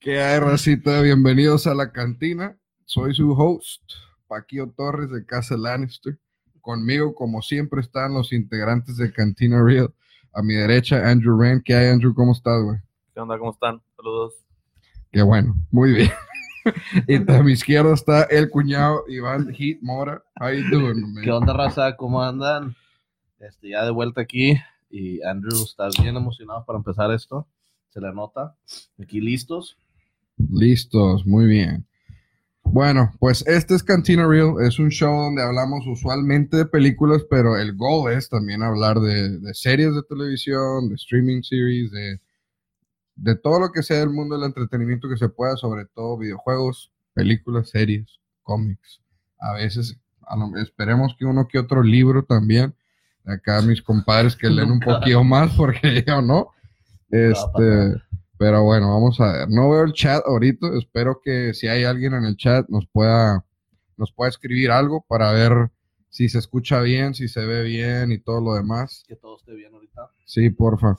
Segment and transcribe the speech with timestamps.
[0.00, 1.02] ¿Qué hay, racita?
[1.02, 2.58] Bienvenidos a la cantina.
[2.86, 3.82] Soy su host,
[4.28, 6.18] Paquio Torres de Casa Lannister.
[6.62, 9.92] Conmigo, como siempre, están los integrantes de Cantina Real.
[10.32, 11.62] A mi derecha, Andrew Rand.
[11.62, 12.14] ¿Qué hay, Andrew?
[12.14, 12.78] ¿Cómo estás, güey?
[13.12, 13.38] ¿Qué onda?
[13.38, 13.82] ¿Cómo están?
[13.94, 14.32] Saludos.
[15.12, 16.10] Qué bueno, muy bien.
[17.06, 20.24] y a mi izquierda está el cuñado Iván Heat Mora.
[20.40, 21.22] How you doing, man?
[21.22, 21.94] ¿Qué onda, raza?
[21.98, 22.74] ¿Cómo andan?
[23.38, 24.56] Este, ya de vuelta aquí.
[24.88, 27.46] Y Andrew está bien emocionado para empezar esto.
[27.90, 28.56] Se le nota.
[28.98, 29.76] Aquí listos.
[30.50, 31.86] Listos, muy bien.
[32.62, 37.56] Bueno, pues este es Cantina Real, es un show donde hablamos usualmente de películas, pero
[37.56, 42.20] el goal es también hablar de, de series de televisión, de streaming series, de,
[43.16, 46.92] de todo lo que sea del mundo del entretenimiento que se pueda, sobre todo videojuegos,
[47.12, 49.00] películas, series, cómics.
[49.40, 52.74] A veces, a lo- esperemos que uno que otro libro también.
[53.24, 56.50] Acá mis compadres que leen un poquito más, porque yo no.
[57.10, 58.00] Este,
[58.40, 59.50] pero bueno, vamos a ver.
[59.50, 60.66] No veo el chat ahorita.
[60.78, 63.44] Espero que si hay alguien en el chat nos pueda,
[63.98, 65.70] nos pueda escribir algo para ver
[66.08, 69.04] si se escucha bien, si se ve bien y todo lo demás.
[69.06, 70.08] Que todo esté bien ahorita.
[70.24, 70.96] Sí, porfa.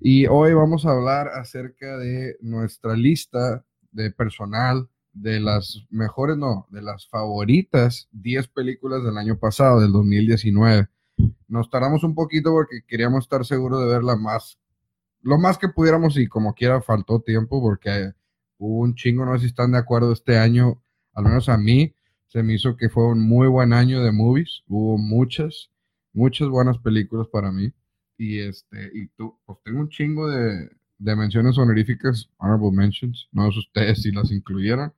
[0.00, 6.66] Y hoy vamos a hablar acerca de nuestra lista de personal, de las mejores, no,
[6.70, 10.88] de las favoritas 10 películas del año pasado, del 2019.
[11.46, 14.58] Nos tardamos un poquito porque queríamos estar seguros de verla más,
[15.22, 18.12] lo más que pudiéramos y como quiera faltó tiempo porque
[18.58, 20.80] hubo un chingo, no sé si están de acuerdo este año,
[21.14, 21.94] al menos a mí,
[22.28, 25.70] se me hizo que fue un muy buen año de movies, hubo muchas,
[26.12, 27.72] muchas buenas películas para mí.
[28.16, 33.28] Y este, y tú, pues tengo un chingo de, de menciones honoríficas, honorable mentions.
[33.32, 34.92] No sé ustedes si las incluyeron,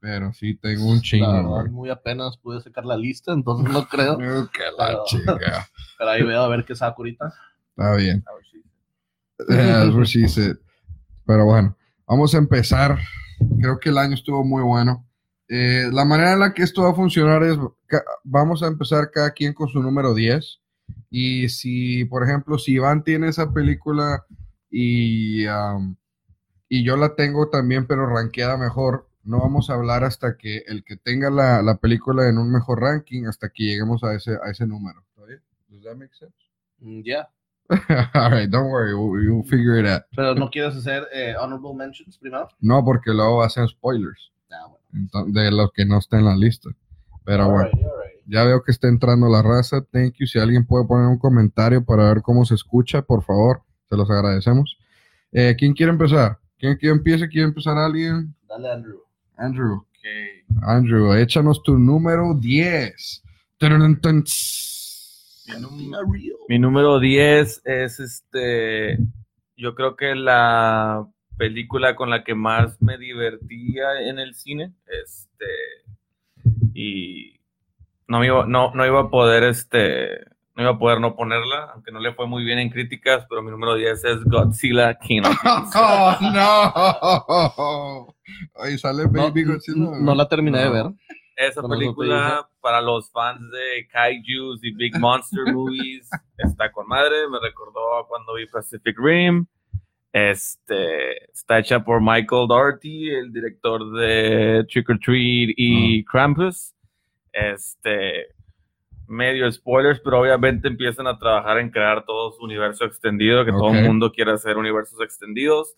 [0.00, 1.32] pero sí tengo un chingo.
[1.32, 4.16] verdad, muy apenas pude sacar la lista, entonces no creo.
[4.52, 5.38] Que la Pero- chica.
[5.98, 7.32] Pero ahí veo a ver qué saco ahorita.
[7.70, 8.22] Está bien.
[8.26, 8.62] A ver si-
[9.46, 10.56] That's what she said.
[11.26, 12.98] Pero bueno, vamos a empezar.
[13.60, 15.06] Creo que el año estuvo muy bueno.
[15.48, 17.56] Eh, la manera en la que esto va a funcionar es,
[18.24, 20.60] vamos a empezar cada quien con su número 10.
[21.10, 24.26] Y si, por ejemplo, si Iván tiene esa película
[24.70, 25.96] y, um,
[26.68, 30.84] y yo la tengo también, pero rankeada mejor, no vamos a hablar hasta que el
[30.84, 34.50] que tenga la, la película en un mejor ranking, hasta que lleguemos a ese, a
[34.50, 35.04] ese número.
[35.10, 35.40] ¿Está bien?
[35.68, 36.34] Does that make sense?
[36.80, 37.28] Mm, Ya.
[38.14, 40.02] All right, don't worry, we'll, we'll figure it out.
[40.16, 42.48] Pero no quieres hacer eh, honorable mentions primero.
[42.60, 45.08] No, porque luego hacen spoilers Ah, bueno.
[45.12, 46.70] ento- de lo que no está en la lista.
[47.24, 48.22] Pero bueno, Alrighty, alrighty.
[48.26, 49.82] ya veo que está entrando la raza.
[49.92, 50.26] Thank you.
[50.26, 54.10] Si alguien puede poner un comentario para ver cómo se escucha, por favor, se los
[54.10, 54.78] agradecemos.
[55.32, 56.38] Eh, ¿Quién quiere empezar?
[56.58, 57.28] ¿Quién, quién empieza?
[57.28, 58.34] ¿Quiere empezar alguien?
[58.48, 59.00] Dale, Andrew.
[59.36, 59.84] Andrew.
[60.62, 63.22] Andrew, échanos tu número 10.
[66.48, 68.98] Mi número 10 es este.
[69.56, 74.72] Yo creo que la película con la que más me divertía en el cine.
[74.86, 75.46] Este.
[76.74, 77.40] Y
[78.06, 80.20] no iba, no, no iba a poder este.
[80.54, 83.42] No iba a poder no ponerla, aunque no le fue muy bien en críticas, pero
[83.42, 85.36] mi número 10 es Godzilla King of.
[85.76, 88.16] Oh, no.
[88.60, 89.90] Ahí sale Baby no, Godzilla.
[90.00, 90.72] no la terminé de No.
[90.72, 90.86] ver.
[91.36, 96.06] Esa película para los fans de kaijus y big monster movies
[96.36, 97.26] está con madre.
[97.30, 99.46] Me recordó cuando vi Pacific Rim.
[100.12, 106.74] Este está hecha por Michael Doherty, el director de Trick or Treat y Krampus.
[107.32, 108.26] Este
[109.06, 113.68] medio spoilers, pero obviamente empiezan a trabajar en crear todo su universo extendido, que todo
[113.68, 113.76] Ok.
[113.76, 115.74] el mundo quiere hacer universos extendidos.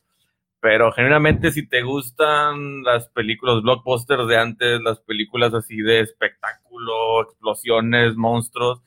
[0.60, 7.22] Pero generalmente si te gustan las películas blockbusters de antes, las películas así de espectáculo,
[7.22, 8.82] explosiones, monstruos,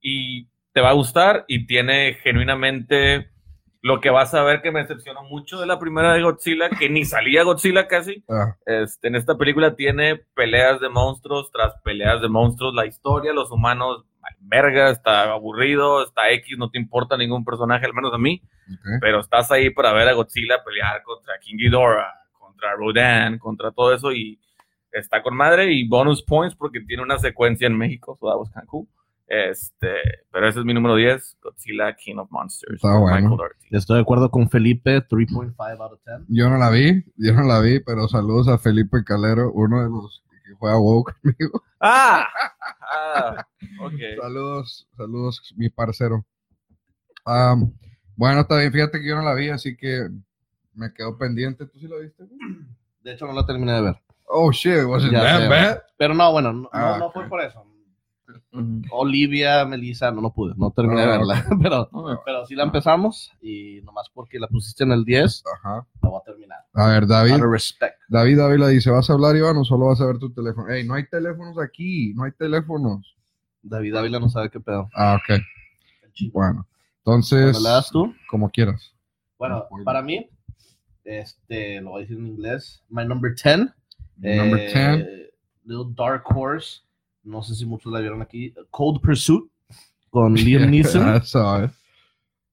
[0.00, 3.30] y te va a gustar y tiene genuinamente
[3.82, 6.90] lo que vas a ver que me decepcionó mucho de la primera de Godzilla, que
[6.90, 8.22] ni salía Godzilla casi.
[8.28, 13.32] Ah, Este, en esta película tiene peleas de monstruos tras peleas de monstruos, la historia,
[13.32, 14.04] los humanos,
[14.40, 19.00] verga, está aburrido, está X, no te importa ningún personaje, al menos a mí ok.
[19.00, 23.94] pero estás ahí para ver a Godzilla pelear contra King Ghidorah, contra Rodan, contra todo
[23.94, 24.40] eso y
[24.92, 28.86] está con madre y bonus points porque tiene una secuencia en México, of cool.
[29.26, 29.94] Este,
[30.32, 32.74] pero ese es mi número 10, Godzilla King of Monsters.
[32.74, 33.38] Está bueno.
[33.70, 36.26] Estoy de acuerdo con Felipe, 3.5 out of 10.
[36.28, 39.88] Yo no la vi, yo no la vi, pero saludos a Felipe Calero, uno de
[39.88, 41.62] los que juega WoW conmigo.
[41.80, 42.26] Ah,
[42.92, 43.46] ah.
[44.20, 46.24] Saludos, saludos, mi parcero.
[47.24, 47.72] Am,
[48.16, 50.08] bueno, está bien, fíjate que yo no la vi, así que
[50.74, 51.66] me quedo pendiente.
[51.66, 52.24] ¿Tú sí la viste?
[53.02, 54.00] De hecho, no la terminé de ver.
[54.26, 55.82] Oh, shit, was it Ya that sé, bad?
[55.96, 57.12] Pero no, bueno, no, Ah, no, no ok.
[57.14, 57.64] fue por eso.
[58.90, 62.64] Olivia, Melissa, no, no pude, no terminé de Ah, verla, pero, No, pero sí la
[62.64, 65.86] empezamos y nomás porque la pusiste en el 10, Ajá.
[66.02, 66.58] la voy a terminar.
[66.74, 67.34] A ver, David.
[68.08, 70.68] David Ávila dice, ¿vas a hablar, Iván, o solo vas a ver tu teléfono?
[70.68, 73.16] Ey, no hay teléfonos aquí, no hay teléfonos.
[73.62, 74.88] David Ávila no sabe qué pedo.
[74.94, 75.40] Ah, ok.
[76.32, 76.66] Bueno,
[76.98, 78.12] entonces, ¿Me la das tú?
[78.28, 78.94] como quieras.
[79.38, 80.28] Bueno, para mí,
[81.04, 83.58] este, lo voy a decir en inglés, my number 10.
[84.16, 85.30] Number eh, 10.
[85.64, 86.80] Little Dark Horse,
[87.24, 89.50] no sé si muchos la vieron aquí, Cold Pursuit
[90.12, 91.02] con Liam Neeson.
[91.02, 91.70] I saw it.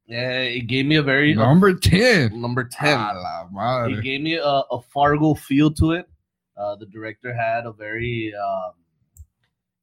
[0.10, 2.40] Eh, it gave me a very Number 10.
[2.40, 2.98] number 10.
[2.98, 3.14] A
[3.52, 6.08] la It gave me a, a Fargo feel to it.
[6.56, 8.72] Uh, the director had a very um,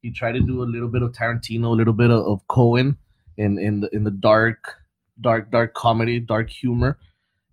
[0.01, 2.97] he tried to do a little bit of Tarantino, a little bit of, of Cohen
[3.37, 4.75] in in the in the dark,
[5.21, 6.99] dark, dark comedy, dark humor.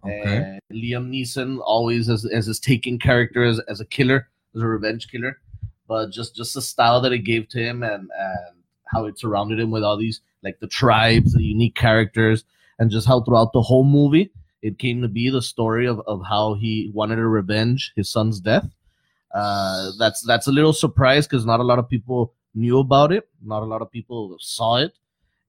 [0.04, 0.58] Okay.
[0.58, 4.66] Uh, Liam Neeson always as as his taking character as, as a killer, as a
[4.66, 5.40] revenge killer,
[5.92, 8.56] but just just the style that it gave to him and and
[8.86, 12.46] how it surrounded him with all these like the tribes, the unique characters,
[12.80, 16.22] and just how throughout the whole movie it came to be the story of, of
[16.26, 18.70] how he wanted to revenge his son's death.
[19.36, 23.28] Uh, that's that's a little surprise because not a lot of people knew about it.
[23.44, 24.94] Not a lot of people saw it.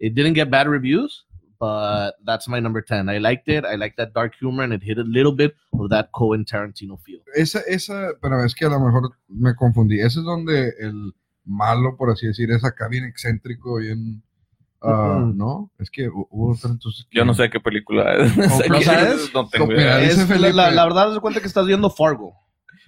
[0.01, 1.23] It didn't get bad reviews,
[1.63, 3.09] but that's my number ten.
[3.09, 3.65] I liked it.
[3.65, 6.99] I liked that dark humor, and it hit a little bit of that Cohen Tarantino
[6.99, 7.21] feel.
[7.37, 10.01] Esa, esa, pero es que a lo mejor me confundí.
[10.01, 11.13] Ese es donde el
[11.45, 14.23] malo, por así decir, es acá bien excéntrico, bien...
[14.83, 15.35] ah, Ujú.
[15.35, 15.71] ¿No?
[15.79, 18.37] Es que hu- hubo que- Yo no sé qué película es.
[18.37, 19.31] ¿No Sé que- sabes?
[19.33, 19.99] No tengo idea.
[19.99, 20.53] dice Es- la, Felipe.
[20.55, 22.35] la- la verdad, se cuenta que estás viendo Fargo.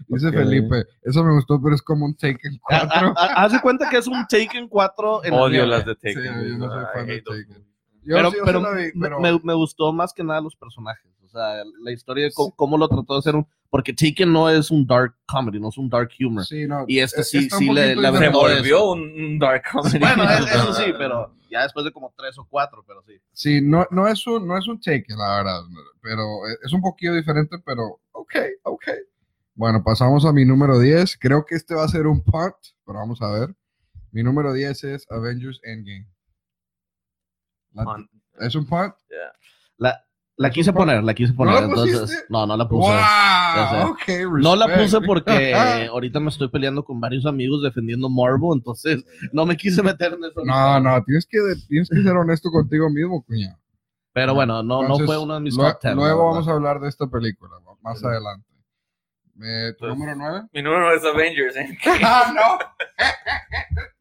[0.09, 0.35] Dice Ok.
[0.35, 3.15] Felipe, eso me gustó, pero es como un Taken Ha- 4.
[3.17, 5.67] ha- ha- Haz de cuenta que es un Taken 4 en la Odio nieve.
[5.69, 6.49] las de Sí, Taken.
[6.49, 7.65] yo no soy fan de Taken.
[8.07, 10.23] Yo pero sí, yo pero sí la vi, me- pero- Me, me gustó más que
[10.25, 11.11] nada los personajes.
[11.25, 13.47] O sea, la historia de cómo, cómo lo trató de hacer un.
[13.71, 16.45] Porque Taken no es un dark comedy, no es un dark humor.
[16.45, 19.99] Sí, no, Y este eh, sí- sí le- verdad- volvió un un dark comedy.
[19.99, 23.15] Bueno, es- eso sí, pero ya después de como tres o cuatro, pero sí.
[23.33, 25.61] Sí, no, no, es un, no es un Taken, la verdad,
[26.03, 28.85] pero eh, es un poquito diferente, pero ok, ok.
[29.57, 31.17] Bueno, pasamos a mi número 10.
[31.19, 32.55] Creo que este va a ser un punt,
[32.87, 33.55] pero vamos a ver.
[34.13, 36.07] Mi número 10 es Avengers Endgame.
[37.75, 38.09] La- On-
[38.41, 38.95] ¿Es un punt?
[39.11, 39.33] yeah.
[39.77, 40.05] La,
[40.37, 41.55] la quise ¿No poner, la quise poner.
[41.55, 42.89] la entonces, no, no la puse.
[42.91, 43.97] ¡Wow!
[43.99, 44.25] sé.
[44.25, 45.55] Ok, No la puse porque
[45.91, 50.25] ahorita me estoy peleando con varios amigos defendiendo Marvel, entonces no me quise meter en
[50.25, 50.45] eso.
[50.45, 51.39] No, no, tienes que,
[51.69, 53.59] tienes que ser honesto contigo mismo, cuñado.
[54.13, 55.95] Pero bueno, no, no Entonces, fue uno de mis top 10.
[55.97, 58.07] Luego vamos a hablar de esta película, más Sí.
[58.07, 58.47] adelante.
[59.43, 60.43] Eh, ¿Tu Pues- número 9?
[60.53, 61.57] Mi número es Avengers.
[61.57, 61.79] ¿eh?
[62.05, 62.59] ¡Ah, no!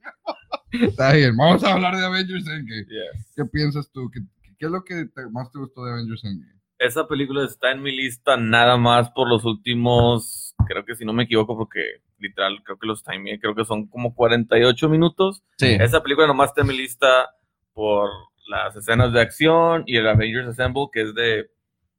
[0.74, 2.86] Está bien, vamos a hablar de Avengers Endgame.
[2.86, 3.32] Yes.
[3.36, 4.10] ¿Qué piensas tú?
[4.12, 4.20] ¿Qué,
[4.58, 6.54] qué es lo que te- más te gustó de Avengers Endgame?
[6.80, 11.14] Esa película está en mi lista nada más por los últimos, creo que si no
[11.14, 11.82] me equivoco, porque
[12.18, 15.44] literal creo que los timeé, creo que son como 48 minutos.
[15.58, 15.68] Sí.
[15.80, 17.30] Esa película nomás está en mi lista
[17.74, 18.10] por
[18.48, 21.50] las escenas de acción y el Avengers Assemble, que es de,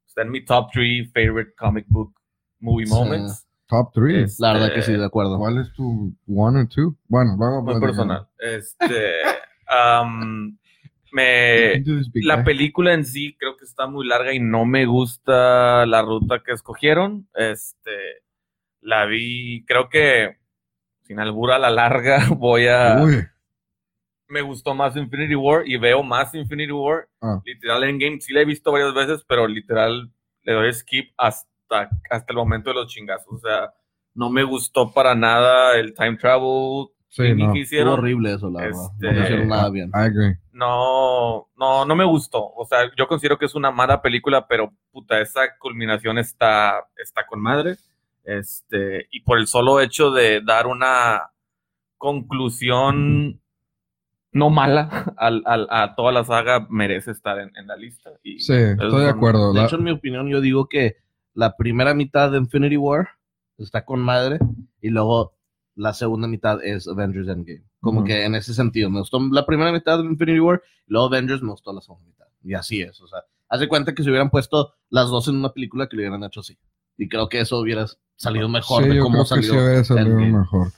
[0.07, 2.15] está en mi top 3 favorite comic book
[2.61, 2.93] movie Sí.
[3.67, 4.25] Top 3.
[4.25, 5.39] Es- La verdad que Este, sí, de acuerdo.
[5.39, 6.97] ¿Cuál es tu one or two?
[7.09, 8.29] Bueno, luego Muy personal.
[8.39, 9.21] Este,
[9.69, 10.59] am,
[11.13, 11.83] me,
[12.15, 16.43] la película en sí creo que está muy larga y no me gusta la ruta
[16.45, 17.29] que escogieron.
[17.35, 18.23] Este,
[18.81, 20.37] la vi, creo que
[21.03, 23.01] sin albura a la larga voy a...
[23.03, 23.25] Uy,
[24.29, 27.09] Me gustó más Infinity War y veo más Infinity War.
[27.21, 27.41] Ah.
[27.45, 30.11] Literal Endgame sí la he visto varias veces, pero literal
[30.43, 31.49] le doy skip hasta,
[32.11, 33.27] hasta el momento de los chingazos.
[33.33, 33.73] O sea,
[34.15, 37.53] no me gustó para nada el time travel sí, no.
[37.53, 37.95] que hicieron.
[37.95, 38.81] horrible eso, la verdad.
[38.95, 39.89] Este- No lo hicieron nada bien.
[39.89, 40.37] I agree.
[40.53, 42.45] no, no, no me gustó.
[42.55, 47.27] O sea, yo considero que es una mala película, pero puta, esa culminación está, está
[47.27, 47.77] con madre.
[48.25, 51.31] Este, y por el solo hecho de dar una
[51.99, 53.41] conclusión
[54.33, 58.11] no mala al, al- a toda la saga, merece estar en, en la lista.
[58.23, 59.53] Y Sí, estoy de acuerdo.
[59.53, 60.97] De La- hecho, en mi opinión, yo digo que
[61.35, 63.09] la primera mitad de Infinity War
[63.59, 64.39] está con madre
[64.81, 65.35] y luego
[65.77, 67.65] la segunda mitad es Avengers Endgame.
[67.81, 71.07] Como que en ese sentido, me gustó la primera mitad de Infinity War y luego
[71.09, 72.27] Avengers me gustó la segunda mitad.
[72.43, 75.53] Y así es, o sea, hace cuenta que se hubieran puesto las dos en una
[75.53, 76.57] película que lo hubieran hecho así.
[76.97, 77.87] Y creo que eso hubiera
[78.17, 79.85] salido mejor sí, de yo cómo creo que sí salió.
[79.85, 80.69] salido mejor.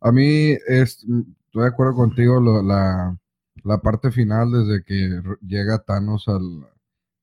[0.00, 3.18] A mí, es, estoy de acuerdo contigo, lo- la,
[3.64, 6.66] la parte final, desde que llega Thanos al,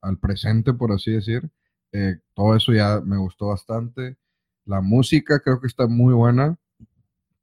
[0.02, 1.50] al presente, por así decir,
[1.94, 4.18] eh, todo eso ya me gustó bastante.
[4.66, 6.58] La música creo que está muy buena.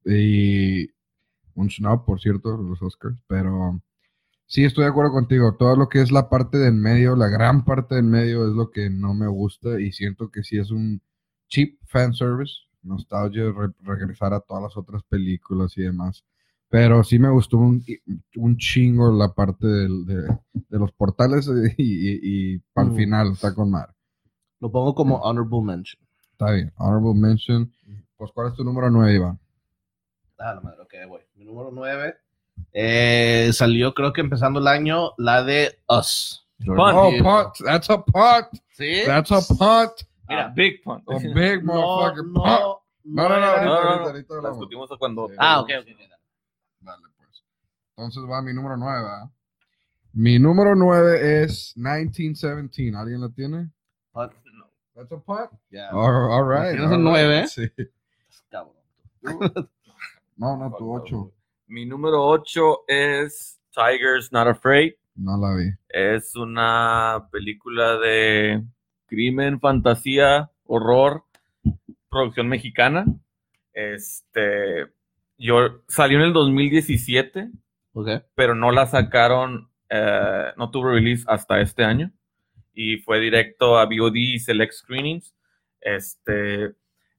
[0.04, 0.88] Y
[1.54, 3.80] un snap, por cierto, los Oscars, pero
[4.46, 5.56] sí estoy de acuerdo contigo.
[5.58, 8.70] Todo lo que es la parte del medio, la gran parte del medio es lo
[8.70, 11.02] que no me gusta y siento que sí es un
[11.48, 16.24] cheap fan service, nostalgia, re- regresar a todas las otras películas y demás.
[16.70, 17.84] Pero sí me gustó un,
[18.36, 20.22] un chingo la parte del- de,
[20.68, 22.96] de los portales y, y, y para el Mm.
[22.96, 23.94] final está con mar.
[24.60, 26.02] Lo pongo como honorable mention.
[26.32, 26.72] Está bien.
[26.76, 27.72] Honorable mention.
[28.16, 29.38] Pues, ¿cuál es tu número 9, Iván?
[30.38, 31.20] Ah, la madre, ok, voy.
[31.34, 32.14] Mi número 9
[32.72, 36.44] eh, salió, creo que empezando el año, la de Us.
[36.64, 36.78] Punt.
[36.78, 37.54] Oh, punt.
[37.64, 38.46] That's a punt.
[38.72, 39.02] ¿Sí?
[39.06, 39.92] That's a punt.
[40.28, 40.52] Mira, Ah.
[40.54, 41.04] big punt.
[41.08, 42.46] A big No, motherfucker punt.
[42.46, 44.42] no, No, no, no, No, no, ahorita, no.
[44.42, 45.28] La discutimos cuando.
[45.28, 45.34] Sí.
[45.38, 45.86] Ah, ok, ok.
[45.88, 46.10] ok.
[46.80, 47.44] Dale, pues.
[47.96, 49.08] Entonces va mi número 9.
[50.14, 52.96] Mi número 9 es 1917.
[52.96, 53.70] ¿Alguien la tiene?
[54.12, 54.32] Punt.
[54.94, 55.50] That's a punt.
[55.70, 55.90] Ya.
[55.92, 56.76] All, all right.
[56.76, 57.48] ¿Tienes nueve, right.
[57.48, 57.70] Sí.
[58.50, 58.74] Cabrón.
[60.36, 61.32] No, no, tu 8.
[61.66, 64.92] Mi número 8 es Tigers Not Afraid.
[65.16, 65.70] No la vi.
[65.88, 68.62] Es una película de
[69.06, 71.24] crimen, fantasía, horror,
[72.08, 73.04] producción mexicana.
[73.72, 74.86] Este,
[75.38, 77.50] yo salió en el 2017,
[77.94, 78.08] Ok.
[78.36, 82.12] pero no la sacaron, eh, no tuvo release hasta este año
[82.74, 85.34] y fue directo a VOD y Select Screenings.
[85.80, 86.72] Este,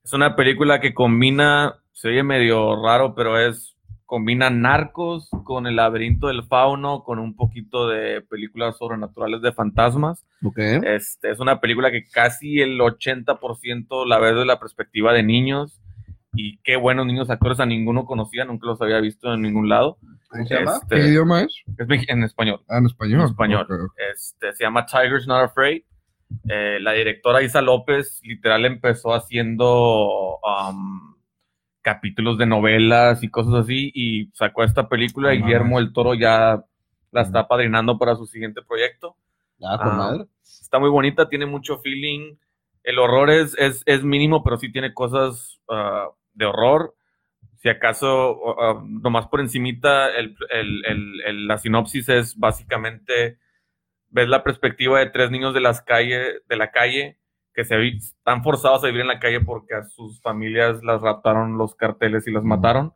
[0.03, 3.75] es una película que combina, se oye medio raro, pero es
[4.10, 10.25] combina narcos con el laberinto del fauno, con un poquito de películas sobrenaturales de fantasmas.
[10.58, 15.79] Este, es una película que casi el 80% la ves desde la perspectiva de niños.
[16.41, 19.98] Y qué buenos niños actores, a ninguno conocía, nunca los había visto en ningún lado.
[20.29, 20.77] ¿Cómo se llama?
[20.81, 21.63] Este, ¿Qué idioma es?
[22.08, 22.62] en español.
[22.69, 23.19] Ah, en español.
[23.19, 23.67] En español.
[24.13, 25.84] Este, se llama Tigers Not Afraid.
[26.48, 31.13] Eh, la directora Isa López literal empezó haciendo um,
[31.81, 36.63] capítulos de novelas y cosas así y sacó esta película y Guillermo el Toro ya
[37.12, 39.17] la está padrinando para su siguiente proyecto.
[39.62, 40.25] Ah, con Ah, madre.
[40.41, 42.38] Está muy bonita, tiene mucho feeling.
[42.84, 46.08] El horror es, es, es mínimo, pero sí tiene cosas ah,
[46.39, 46.96] de horror.
[47.58, 53.38] Si acaso, ah, nomás por encimita, el, el- el- la sinopsis es básicamente,
[54.10, 57.19] ves la perspectiva de tres niños de, las calle, de la calle
[57.53, 61.58] que se están forzados a vivir en la calle porque a sus familias las raptaron
[61.58, 62.93] los carteles y las mataron.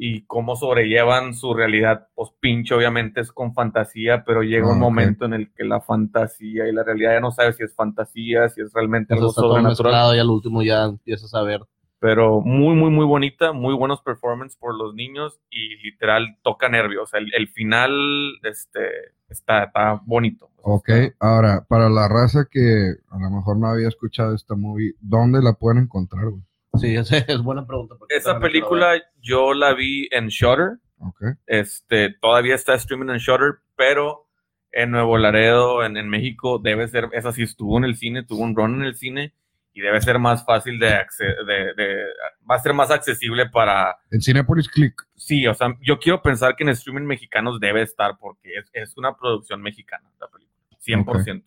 [0.00, 4.76] Y cómo sobrellevan su realidad, pues pinche obviamente es con fantasía, pero llega Ah, un
[4.76, 4.80] ok.
[4.80, 8.48] momento en el que la fantasía y la realidad ya no sabes si es fantasía,
[8.48, 11.60] si es realmente Eso algo sobrenatural y al último ya empiezas a ver.
[12.00, 17.12] Pero muy, muy, muy bonita, muy buenos performance por los niños y literal toca nervios.
[17.14, 17.92] El, el final
[18.44, 18.80] este,
[19.28, 20.50] está, está bonito.
[20.62, 25.42] Ok, ahora, para la raza que a lo mejor no había escuchado esta movie, ¿dónde
[25.42, 26.42] la pueden encontrar, güey?
[26.74, 27.96] Sí, es, es buena pregunta.
[28.08, 31.22] Esa la película yo la vi en Shutter, Ok.
[31.46, 34.26] este, todavía está streaming en Shutter, pero
[34.70, 38.42] en Nuevo Laredo, en, en México, debe ser, esa sí estuvo en el cine, tuvo
[38.42, 39.32] un run en el cine
[39.78, 42.04] y debe ser más fácil de, de, de-
[42.50, 44.94] va a ser más accesible para, En Cinepolis Click.
[45.14, 48.96] Sí, o sea, yo quiero pensar que en streaming mexicanos debe estar porque es, es
[48.96, 50.58] una producción mexicana la película.
[50.84, 51.44] 100%.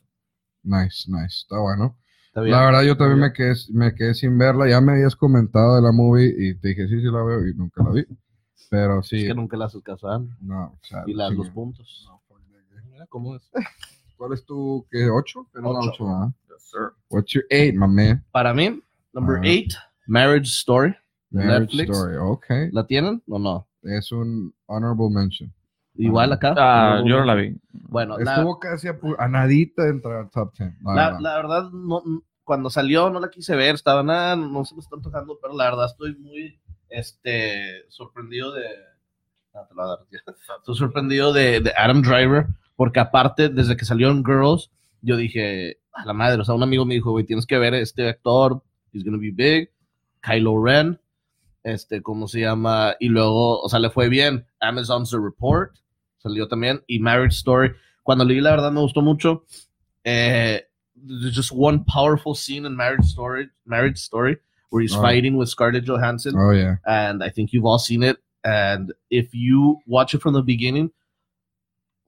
[0.63, 1.41] Nice, nice.
[1.43, 1.97] Está bueno.
[2.27, 2.55] Está bien.
[2.55, 4.69] La verdad, yo también me quedé, me quedé sin verla.
[4.69, 7.53] Ya me habías comentado de la movie y te dije, sí, sí la veo y
[7.53, 8.05] nunca la vi.
[8.69, 9.17] Pero sí.
[9.23, 10.37] Es que nunca le haces caso a Andrew.
[10.39, 11.53] No, o sea, Y las sí, dos no.
[11.53, 12.09] puntos.
[12.89, 13.49] Mira ¿Cómo es?
[14.15, 15.47] ¿Cuál es tu, qué, ocho?
[15.55, 15.89] Una Ocho.
[15.91, 16.31] ocho, ¿ah?
[16.65, 16.93] Sir.
[17.09, 18.23] What's your eight, my man?
[18.31, 18.81] Para mí,
[19.13, 19.47] number Ajá.
[19.47, 19.75] 8,
[20.07, 20.95] Marriage Story.
[21.31, 21.97] Marriage Netflix.
[21.97, 22.45] Story, ok.
[22.71, 23.67] ¿La tienen o no?
[23.83, 25.53] Es un honorable mention.
[25.95, 26.53] Igual acá.
[26.57, 27.55] Ah, yo no la vi.
[27.71, 30.73] Bueno, la, Estuvo casi a, a nadita de entrar al top 10.
[30.83, 31.19] la la, verdad.
[31.19, 32.03] la verdad, no,
[32.43, 35.65] cuando salió no la quise ver, estaba nada, no se me están tocando, pero la
[35.65, 38.63] verdad estoy muy este, sorprendido de...
[39.51, 39.99] Te lo voy a dar.
[40.59, 45.80] Estoy sorprendido de, de Adam Driver, porque aparte, desde que salió en Girls, yo dije,
[45.93, 48.07] a la madre, o sea, un amigo me dijo, güey, tienes que ver a este
[48.09, 48.61] actor,
[48.93, 49.69] he's gonna be big,
[50.21, 50.99] Kylo Ren,
[51.63, 52.95] este, ¿cómo se llama?
[52.99, 55.71] Y luego, o sea, le fue bien, Amazon's The Report,
[56.17, 57.71] salió también, y Marriage Story,
[58.03, 59.45] cuando leí la verdad me gustó mucho,
[60.03, 60.63] eh,
[60.95, 64.37] there's just one powerful scene in Marriage Story, Marriage Story,
[64.69, 65.01] where he's Oh.
[65.01, 66.77] fighting with Scarlett Johansson, Oh, yeah.
[66.85, 68.17] and I think you've all seen it.
[68.43, 70.91] And if you watch it from the beginning,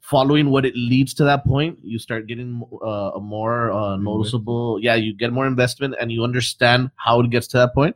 [0.03, 4.77] following what it leads to that point, you start getting uh, a more uh, noticeable.
[4.81, 7.95] Yeah, you get more investment, and you understand how it gets to that point,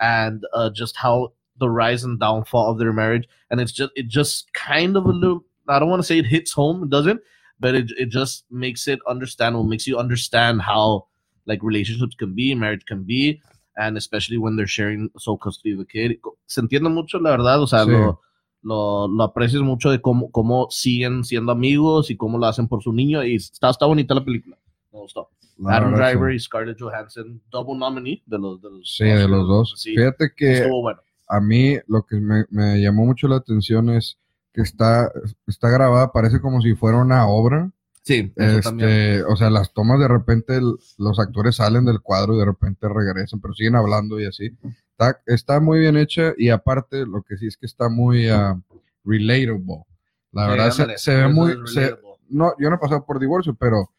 [0.00, 3.26] and uh, just how the rise and downfall of their marriage.
[3.50, 5.44] And it's just it just kind of a little.
[5.68, 6.84] I don't want to say it hits home.
[6.84, 7.20] It doesn't,
[7.58, 9.64] but it it just makes it understandable.
[9.64, 11.06] Makes you understand how
[11.46, 13.40] like relationships can be, marriage can be,
[13.78, 16.18] and especially when they're sharing sole custody of a kid.
[16.48, 17.92] Se entiende mucho, la verdad, o sea, Sí.
[17.92, 18.18] lo,
[18.66, 22.82] lo, lo aprecias mucho de cómo, cómo siguen siendo amigos y cómo lo hacen por
[22.82, 24.58] su niño, y está, está bonita la película.
[24.92, 25.30] Me gustó.
[25.58, 26.36] La Adam Driver sí.
[26.36, 29.74] y Scarlett Johansson, double nominee de los, de los, Sí, de los dos.
[29.76, 31.00] Sí, Fíjate que bueno.
[31.28, 34.18] a mí lo que me, me llamó mucho la atención es
[34.52, 35.10] que está,
[35.46, 37.70] está grabada, parece como si fuera una obra.
[38.02, 38.88] Sí, eso también.
[38.90, 42.44] Este, o sea, las tomas de repente el- los actores salen del cuadro y de
[42.44, 44.50] repente regresan, pero siguen hablando y así.
[44.98, 48.58] Está, está muy bien hecha y aparte lo que sí es que está muy ah,
[49.04, 49.84] relatable.
[50.32, 51.96] La Sí, verdad se, ándale, se ve muy, se-
[52.30, 53.90] no, yo no he pasado por divorcio, pero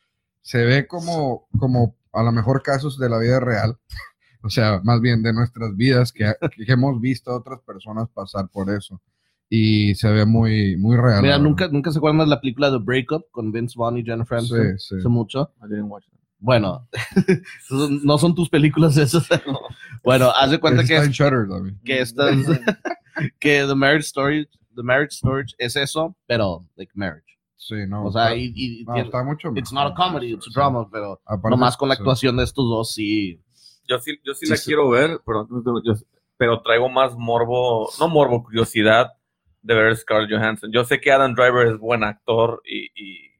[0.41, 3.77] se ve como, como a lo mejor casos de la vida real.
[4.43, 6.31] O sea, más bien de nuestras vidas que,
[6.65, 9.01] que hemos visto a otras personas pasar por eso.
[9.49, 11.21] Y se ve muy, muy real.
[11.23, 14.37] Mira, nunca, nunca se acuerdan de la película The Breakup con Vince Vaughn y Jennifer.
[14.37, 14.77] Aniston.
[14.77, 14.95] Sí, sí.
[14.99, 15.51] Hace mucho.
[15.61, 16.19] I didn't watch that.
[16.39, 16.87] Bueno,
[18.03, 19.27] no son tus películas esas.
[20.03, 21.47] bueno, haz de cuenta que, Shutter,
[21.83, 22.35] que estas,
[23.39, 27.25] que The Marriage Story, The Marriage Story es eso, pero like marriage.
[27.55, 28.05] Sí, no.
[28.05, 29.89] O sea, está, y, y- no, tiene- está mucho it's mejor.
[29.89, 30.53] not a comedy, it's a Sí.
[30.53, 32.01] drama, pero Aparte, nomás con la sí.
[32.01, 33.41] actuación de estos dos sí.
[33.87, 34.65] Yo sí, yo sí, Sí, la sí.
[34.67, 35.47] quiero ver, pero,
[35.83, 35.93] yo-
[36.37, 39.13] pero traigo más morbo, no morbo, curiosidad
[39.63, 40.71] de ver Scarlett Johansson.
[40.71, 43.31] Yo sé que Adam Driver es buen actor y, y,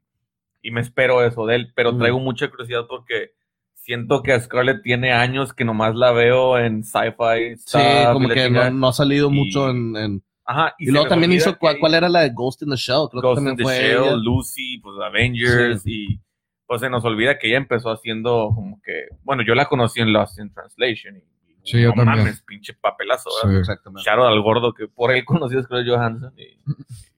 [0.68, 2.00] y me espero eso de él, pero Mm.
[2.00, 3.32] traigo mucha curiosidad porque
[3.74, 7.56] siento que a Scarlett tiene años que nomás la veo en sci-fi.
[7.58, 7.78] Sí,
[8.12, 9.96] como y que no, no ha salido y- mucho en.
[9.96, 11.58] en- Ajá, y, se luego también hizo.
[11.58, 13.08] ¿cuál, cuál era la de Ghost in the Shell?
[13.12, 13.78] Creo Ghost que in también the fue.
[13.78, 14.16] Shell, ella.
[14.16, 16.20] Lucy, pues Avengers y
[16.66, 20.12] pues se nos olvida que ella empezó haciendo como que, bueno, yo la conocí en
[20.14, 22.20] Lost in Translation y, y Sí, yo no también.
[22.26, 23.56] mames, pinche papelazo, ¿verdad?
[23.56, 23.60] Sí.
[23.60, 24.10] Exactamente.
[24.10, 26.60] Out al gordo que por él conocí a Scarlett Johansson y, y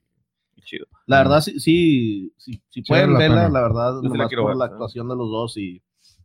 [0.70, 0.86] chido.
[1.08, 3.50] La verdad, sí, sí, sí, sí pueden la verla, pena.
[3.50, 4.72] la verdad, Yo sí la nomás quiero por ver, la sí.
[4.74, 5.82] actuación de los dos y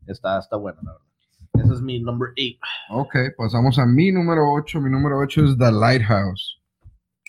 [0.07, 1.05] está, está buena, la verdad.
[1.65, 2.59] Ese es mi number 8.
[2.91, 4.81] Ok, pasamos a mi número 8.
[4.81, 6.61] Mi número 8 es The Lighthouse.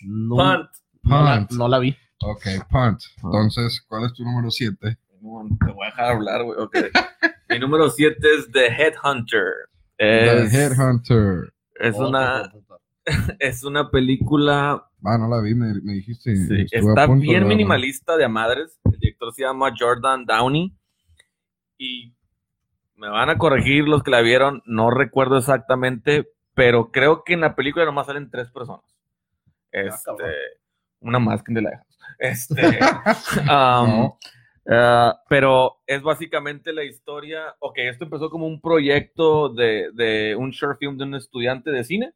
[0.04, 0.68] No, Punt.
[1.04, 1.52] no la, Punt.
[1.52, 1.96] no la vi.
[2.22, 3.00] Ok, Punt.
[3.22, 4.98] Entonces, ¿cuál es tu número 7?
[5.22, 6.58] No, te voy a dejar hablar, güey.
[6.58, 6.76] ok.
[7.50, 9.52] Mi número 7 es The Headhunter.
[9.98, 11.52] The Es, Headhunter.
[11.80, 12.52] es, una.
[13.38, 16.34] es una película Ah, no la vi, me, me dijiste.
[16.34, 18.80] Sí, está punto de bien minimalista de a madres.
[18.84, 20.74] El director se llama Jordan Downey.
[21.78, 22.12] Y
[22.96, 27.42] me van a corregir los que la vieron, no recuerdo exactamente, pero creo que en
[27.42, 28.84] la película nomás salen tres personas.
[29.70, 30.30] Este, cabrón.
[31.00, 31.98] una más que en The Lighthouse.
[32.18, 32.54] Este,
[33.42, 34.18] um, No.
[34.70, 37.54] ah, pero es básicamente la historia.
[37.60, 41.84] Ok, esto empezó como un proyecto de, de un short film de un estudiante de
[41.84, 42.12] cine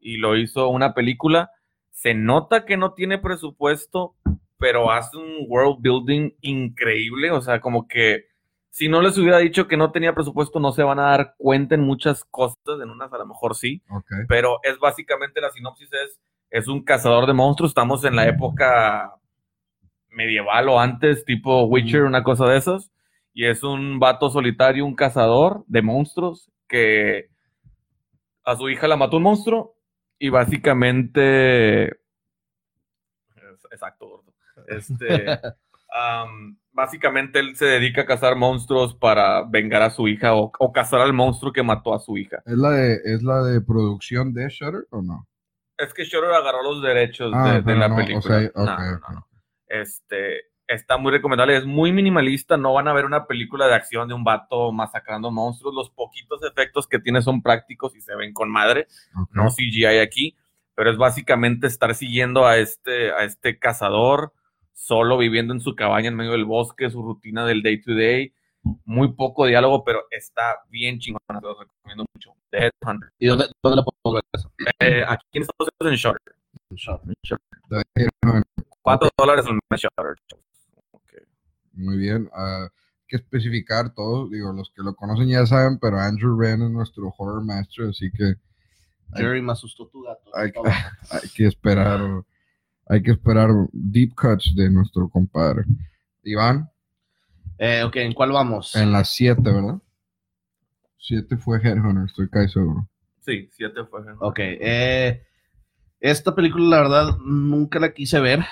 [0.00, 1.50] y lo hizo una película.
[1.90, 4.14] Se nota que no tiene presupuesto,
[4.58, 7.30] pero hace un world building increíble.
[7.30, 8.28] O sea, como que
[8.70, 11.74] si no les hubiera dicho que no tenía presupuesto, no se van a dar cuenta
[11.74, 13.82] en muchas cosas, en unas a lo mejor sí
[14.28, 19.14] pero es básicamente la sinopsis es, es un cazador de monstruos, estamos en la época
[20.10, 22.92] medieval o antes, tipo Witcher, una cosa de esas,
[23.32, 27.30] y es un vato solitario, un cazador de monstruos que
[28.44, 29.74] a su hija la mató un monstruo
[30.18, 31.98] y básicamente...
[33.70, 34.34] Exacto, gordo.
[34.66, 35.26] Este,
[35.92, 40.72] am, básicamente él se dedica a cazar monstruos para vengar a su hija o, o
[40.72, 42.42] cazar al monstruo que mató a su hija.
[42.46, 45.28] ¿Es la de, ¿Es la de producción de Shutter o no?
[45.76, 48.38] Es que Shutter agarró los derechos Ah, de, la no, o película.
[48.40, 48.78] sea, No, ok,
[49.08, 49.28] no, no.
[49.68, 54.06] Este, está muy recomendable, es muy minimalista, no van a ver una película de acción
[54.06, 58.32] de un vato masacrando monstruos, los poquitos efectos que tiene son prácticos y se ven
[58.32, 58.86] con madre,
[59.32, 60.36] no CGI aquí,
[60.74, 64.32] pero es básicamente estar siguiendo a este, a este cazador
[64.74, 68.32] solo viviendo en su cabaña en medio del bosque, su rutina del day to day,
[68.84, 72.34] muy poco diálogo, pero está bien chingona, se los recomiendo mucho.
[72.50, 73.10] The Headhunter.
[73.18, 74.50] ¿Y dónde, dónde la puedo ver eso?
[74.80, 76.34] Eh, aquí en Estados Unidos en Shutter.
[76.70, 77.02] En Shop.
[77.04, 77.84] En Shudder.
[77.94, 78.44] The Headhunter.
[78.82, 80.14] 4 dólares al mes Shutter.
[81.78, 82.28] Muy bien.
[82.34, 84.28] ah, hay que especificar todo.
[84.28, 88.10] Digo, los que lo conocen ya saben, pero Andrew Wren es nuestro horror master, así
[88.10, 88.34] que
[89.12, 89.22] Ay.
[89.22, 90.30] Jerry me asustó tu gato.
[90.34, 90.76] Ay, Está bueno.
[91.10, 92.00] hay que esperar.
[92.90, 95.64] Hay que esperar deep cuts de nuestro compadre.
[96.22, 96.70] Iván,
[97.58, 98.74] Eh, ok, ¿en cuál vamos?
[98.76, 99.78] en las 7, ¿verdad?
[100.98, 102.88] 7 fue Headhunter, estoy casi seguro.
[103.20, 104.00] Sí, 7 fue.
[104.20, 105.22] Ok, eh,
[106.00, 108.44] esta película la verdad nunca la quise ver.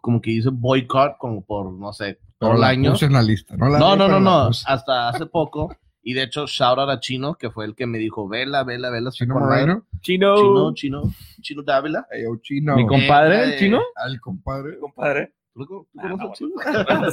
[0.00, 2.92] Como que hice boycott como por, no sé, todo el año.
[2.92, 3.56] puse en la lista.
[3.56, 5.74] No, la No, vi, no, no, no, hasta hace poco.
[6.02, 8.88] Y de hecho, shout out a Chino, que fue el que me dijo, vela, vela,
[8.90, 9.10] vela.
[9.10, 9.60] Chino con madre".
[9.66, 9.86] Moreno.
[10.00, 10.36] Chino.
[10.36, 11.02] Chino, Chino,
[11.42, 12.06] Chino Dávila.
[12.10, 12.76] Ey, yo, chino.
[12.76, 13.80] Mi compadre, Eh, el chino.
[13.96, 14.78] Al compadre.
[14.78, 15.34] Compadre.
[15.52, 16.50] ¿Tú, tú Ah, no, Chino?
[16.54, 17.08] bueno.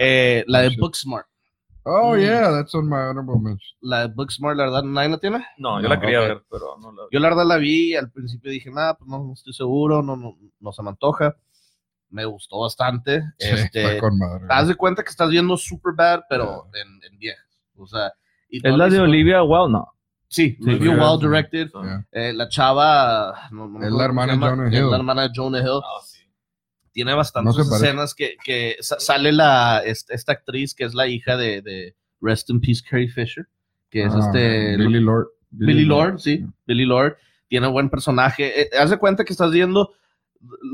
[0.00, 0.76] Eh, la de.
[0.76, 1.26] Booksmart.
[1.84, 2.20] Oh, Mm.
[2.20, 3.76] yeah, that's on my honorable mention.
[3.80, 5.38] La de Booksmart, la verdad, nadie la tiene.
[5.56, 6.28] No, yo No, la quería ok.
[6.28, 7.08] ver, pero no la vi.
[7.12, 10.16] Yo la verdad la vi al principio dije, nada, pues no, no estoy seguro, no,
[10.16, 11.36] no, no se me antoja.
[12.10, 13.22] Me gustó bastante.
[13.38, 14.46] Sí, este, con madre.
[14.48, 17.46] haz de cuenta que estás viendo Superbad, pero en, en viejas.
[17.76, 18.12] O sea,
[18.48, 19.72] y ¿Es la de Olivia Wilde?
[19.72, 19.88] No.
[20.28, 21.70] Sí, sí, well directed.
[21.72, 22.06] Yeah.
[22.12, 23.48] Eh, la chava.
[23.50, 24.90] no- no me Es la hermana de Jonah es Hill.
[24.90, 25.80] La hermana de Jonah Hill.
[25.82, 26.20] Ah, sí.
[26.92, 31.06] Tiene bastantes No escenas que, que sa- sale la, esta, esta actriz que es la
[31.06, 33.46] hija de, de Rest in Peace Carrie Fisher,
[33.88, 34.76] que es Ah, este.
[34.76, 35.28] Billy Lord.
[35.52, 37.16] Billy Lord, sí, Billy Lord.
[37.48, 38.62] Tiene buen personaje.
[38.62, 39.94] Eh, haz de cuenta que estás viendo,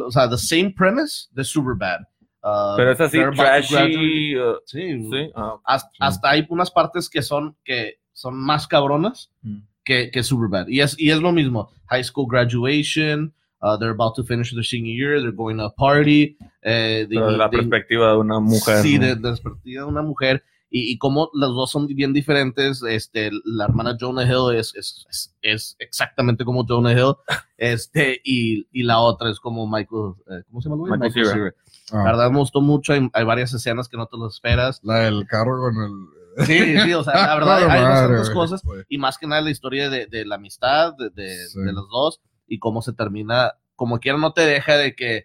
[0.04, 2.00] o sea, the same premise de Superbad.
[2.42, 4.36] Uh, Pero es así, trashy.
[4.38, 5.30] uh, Sí, sí.
[5.34, 5.96] Ah, hasta, Sí.
[6.00, 9.58] hasta hay unas partes que son, que son más cabronas Mm.
[9.84, 10.68] que, que Superbad.
[10.68, 11.70] Y es, y es lo mismo.
[11.88, 15.74] High school graduation, uh, they're about to finish their senior year, they're going to a
[15.74, 16.36] party.
[16.62, 18.82] eh, de la they- perspectiva de una mujer.
[18.82, 19.06] Sí, ¿no?
[19.06, 20.42] de, de la perspectiva de una mujer.
[20.76, 25.06] Y, y como los dos son bien diferentes, este, la hermana Jonah Hill es, es,
[25.08, 27.14] es, es exactamente como Jonah Hill,
[27.56, 30.74] este, y, y la otra es como Michael, eh, ¿cómo se llama?
[30.84, 31.00] el güey?
[31.00, 31.30] Michael Cera.
[31.34, 31.54] Cera.
[31.92, 34.80] Ah, La verdad me gustó mucho, hay, hay varias escenas que no te lo esperas.
[34.82, 36.46] la del carro con el.
[36.46, 39.50] Sí, sí, o sea, la verdad hay, Madre, bastantes cosas y más que nada la
[39.50, 41.60] historia de, de la amistad de, de, Sí.
[41.60, 45.24] de los dos y cómo se termina, como quiera no te deja de que,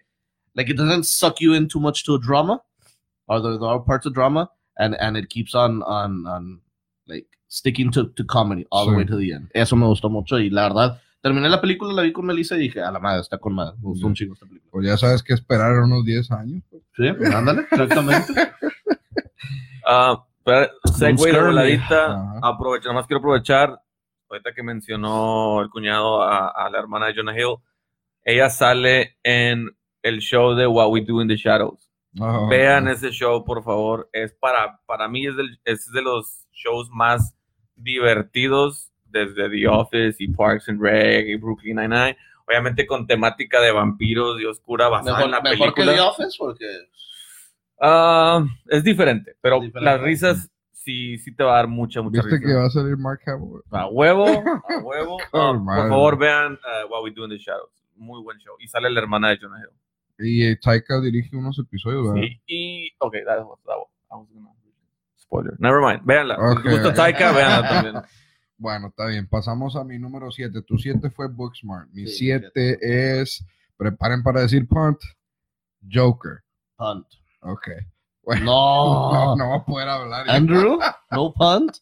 [0.54, 2.62] like it doesn't suck you in too much to a drama,
[3.26, 6.60] or there are parts of drama, and, and it keeps on, on, on
[7.06, 9.50] like sticking to, to comedy all the way to the end.
[9.54, 12.60] Eso me gustó mucho y la verdad, terminé la película, la vi con Melissa y
[12.60, 14.70] dije, a la madre, está con madre, me gustó un chingo esta película.
[14.70, 16.62] Pues ya sabes que esperar unos 10 años.
[16.70, 16.82] pues.
[16.96, 18.32] Sí, pues, ándale, exactamente.
[19.84, 21.32] Ah, pero, segue Scurry.
[21.46, 22.40] voladita, Ajá.
[22.42, 23.80] aprovecha, nada más quiero aprovechar,
[24.30, 27.56] ahorita que mencionó el cuñado a, a la hermana de Jonah Hill,
[28.24, 29.68] ella sale en
[30.02, 31.90] el show de What We Do in the Shadows.
[32.50, 34.08] Vean ese show, por favor.
[34.12, 37.34] Es para, para mí es, del- es de los shows más
[37.76, 42.16] divertidos desde The Office y Parks and Rec y Brooklyn Nine-Nine.
[42.46, 45.94] Obviamente con temática de vampiros y oscura basada mejor en la mejor que película.
[45.94, 46.66] The Office porque...
[47.80, 49.80] Ah, es diferente, pero Diferente.
[49.90, 52.46] las risas sí, sí te va a dar mucha, mucha ¿Viste risa.
[52.48, 53.60] que va a salir Mark Hamill?
[53.70, 55.16] A huevo, a huevo.
[55.32, 57.70] Oh, por favor, vean uh, What We Do in the Shadows.
[57.96, 58.54] Muy buen show.
[58.60, 59.76] Y sale la hermana de Jonah Hill.
[60.22, 62.22] Y eh, Taika dirige unos episodios, ¿verdad?
[62.22, 64.50] Sí, y, ok, that was, that was, I was gonna-
[65.16, 65.54] Spoiler.
[65.58, 66.04] Never mind.
[66.04, 66.36] Véanla.
[66.36, 66.64] Si Ok.
[66.64, 68.02] les gusta Taika, véanla también.
[68.58, 69.26] Bueno, está bien.
[69.28, 70.62] Pasamos a mi número 7.
[70.62, 71.88] Tu 7 fue Booksmart.
[71.92, 72.78] Mi Sí, 7
[73.20, 73.44] es,
[73.76, 74.98] preparen para decir punt,
[75.90, 76.42] Joker.
[76.76, 77.06] Punt.
[77.40, 77.68] Ok.
[78.22, 79.12] Bueno, No.
[79.12, 80.28] no, no va a poder hablar.
[80.30, 80.78] Andrew,
[81.10, 81.76] no punt.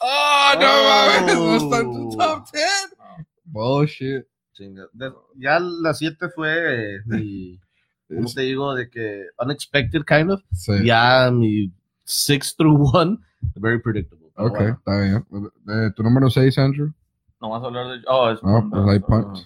[0.00, 2.16] Oh, no mames, no está en tu Oh.
[2.18, 2.96] top 10.
[3.44, 4.24] Bullshit.
[4.54, 4.86] Chinga.
[4.92, 7.60] De- ya la 7 fue mi,
[8.08, 8.74] ¿cómo te digo?
[8.74, 10.40] De que unexpected kind of.
[10.52, 10.72] Sí.
[10.84, 11.70] Ya mi
[12.04, 13.18] 6 through 1,
[13.56, 14.30] very predictable.
[14.34, 14.74] Pero Ok, bueno.
[14.78, 15.26] está bien.
[15.68, 16.92] Eh, tu número 6, Andrew.
[17.40, 18.04] No vas a hablar de.
[18.08, 19.38] Oh, es No, pues hay punt.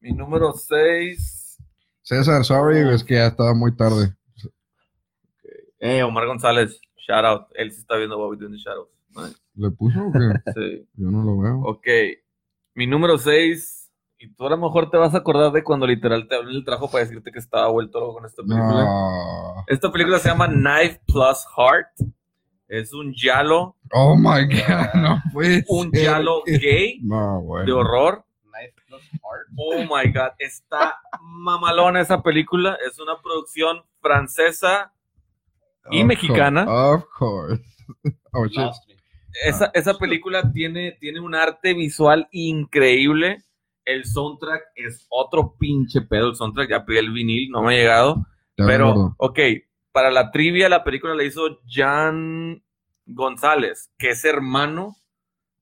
[0.00, 1.58] Mi número 6.
[2.02, 4.14] César, sorry, es que ya estaba muy tarde.
[5.80, 6.80] Eh, Omar González.
[6.96, 7.42] Shout out.
[7.54, 8.88] Él sí está viendo What We Do in the Shadows.
[9.14, 9.36] Nice.
[9.54, 10.18] ¿Le puso o qué?
[10.54, 10.88] Sí.
[10.94, 11.60] Yo no lo veo.
[11.62, 11.86] Ok.
[12.74, 13.77] Mi número 6.
[14.20, 16.64] Y tú a lo mejor te vas a acordar de cuando literal te hablé el
[16.64, 18.84] trabajo para decirte que estaba vuelto loco con esta película.
[18.84, 19.64] No.
[19.68, 22.10] Esta película se llama Knife Plus Heart.
[22.66, 27.64] Es un yalo, Oh my god, no puede un ser yalo gay No, bueno.
[27.66, 28.24] de horror.
[28.42, 29.48] Knife plus heart.
[29.56, 32.76] Oh my god, está mamalona esa película.
[32.86, 34.92] Es una producción francesa
[35.90, 36.66] y Of mexicana.
[36.66, 37.64] course, Of course.
[38.34, 38.44] Oh.
[39.44, 43.42] Esa, esa película tiene, tiene un arte visual increíble.
[43.88, 46.28] El soundtrack es otro pinche pedo.
[46.30, 48.26] El soundtrack ya pedí el vinil, no me ha llegado.
[48.56, 49.38] Ya Pero, ok,
[49.92, 52.62] para la trivia, la película la hizo Jan
[53.06, 54.96] González, que es hermano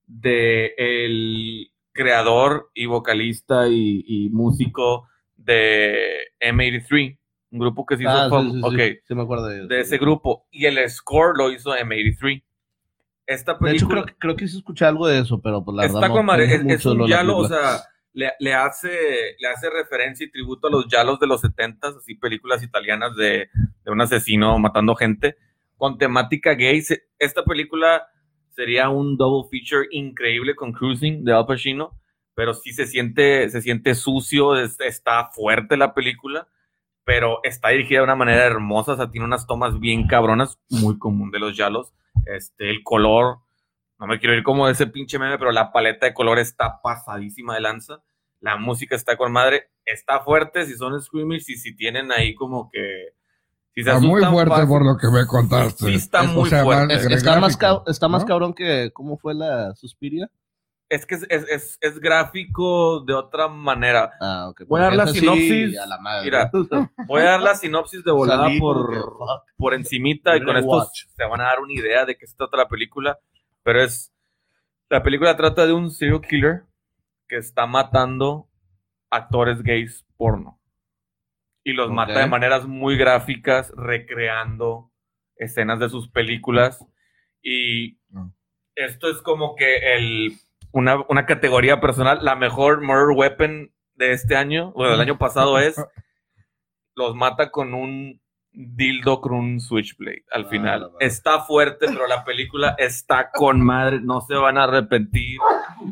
[0.06, 7.18] de el creador y vocalista y, y músico de M83,
[7.52, 9.80] un grupo que se hizo Ah, sí, sí, sí, ok, sí me acuerdo de, de
[9.80, 10.46] ese grupo.
[10.50, 12.42] Y el score lo hizo M83.
[13.26, 15.86] Esta De hecho, película creo, creo que sí escuché algo de eso, pero pues la
[15.86, 16.14] está verdad.
[16.14, 17.00] con no madre, es, es un
[17.40, 17.48] o película.
[17.48, 17.84] sea,
[18.38, 22.62] le, hace, le hace referencia y tributo a los yalos de los 70s, así películas
[22.62, 23.48] italianas de,
[23.84, 25.36] de un asesino matando gente,
[25.76, 26.82] con temática gay.
[27.18, 28.06] Esta película
[28.50, 32.00] sería un double feature increíble con Cruising de Al Pacino,
[32.34, 36.48] pero sí se siente, se siente sucio, es- está fuerte la película,
[37.04, 40.98] pero está dirigida de una manera hermosa, o sea, tiene unas tomas bien cabronas, muy
[40.98, 41.92] común de los yalos.
[42.26, 43.38] Este, el color,
[43.98, 46.80] no me quiero ir como de ese pinche meme, pero la paleta de color está
[46.82, 48.02] pasadísima de lanza.
[48.40, 52.68] La música está con madre, está fuerte si son screamers y si tienen ahí como
[52.70, 53.14] que...
[53.74, 54.68] Si se Está muy fuerte fácil.
[54.68, 55.84] por lo que me contaste.
[55.86, 56.94] Sí, está Es- muy fuerte.
[56.94, 58.28] Es- el está, más gráfico, está más ¿no?
[58.28, 58.90] cabrón que.
[58.94, 60.30] ¿Cómo fue la Suspiria?
[60.88, 64.12] Es que es, es, es- es gráfico de otra manera.
[64.18, 64.62] Ah, ok.
[64.66, 65.78] Voy a dar la sí, sinopsis.
[65.78, 66.24] a la madre.
[66.24, 66.50] Mira,
[67.06, 71.24] Voy a dar la sinopsis de volada Salí por, por encimita y con esto se
[71.24, 73.18] van a dar una idea de qué se trata la película,
[73.66, 74.14] pero es
[74.88, 76.62] La película trata de un serial killer
[77.28, 78.48] que está matando
[79.10, 80.60] actores gays porno.
[81.64, 84.92] Y los mata de maneras muy gráficas, recreando
[85.34, 86.86] escenas de sus películas.
[87.42, 88.32] Y No.
[88.76, 90.38] esto es como que el,
[90.70, 92.20] una, una categoría personal.
[92.24, 95.74] La mejor murder weapon de este año, o del año pasado, es
[96.94, 98.20] los mata con un
[98.56, 100.90] dildo con un switchblade al final.
[100.98, 105.38] Está fuerte, pero la película está con madre, no se van a arrepentir.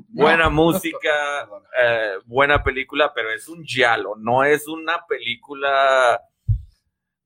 [0.09, 1.47] Buena música,
[1.83, 6.19] eh, buena película, pero es un giallo, no es una película,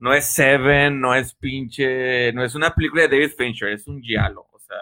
[0.00, 4.02] no es Seven, no es pinche, no es una película de David Fincher, es un
[4.02, 4.44] giallo.
[4.52, 4.76] O sea,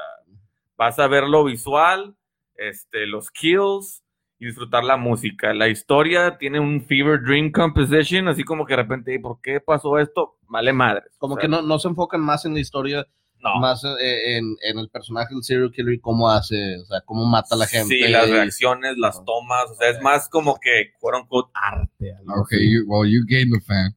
[0.78, 2.16] vas a ver lo visual,
[2.54, 4.05] este, los kills
[4.38, 5.54] y disfrutar la música.
[5.54, 9.98] La historia tiene un fever dream composition, así como que de repente, ¿por qué pasó
[9.98, 10.36] esto?
[10.48, 11.04] Vale madre.
[11.18, 13.06] Como que no, no se enfocan más en la historia,
[13.40, 13.56] no.
[13.60, 17.24] más eh, en, en el personaje del serial killer y cómo hace, o sea, cómo
[17.24, 17.94] mata a la gente.
[17.94, 22.12] Sí, las reacciones, las tomas, o sea, es más como que, quote unquote, arte.
[22.12, 22.72] así.
[22.72, 23.96] you, well, you gained the fan.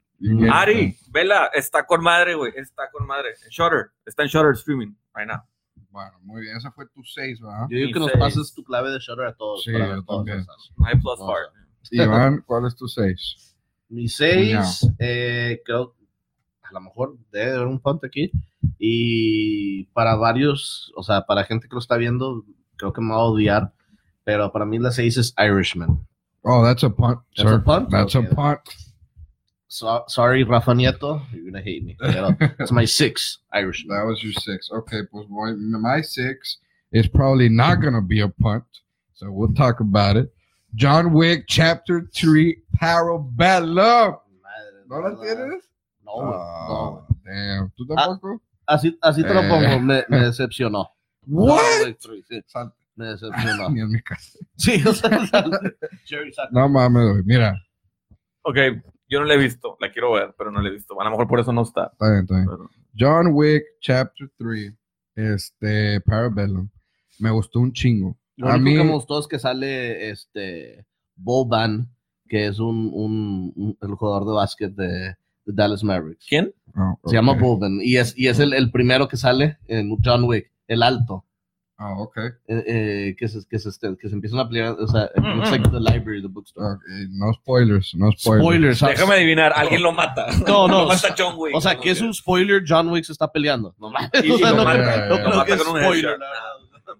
[0.51, 3.29] Ari, vela, está con madre, güey, está con madre.
[3.43, 5.41] En Shutter, está en Shutter streaming, right now.
[5.89, 6.57] Bueno, muy bien.
[6.57, 7.67] Esa fue tu 6, ¿verdad?
[7.69, 8.19] Yo digo que nos seis.
[8.19, 9.63] pases tu clave de Shutter a todos.
[9.63, 10.39] Sí, para yo ver todas también.
[10.39, 10.71] esas.
[10.77, 11.53] My plus part.
[11.91, 13.55] Iván, ¿cuál es tu 6?
[13.89, 15.95] Mi 6, eh, creo,
[16.61, 18.31] a lo mejor debe haber un punto aquí.
[18.77, 23.21] Y para varios, o sea, para gente que lo está viendo, creo que me va
[23.21, 23.73] a odiar.
[24.23, 26.05] Pero para mí la 6 es Irishman.
[26.43, 27.59] Oh, that's a punt, That's sir.
[27.59, 27.89] a punt?
[27.89, 28.29] That's Okay.
[28.31, 28.59] a punt.
[29.69, 31.95] So- sorry, Rafa Nieto, you're gonna hate me.
[31.99, 33.95] Pero it's my 6, Irishman.
[33.95, 34.69] That was your 6.
[34.71, 36.57] Okay, pues my, my 6
[36.91, 38.63] is probably not going to be a punt.
[39.13, 40.33] So we'll talk about it.
[40.73, 44.17] John Wick, Chapter 3, Parabellum.
[44.89, 45.61] ¿No la no, tienes?
[46.03, 47.71] No, güey, no, Ah, damn.
[47.77, 48.41] ¿Tú tampoco?
[48.67, 49.49] Así, así te lo Eh.
[49.49, 50.89] pongo, me, me decepcionó.
[51.27, 51.61] What?
[51.61, 53.69] John Wick 3, sí, Sal- me decepcionó.
[53.73, 54.39] Ni en mi casa.
[54.57, 55.09] Sí, o sea,
[56.05, 57.23] Jerry No mames.
[57.25, 57.53] Mira,
[58.41, 58.55] Ok,
[59.09, 60.99] yo no la he visto, la quiero ver, pero no la he visto.
[60.99, 61.89] A lo mejor por eso no está.
[61.93, 62.47] está bien, está bien.
[62.47, 64.73] pero- John Wick, Chapter 3,
[65.15, 66.69] este, Parabellum.
[67.19, 68.17] Me gustó un chingo.
[68.37, 71.89] Lo A mí, que me gustó es que sale este Boban,
[72.27, 76.25] que es un, un, un- el jugador de básquet de, de Dallas Mavericks.
[76.27, 76.53] ¿Quién?
[76.75, 77.33] Oh, Se llama.
[77.33, 81.25] Boban y es, y es el, el primero que sale en John Wick, el alto,
[81.81, 82.17] Ah, ok.
[82.17, 85.23] eh, eh, que, se, que, se, este, que se empiezan a pelear, o sea, it
[85.23, 86.73] looks like the library, the bookstore.
[86.73, 88.77] Ok, No spoilers, no spoilers.
[88.77, 88.81] Spoilers.
[88.81, 90.27] Déjame adivinar, alguien lo mata.
[90.45, 90.81] No, no.
[90.81, 91.55] Lo mata John Wick.
[91.55, 91.79] O sea, ¿no?
[91.81, 93.73] que es un spoiler, John Wick se está peleando.
[93.79, 95.05] No mames, Y, o y sea, lo no, mata, no ya.
[95.07, 96.27] lo creo mata que es con un spoiler, verdad.
[96.35, 96.93] Ah.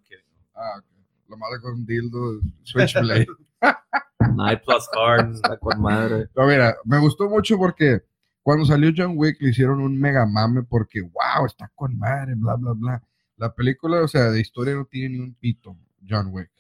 [0.55, 0.85] Ah, ok.
[1.27, 3.27] Lo malo con un dildo, Switchblade.
[4.35, 6.27] Night plus cards, está con madre.
[6.33, 8.01] Pero mira, me gustó mucho porque
[8.43, 12.55] cuando salió John Wick le hicieron un mega mame porque, wow, está con madre, bla,
[12.55, 13.03] bla, bla.
[13.39, 15.75] La película, o sea, de historia no tiene ni un pito,
[16.07, 16.51] John Wick.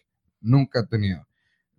[0.41, 1.27] Nunca ha tenido.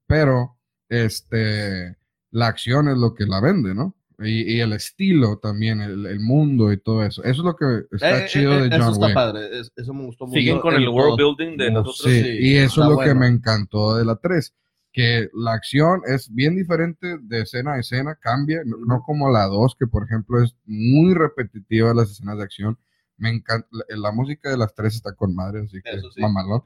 [0.07, 0.57] Pero,
[0.89, 1.97] este,
[2.31, 3.95] la acción es lo que la vende, ¿no?
[4.23, 7.23] Y, y el estilo también, el, el mundo y todo eso.
[7.25, 9.15] Eso es lo que está Eh, chido eh, de Eso John está Wick.
[9.15, 10.39] padre, es- eso me gustó mucho.
[10.39, 10.95] Siguen con el todo.
[10.95, 12.03] world building de nosotros.
[12.05, 13.21] Sí, sí, y eso está es lo que bueno.
[13.21, 14.55] me encantó de la 3,
[14.93, 19.47] que la acción es bien diferente de escena a escena, cambia, no, no como la
[19.47, 22.79] 2, que por ejemplo es muy repetitiva las escenas de acción.
[23.21, 26.23] Me encanta, la, música de las tres está con madre, así que sí.
[26.23, 26.63] mamalón.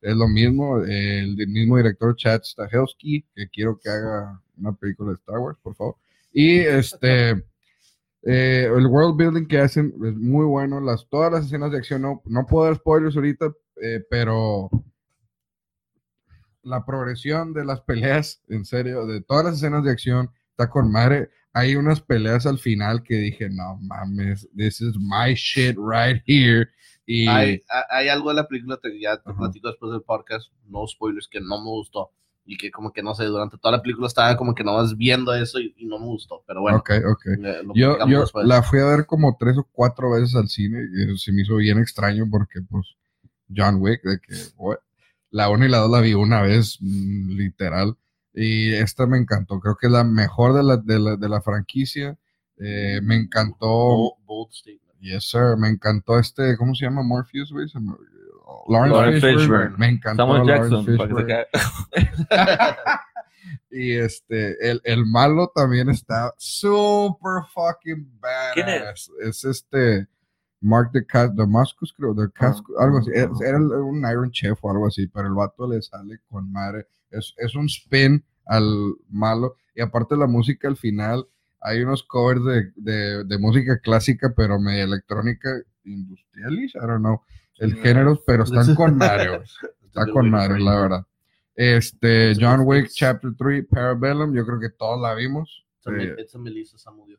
[0.00, 5.16] Es lo mismo, el, mismo director Chad Stahelski, que quiero que haga una película de
[5.16, 5.96] Star Wars, por favor.
[6.32, 7.32] Y este,
[8.22, 10.80] eh, el world building que hacen es muy bueno.
[10.80, 14.70] Las, todas las escenas de acción, no, no puedo dar spoilers ahorita, eh, pero
[16.62, 20.90] la progresión de las peleas, en serio, de todas las escenas de acción, está con
[20.90, 21.28] madre.
[21.58, 26.68] Hay unas peleas al final que dije, no mames, this is my shit right here.
[27.06, 29.38] Y Hay, hay- algo de la película que ya te Ajá.
[29.38, 32.10] platico después del podcast, no spoilers, que no me gustó.
[32.44, 34.96] Y que como que no sé, durante toda la película estaba como que no vas
[34.96, 36.42] viendo eso y, y no me gustó.
[36.46, 37.26] Pero bueno, ok, ok.
[37.44, 41.18] eh, Yo, yo la fui a ver como tres o cuatro veces al cine y
[41.18, 42.86] se me hizo bien extraño porque, pues,
[43.54, 44.76] John Wick, de que, what?
[45.30, 47.96] la 1 y la 2 la vi una vez, mm, literal,
[48.40, 51.40] y esta me encantó, creo que es la mejor de la, de la, de la
[51.40, 52.16] franquicia,
[52.60, 54.98] Eh, me encantó, Bold, bold statement.
[55.00, 57.02] yes sir, me encantó este, ¿cómo se llama?
[57.02, 57.66] Morpheus, güey,
[58.68, 60.84] Lawrence, Lawrence Fishburne, me encantó Samuel Jackson.
[60.86, 61.46] Fishburne.
[63.70, 68.54] Y este, el, el malo también está super fucking badass.
[68.54, 69.10] ¿Quién es?
[69.22, 70.06] Es este
[70.60, 73.10] Mark de Cas Damascus, creo, de Cas- Ah, algo así.
[73.14, 76.18] ah, Es- Era el- un Iron Chef o algo así, pero el vato le sale
[76.28, 76.86] con madre.
[77.10, 79.56] Es, es un spin al malo.
[79.74, 81.26] Y aparte la música al final,
[81.60, 85.48] hay unos covers de, de, de música clásica, pero media electrónica
[85.84, 87.20] industrialish, I don't know,
[87.58, 87.82] el Mm.
[87.82, 89.40] género, pero están con madre.
[89.84, 91.06] Está con madre, la verdad.
[91.54, 95.64] Este, John Wick Chapter 3, Parabellum, yo creo que todos la vimos.
[95.80, 97.18] It's a, Eh, Melissa Samudio.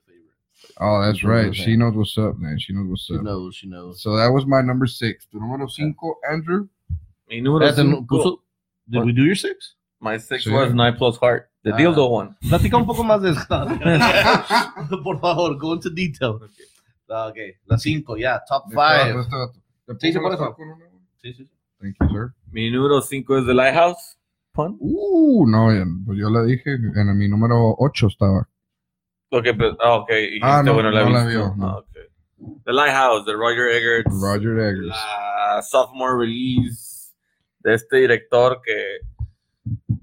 [0.82, 1.54] Oh, that's right.
[1.54, 2.58] She knows what's up, man.
[2.60, 3.19] She knows what's She up.
[3.19, 4.02] She knows, she knows.
[4.02, 5.26] So that was my number six.
[5.32, 6.67] Tu número cinco, Andrew.
[7.30, 8.38] Mi número Espérate, no, cinco, puso-
[8.89, 9.76] Did we do your six?
[10.00, 10.52] my six Sí.
[10.54, 11.78] was nine Plus Heart, the Ah.
[11.78, 12.36] dildo one.
[12.50, 13.65] Platica un poco más de esta.
[15.04, 16.39] Por favor, go into detail.
[17.10, 18.39] Ah, Ok, la cinco, yeah.
[18.48, 19.15] top five.
[21.82, 22.34] Thank you, sir.
[22.52, 24.17] Mi número cinco es The Lighthouse.
[24.54, 24.78] Pun.
[24.80, 28.48] Uh, no, ya- pues yo le dije, en mi número 8 estaba.
[29.32, 30.10] Ok, pero, ah, ok.
[30.34, 31.68] y Ah, no, bueno, la, no la vio, no.
[31.68, 31.86] Ah, ok.
[32.65, 34.06] The Lighthouse, de Roger Eggers.
[34.22, 34.88] Roger Eggers.
[34.88, 37.13] La sophomore release
[37.60, 39.00] de este director que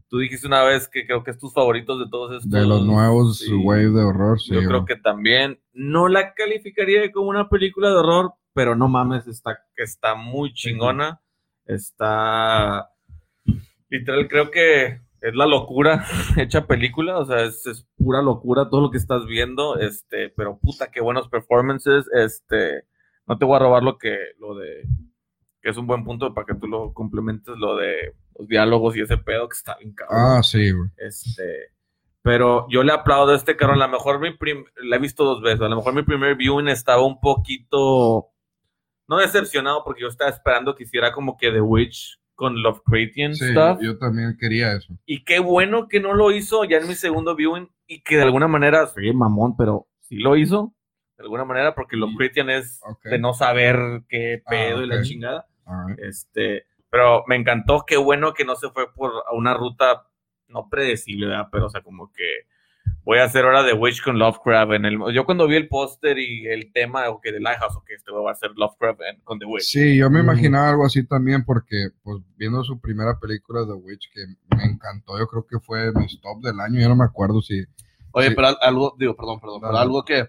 [0.09, 2.51] tú dijiste una vez que creo que es tus favoritos de todos estos.
[2.51, 3.53] De los nuevos Sí.
[3.53, 4.55] wave de horror, sí.
[4.55, 9.27] Yo creo que también no la calificaría como una película de horror, pero no mames,
[9.27, 11.21] está, está muy chingona.
[11.65, 12.91] Está
[13.89, 16.05] literal, creo que es la locura
[16.37, 20.59] hecha película, o sea, es, es pura locura todo lo que estás viendo, este, pero
[20.59, 22.85] puta, qué buenos performances, este,
[23.27, 24.83] no te voy a robar lo que, lo de,
[25.61, 29.01] que es un buen punto para que tú lo complementes, lo de los diálogos y
[29.01, 30.19] ese pedo que está bien cabrón.
[30.21, 30.91] Ah, sí, güey.
[30.97, 31.73] Este,
[32.23, 33.81] pero yo le aplaudo a este cabrón.
[33.83, 35.62] A lo mejor mi prim- la he visto dos veces.
[35.62, 38.29] A lo mejor mi primer viewing estaba un poquito,
[39.09, 43.51] no decepcionado, porque yo estaba esperando que hiciera como que The Witch con Lovecraftian Sí,
[43.51, 43.81] stuff.
[43.83, 44.94] yo también quería eso.
[45.07, 48.22] Y qué bueno que no lo hizo ya en mi segundo viewing y que de
[48.22, 50.72] alguna manera, soy mamón, pero sí lo hizo.
[51.16, 55.46] De alguna manera, porque Lovecraftian es de no saber qué Ah, pedo y la chingada.
[55.66, 55.99] Right.
[55.99, 60.07] Este, pero me encantó, qué bueno que no se fue por una ruta
[60.49, 61.49] no predecible, ¿verdad?
[61.51, 62.22] Pero, o sea, como que
[63.05, 64.72] voy a hacer ahora de Witch con Lovecraft.
[64.72, 67.85] En el, yo cuando vi el póster y el tema, o que de Lighthouse, o
[67.85, 69.62] que este va a hacer Lovecraft en- con The Witch.
[69.64, 70.25] Sí, yo me Mm.
[70.25, 75.18] imaginaba algo así también porque, pues, viendo su primera película, The Witch, que me encantó,
[75.18, 77.64] yo creo que fue mi stop del año, yo no me acuerdo si...
[78.12, 78.35] Oye, Sí.
[78.35, 80.29] pero al- algo, digo, perdón, perdón, pero algo que,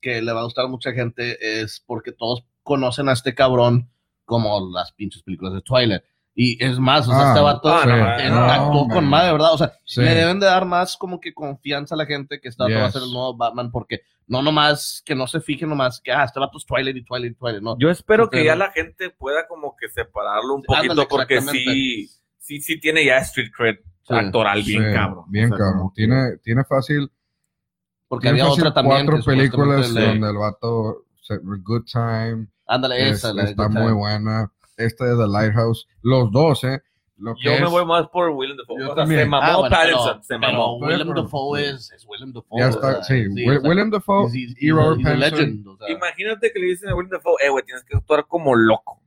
[0.00, 3.90] que le va a gustar a mucha gente es porque todos conocen a este cabrón
[4.24, 6.02] como las pinches películas de Twilight.
[6.40, 8.94] Y es más, o sea, Ah, este vato ah, no, eh, no, actuó man.
[8.96, 9.54] con madre, ¿verdad?
[9.54, 10.00] O sea, Sí.
[10.02, 12.82] le deben de dar más como que confianza a la gente que este vato va
[12.82, 12.92] a Yes.
[12.92, 16.38] ser el nuevo Batman, porque no nomás, que no se fijen nomás que, ah, este
[16.38, 17.76] vato es Twilight y Twilight y Twilight, no.
[17.80, 21.34] Yo espero que Pero- ya la gente pueda como que separarlo un Ándale, poquito, porque
[21.38, 21.72] exactamente.
[21.72, 23.74] sí, sí, sí tiene ya street cred
[24.06, 24.14] Sí.
[24.14, 25.24] actoral bien Sí, cabrón.
[25.30, 25.88] Bien O sea, cabrón.
[25.88, 27.10] que- Tiene, tiene fácil,
[28.06, 29.06] Porque tiene había fácil otra también.
[29.06, 33.32] cuatro que películas donde el vato, se- Good Time, Ándale, es- esa.
[33.32, 33.92] la de está muy Time.
[33.92, 34.52] buena.
[34.78, 36.80] Esta de The Lighthouse, los dos, ¿eh?
[37.20, 38.84] Lo que Yo me voy más por Willem Dafoe.
[38.84, 40.76] O sea, se mamó Ah, bueno, Pattinson, pero- se mamó.
[40.78, 41.14] Willem.
[41.14, 42.60] Dafoe es, es Willem Dafoe.
[42.60, 43.24] Ya está, sí.
[43.24, 45.38] sí, Wi- o sea, Willem Dafoe he's- he's- y he's a- Robert he's a Pattinson.
[45.40, 48.24] legend, o sea, Imagínate que le dicen a Willem Dafoe, eh, güey, tienes que actuar
[48.28, 49.02] como loco.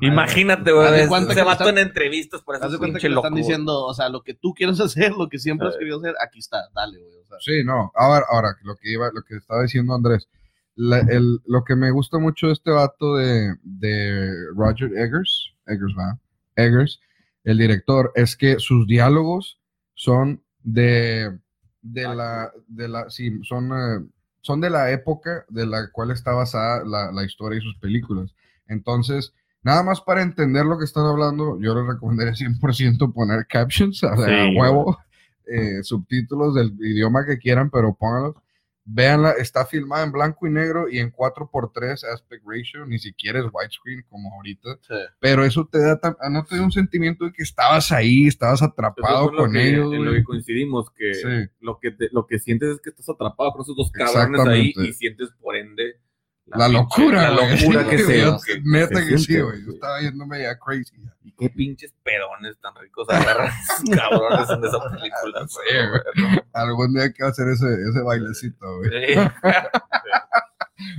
[0.00, 1.34] Imagínate, Haz güey.
[1.34, 3.26] Se mató en entrevistas por Haz eso de cuenta pinche que le loco.
[3.26, 6.14] están diciendo, o sea, lo que tú quieres hacer, lo que siempre has querido hacer,
[6.24, 7.18] aquí está, dale, güey.
[7.20, 7.90] O sea, Sí, no.
[7.94, 10.28] Ahora, ahora lo que iba, lo que estaba diciendo Andrés,
[10.74, 15.94] la- el- lo que me gusta mucho de este vato de, de Roger Eggers, Eggers,
[15.96, 16.18] ¿verdad?
[16.56, 17.00] Eggers,
[17.44, 19.58] el director, es que sus diálogos
[19.94, 21.38] son de,
[21.82, 24.06] de la, de la, sí, son, eh,
[24.40, 28.34] son de la época de la cual está basada la, la historia y sus películas.
[28.68, 34.02] Entonces, nada más para entender lo que están hablando, yo les recomendaría 100% poner captions,
[34.04, 34.98] o sea, Sí, a huevo,
[35.46, 38.36] eh, subtítulos del idioma que quieran, pero pónganlos.
[38.84, 43.46] Véanla, está filmada en blanco y negro y en 4x3 aspect ratio, ni siquiera es
[43.52, 44.94] widescreen como ahorita, sí.
[45.20, 48.60] pero eso te da, tam- no te da un sentimiento de que estabas ahí, estabas
[48.60, 49.92] atrapado con que- ellos.
[49.94, 51.28] En lo que coincidimos, que Sí.
[51.60, 54.72] lo, que te- lo que sientes es que estás atrapado con esos dos cabrones ahí
[54.76, 56.00] y sientes por ende
[56.46, 59.64] La locura, la locura que se, Neta que sí, güey.
[59.64, 60.94] Yo estaba yéndome ya crazy.
[61.24, 63.50] Y qué pinches pedones tan ricos agarran
[63.94, 65.46] cabrones en esa película.
[65.48, 66.42] Sí, güey.
[66.52, 68.90] Algún día hay que hacer ese, ese bailecito, güey.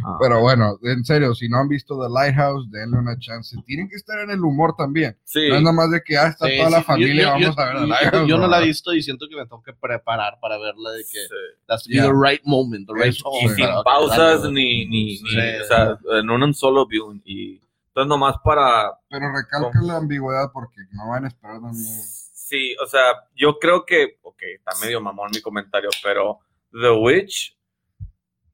[0.06, 3.56] Ah, Pero bueno, en serio, si no han visto The Lighthouse, denle una chance.
[3.66, 5.18] Tienen que estar en el humor también.
[5.24, 5.48] sí.
[5.50, 7.54] No es nada más de que ya está Sí, toda la sí, familia, yo- yo-
[7.56, 8.28] vamos a ver The yo- Lighthouse.
[8.30, 8.66] Yo no la he ¿no?
[8.68, 11.36] visto y siento que me tengo que preparar para verla de que Sí.
[11.68, 12.04] that's Yeah.
[12.06, 15.38] the right moment, the right y sin pausas ni, ni, ni Sí.
[15.64, 17.22] o sea, en un solo viewing.
[17.26, 18.92] Y entonces nomás para...
[19.10, 22.00] Pero recalca la ambigüedad porque no van a esperar también.
[22.34, 23.02] Sí, o sea,
[23.36, 26.40] yo creo que, ok, está medio mamón mi comentario, pero
[26.72, 27.56] The Witch,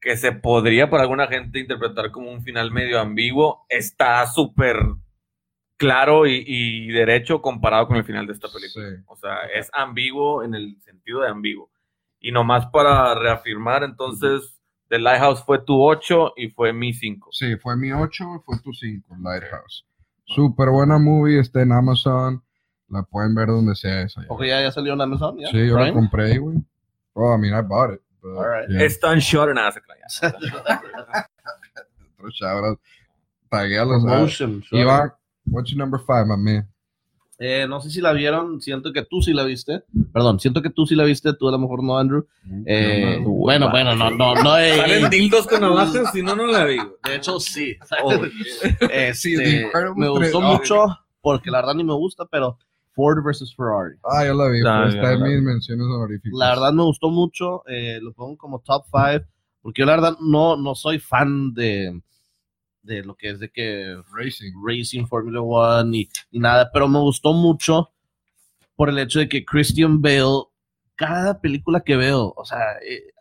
[0.01, 4.77] que se podría para alguna gente interpretar como un final medio ambiguo, está súper
[5.77, 8.85] claro y, y derecho comparado con el final de esta película.
[8.89, 9.03] Sí.
[9.07, 11.69] O sea, es ambiguo en el sentido de ambiguo.
[12.19, 17.29] Y nomás para reafirmar, entonces, The Lighthouse fue tu 8 y fue mi 5.
[17.31, 19.85] Sí, fue mi 8, fue tu 5, Lighthouse.
[20.25, 22.43] Súper buena movie, está en Amazon.
[22.89, 24.21] La pueden ver donde sea esa.
[24.27, 25.37] Ok, ya, ya salió en Amazon.
[25.37, 25.47] ¿ya?
[25.47, 25.93] Sí, yo la Prime?
[25.93, 26.57] compré, güey.
[27.13, 28.01] Oh, I mean, I bought it.
[28.21, 28.69] But, Alright.
[28.69, 28.83] yeah.
[28.83, 30.33] Está en short nada, se crean.
[32.17, 32.79] Otro shout out.
[33.49, 34.63] Tagué a los Promotion.
[34.71, 35.11] Iván,
[35.45, 36.67] what's your number five, my man?
[37.41, 39.83] Eh, no sé si la vieron, siento que tú sí la viste.
[40.11, 42.25] Perdón, siento que tú sí la viste, tú a lo mejor no, Andrew.
[42.65, 43.35] Eh, No, no.
[43.35, 44.57] bueno, bueno, no, no, no.
[44.57, 46.97] eh, Salen dildos con navajas, si no, no la digo.
[47.05, 47.77] de hecho, sí.
[48.03, 48.11] Oh,
[48.91, 49.37] Este, Sí,
[49.95, 50.85] me gustó mucho,
[51.21, 52.57] porque la verdad ni me gusta, pero
[52.99, 53.95] Ford versus Ferrari.
[54.03, 56.37] Ah, yo la vi, ya, está en mis menciones honoríficas.
[56.37, 59.25] La verdad me gustó mucho, eh, lo pongo como top 5,
[59.61, 62.01] porque yo la verdad no, no soy fan de,
[62.81, 64.51] de lo que es de que Racing.
[64.61, 67.89] Racing Formula One ni, ni nada, pero me gustó mucho
[68.75, 70.47] por el hecho de que Christian Bale,
[70.95, 73.13] cada película que veo, o sea, eh,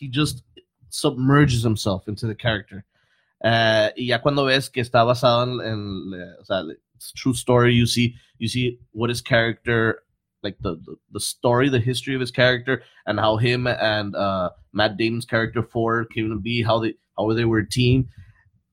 [0.00, 0.46] he just
[0.88, 2.86] submerges himself into the character.
[3.44, 6.62] Eh, y ya cuando ves que está basado en, en, o sea,
[6.94, 10.02] it's true story, you see, you see what his character,
[10.42, 14.50] like the, the, the story, the history of his character, and how him and uh,
[14.72, 18.08] Matt Damon's character Ford came to be, how they, how they were a team.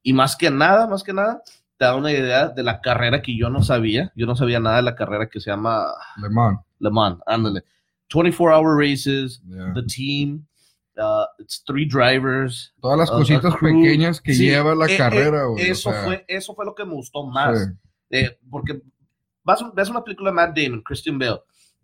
[0.06, 1.42] Y más que nada, más que nada,
[1.80, 4.12] te da una idea de la carrera que yo no sabía.
[4.16, 5.88] Yo no sabía nada de la carrera que se llama
[6.22, 6.60] Le Mans.
[6.80, 7.20] Le Mans.
[7.26, 7.64] Ándale.
[8.14, 9.74] 24 hour races, Yeah.
[9.74, 10.46] the team,
[10.98, 12.72] uh, it's three drivers.
[12.80, 15.64] Todas las cositas pequeñas que Sí, lleva la eh, eh, carrera, güey.
[15.70, 17.60] o Eso, sea, fue, eso fue lo que me gustó más.
[17.66, 17.72] sí.
[18.12, 18.80] Eh, porque
[19.46, 21.42] vas, ves una película de Matt Damon, Christian Bale,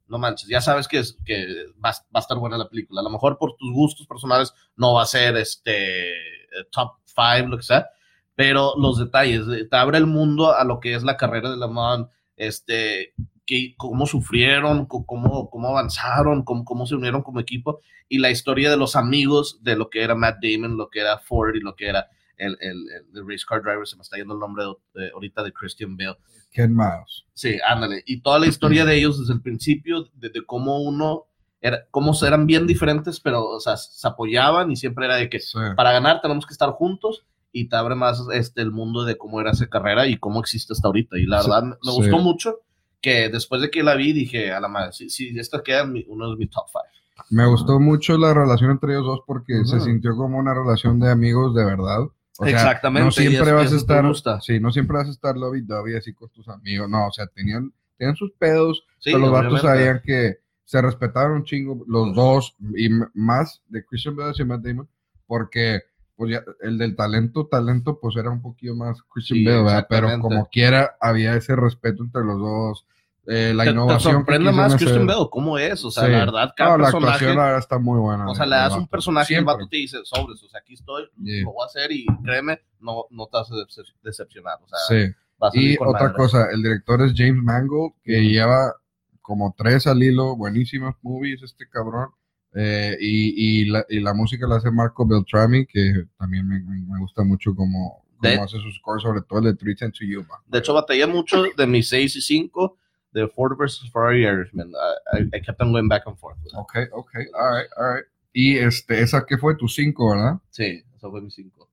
[0.08, 1.46] no manches, ya sabes que, es, que
[1.84, 3.00] va, va a estar buena la película.
[3.00, 7.48] A lo mejor por tus gustos personales no va a ser este eh, top 5,
[7.48, 7.88] lo que sea,
[8.36, 11.58] pero los detalles, eh, te abre el mundo a lo que es la carrera de
[11.58, 13.14] la Man, este,
[13.46, 18.70] que, cómo sufrieron, cómo, cómo avanzaron, cómo, cómo se unieron como equipo y la historia
[18.70, 21.76] de los amigos de lo que era Matt Damon, lo que era Ford y lo
[21.78, 22.10] que era
[22.42, 22.78] el, el,
[23.14, 25.96] el- race car driver, se me está yendo el nombre de- de- ahorita de Christian
[25.96, 26.18] Bale.
[26.52, 27.26] Ken Miles.
[27.34, 28.04] Sí, ándale.
[28.06, 31.26] Y toda la historia de ellos desde el principio, de, de cómo uno,
[31.62, 35.40] era, cómo eran bien diferentes, pero, o sea, se apoyaban y siempre era de que
[35.40, 35.58] Sí.
[35.78, 39.40] para ganar tenemos que estar juntos y te abre más este, el mundo de cómo
[39.42, 41.18] era esa carrera y cómo existe hasta ahorita.
[41.20, 41.98] Y la Sí, verdad, me sí.
[41.98, 42.60] gustó mucho
[43.02, 46.32] que después de que la vi dije, a la madre, sí, sí, esta queda uno
[46.32, 47.26] de mis top five.
[47.30, 49.86] Me gustó mucho la relación entre ellos dos porque se Ujú.
[49.86, 52.00] sintió como una relación de amigos de verdad.
[52.42, 54.42] O sea, Exactamente, No siempre es- vas a estar, gusta.
[54.42, 56.90] sí, no siempre vas a estar lovey dovey así con tus amigos.
[56.90, 61.34] No, o sea, tenían, tenían sus pedos, Sí, pero los vatos sabían que se respetaron
[61.34, 64.88] un chingo los dos y más de Christian Bale y Matt Damon
[65.28, 65.82] porque
[66.16, 69.88] pues ya el del talento, talento pues era un poquito más Christian Sí, Bale, ¿verdad?
[69.90, 72.86] pero como quiera había ese respeto entre los dos.
[73.28, 74.12] Eh, la Te- te, innovación.
[74.14, 74.76] que sorprende más.
[74.76, 76.12] Christian Bale, cómo es, o sea, Sí.
[76.12, 77.14] la verdad, cada No, la personaje...
[77.14, 78.30] actuación la verdad está muy buena.
[78.30, 79.54] O sea, le das un personaje y el Siempre.
[79.56, 81.44] vato te dice, sobres, o sea, aquí estoy, Yeah.
[81.44, 84.58] lo voy a hacer y créeme, no, no te vas a decep- decepcionar.
[84.64, 85.14] O sea, Sí.
[85.38, 86.14] vas a Y otra madre.
[86.16, 88.30] cosa, el director es James Mangold, que Ujú.
[88.30, 88.76] lleva
[89.22, 92.10] como tres al hilo, buenísimas movies este cabrón.
[92.54, 97.00] Eh, y, y, la, y la música la hace Marco Beltrami, que también me, me
[97.00, 100.20] gusta mucho como, De- como hace sus scores, sobre todo el de 310 to You.
[100.28, 100.40] man.
[100.48, 102.78] De hecho, batallé mucho de mis 6 y 5
[103.14, 104.70] de Ford versus Ferrari Irishman.
[105.14, 106.38] I, I, I kept on going back and forth.
[106.56, 108.06] Ok, ok, alright, alright.
[108.34, 110.40] Y este, esa que fue tu cinco, ¿verdad?
[110.50, 111.68] Sí, eso fue mi 5.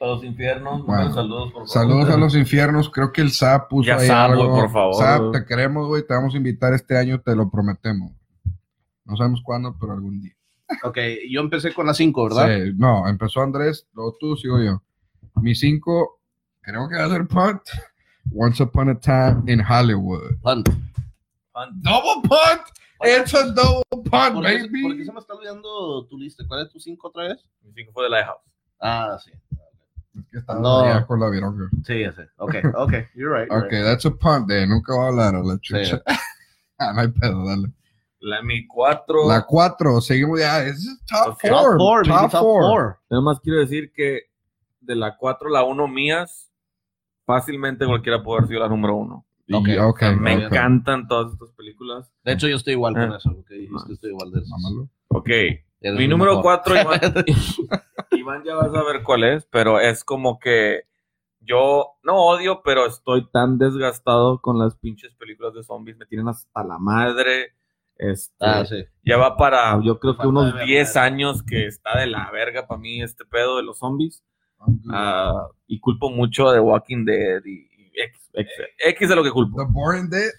[0.00, 1.68] A los infiernos, Bueno, saludos, por favor.
[1.68, 2.90] Saludos a los infiernos.
[2.90, 4.48] Creo que el SAP puso Ya ahí Zap, algo.
[4.48, 4.94] güey, por favor.
[4.96, 6.06] SAP, te queremos, güey.
[6.06, 8.12] Te vamos a invitar este año, te lo prometemos.
[9.04, 10.34] No sabemos cuándo, pero algún día.
[10.82, 10.98] Ok,
[11.30, 12.48] yo empecé con la 5, ¿verdad?
[12.64, 14.82] Sí, no, empezó Andrés, luego tú, sigo yo.
[15.36, 16.20] Mi cinco,
[16.60, 17.62] creo que va a ser punt.
[18.32, 20.40] Once Upon a Time in Hollywood.
[20.42, 20.68] Punt.
[21.52, 22.62] Fan- Double punt.
[23.02, 24.82] It's a double punt, ¿Por qué, baby.
[24.82, 26.42] por qué se me está olvidando tu lista?
[26.48, 27.44] ¿Cuál es tu 5 otra vez?
[27.62, 28.40] Mi cinco fue de Lighthouse.
[28.80, 29.30] Ah, sí.
[30.16, 31.06] Es que estaba No.
[31.06, 31.68] con la vironga.
[31.84, 32.28] Sí, ya sé.
[32.38, 33.50] Ok, ok, you're right.
[33.50, 35.84] you're Ok, that's a punt, de nunca va a hablar a la chucha.
[35.84, 36.02] Sí.
[36.78, 37.68] ah, no hay pedo, dale.
[38.20, 39.28] La, mi cuatro.
[39.28, 40.64] La cuatro, seguimos ya.
[40.64, 41.42] Es top Ok.
[41.42, 41.52] right.
[41.52, 41.76] four.
[41.76, 42.62] Top 4, top top four.
[42.62, 42.98] 4.
[43.10, 44.22] Nada más quiero decir que
[44.80, 46.50] de la cuatro, la uno mías,
[47.26, 49.24] fácilmente cualquiera puede haber sido la número uno.
[49.46, 52.10] Y- Ok, ok, Me encantan todas estas películas.
[52.24, 53.16] De hecho, yo estoy igual con Ah.
[53.18, 53.30] eso.
[53.48, 54.54] Dijiste, estoy igual de eso.
[55.08, 55.28] Ok.
[55.28, 56.42] Eres Mi número mejor.
[56.44, 57.00] cuatro, Iván,
[58.12, 60.84] Iván ya vas a ver cuál es, pero es como que
[61.40, 66.28] yo no odio, pero estoy tan desgastado con las pinches películas de zombies, me tienen
[66.28, 67.52] hasta la madre.
[67.96, 68.82] Este, Ah, sí.
[69.04, 71.06] Ya va para, yo creo que unos de ver, 10 madre.
[71.10, 74.24] años que está de la verga para mí este pedo de los zombies.
[74.90, 79.24] Ah, y culpo mucho a The Walking Dead y, y X, X, X es lo
[79.24, 79.56] que culpo.
[79.56, 80.30] The Boring Dead.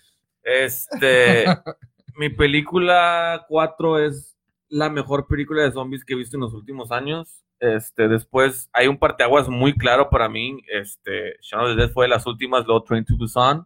[0.43, 1.45] Este,
[2.15, 4.37] mi película 4 es
[4.69, 7.43] la mejor película de zombies que he visto en los últimos años.
[7.59, 10.61] Este, después hay un parteaguas muy claro para mí.
[10.67, 13.65] Este, Shaun of the Dead fue de las últimas, luego Train to Busan.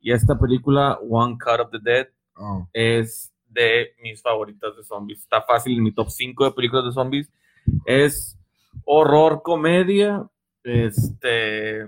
[0.00, 2.08] Y esta película, One Cut of the Dead,
[2.40, 5.20] Oh, es de mis favoritas de zombies.
[5.20, 7.30] Está fácil en mi top 5 de películas de zombies.
[7.84, 8.38] Es
[8.84, 10.26] horror comedia.
[10.62, 11.80] Este,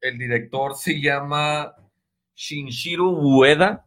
[0.00, 1.74] el director se llama
[2.34, 3.86] Shinshiro Ueda.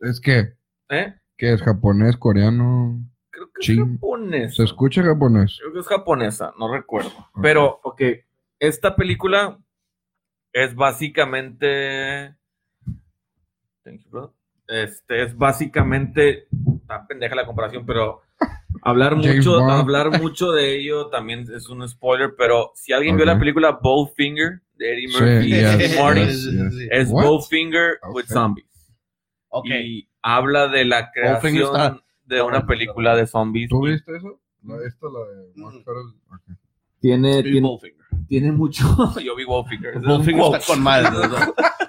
[0.00, 0.54] es que,
[0.90, 1.14] ¿eh?
[1.36, 3.00] que es japonés, coreano.
[3.30, 3.94] Creo que es Chin.
[3.94, 4.54] japonesa.
[4.56, 5.58] Se escucha japonés.
[5.60, 7.10] Creo que es japonesa, no recuerdo.
[7.40, 8.02] Pero, ok,
[8.58, 9.58] esta película
[10.52, 12.34] es básicamente.
[13.84, 14.32] Thank you.
[14.66, 16.48] Este es básicamente.
[16.80, 18.22] Está pendeja la comparación, pero
[18.82, 22.34] hablar mucho, hablar mucho de ello también es un spoiler.
[22.36, 23.32] Pero si alguien vio Ok.
[23.32, 26.88] la película Bowfinger de Eddie Sí, Murphy yes, y Marty, yes, yes.
[26.90, 27.24] es What?
[27.24, 28.30] Bowfinger with Ok.
[28.30, 28.66] zombies.
[29.48, 29.66] Ok.
[29.66, 33.68] Y habla de la creación está- de una película de zombies.
[33.70, 34.40] ¿Tú viste eso?
[34.62, 35.64] La, esta, la de Mm.
[35.64, 35.74] Of-
[36.30, 36.56] ok.
[37.00, 37.78] Tiene, tiene,
[38.28, 38.84] tiene mucho.
[39.24, 40.58] Yo vi Bowfinger quote.
[40.58, 41.10] está con madre.
[41.10, 41.36] ¿no?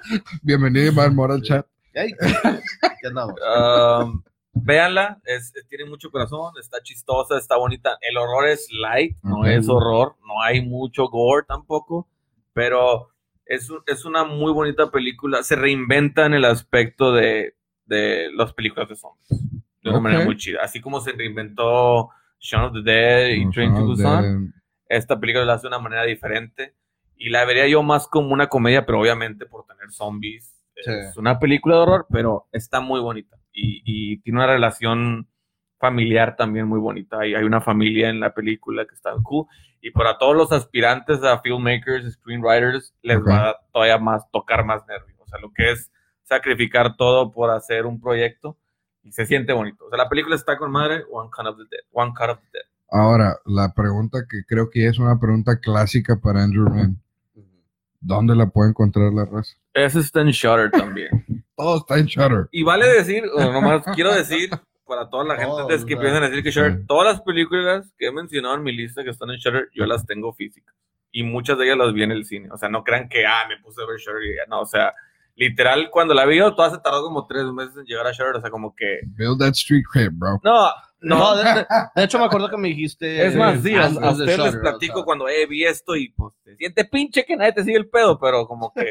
[0.42, 1.66] Bienvenido, Iván Mora al chat.
[1.92, 3.34] ¿Qué andamos?
[3.44, 4.22] Um,
[4.52, 7.98] véanla, es, tiene mucho corazón, está chistosa, está bonita.
[8.00, 12.08] El horror es light, no es horror, no hay mucho gore tampoco,
[12.52, 13.10] pero
[13.44, 15.42] es, es una muy bonita película.
[15.42, 17.54] Se reinventa en el aspecto de,
[17.86, 19.28] de las películas de zombies
[19.82, 20.60] de una manera muy chida.
[20.62, 24.54] Así como se reinventó Shaun of the Dead y No, Train to Busan,
[24.88, 26.74] esta película la hace de una manera diferente
[27.16, 30.54] y la vería yo más como una comedia, pero obviamente por tener zombies.
[30.76, 30.90] Sí.
[30.90, 35.26] Es una película de horror, pero está muy bonita y, y tiene una relación
[35.78, 37.20] familiar también muy bonita.
[37.20, 39.46] Hay, hay una familia en la película que está cool
[39.80, 43.28] y para todos los aspirantes a filmmakers, screenwriters, les Ok.
[43.28, 45.18] va a todavía más tocar más nervios.
[45.20, 45.90] O sea, lo que es
[46.24, 48.58] sacrificar todo por hacer un proyecto
[49.02, 49.86] y se siente bonito.
[49.86, 51.80] O sea, la película está con madre, One Cut of the Dead.
[51.92, 52.62] One Cut of the Dead.
[52.92, 57.00] Ahora, la pregunta que creo que es una pregunta clásica para Andrew Mann.
[58.00, 59.56] ¿Dónde la puede encontrar la raza?
[59.74, 61.10] Ese está en Shutter también.
[61.60, 62.48] Todo está en Shutter.
[62.52, 64.50] Y vale decir, o nomás quiero decir
[64.86, 66.24] para toda la gente antes que ¿verdad?
[66.24, 66.86] a decir que Shutter, Sí.
[66.88, 70.04] todas las películas que he mencionado en mi lista que están en Shutter, yo las
[70.06, 70.74] tengo físicas.
[71.12, 72.48] Y muchas de ellas las vi en el cine.
[72.52, 74.42] O sea, no crean que, ah, me puse a ver Shutter y ya.
[74.48, 74.92] No, o sea,
[75.36, 78.36] literal, cuando la vi, todas se tardó como tres meses en llegar a Shutter.
[78.36, 80.40] O sea, como que, Build that street cred, bro.
[80.42, 80.70] no,
[81.00, 81.18] no.
[81.18, 83.26] No, de, de- de hecho me acuerdo que me dijiste.
[83.26, 85.04] Es más, sí, a, a de ustedes les platico o sea.
[85.04, 88.18] cuando eh, vi esto y pues se siente pinche que nadie te sigue el pedo,
[88.18, 88.84] pero como que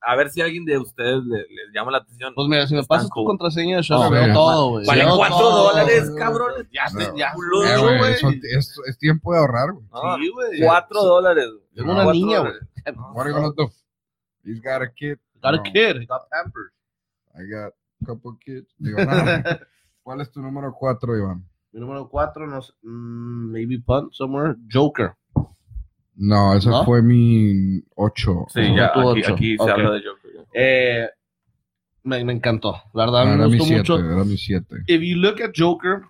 [0.00, 2.32] a ver si alguien de ustedes le- les llama la atención.
[2.34, 3.24] Pues mira, si me pasas cool.
[3.24, 4.86] tu contraseña de Shudder, Oh, veo todo, güey.
[4.86, 6.68] Vale cuatro dólares, cabrón.
[6.72, 7.16] Ya, No.
[7.16, 7.28] ya.
[7.30, 8.12] Eh, güey,
[8.56, 9.84] es, es tiempo de ahorrar, güey.
[9.92, 10.60] No, Sí, güey.
[10.60, 11.46] Cuatro dólares.
[11.74, 12.52] Tengo una niña, güey.
[12.52, 12.68] dólares.
[13.14, 13.70] What are you gonna do?
[14.44, 15.18] He's got a kid.
[15.42, 16.72] Got a kid, got pampers.
[17.34, 18.66] I got a couple kids.
[18.78, 18.96] Digo.
[20.08, 21.44] ¿Cuál es tu número cuatro, Iván?
[21.70, 24.54] Mi número cuatro, no sé, maybe punt somewhere.
[24.72, 25.12] Joker.
[26.16, 26.82] No, ese ¿No?
[26.86, 28.46] fue mi ocho.
[28.48, 29.34] Sí, ya, tú aquí, ocho.
[29.34, 30.46] aquí se habla de Joker.
[30.54, 31.08] Eh,
[32.04, 32.74] me, me encantó.
[32.94, 33.98] La verdad, Ah, me era mi gustó siete, mucho.
[33.98, 34.76] era mi siete.
[34.86, 36.00] if you look at Joker,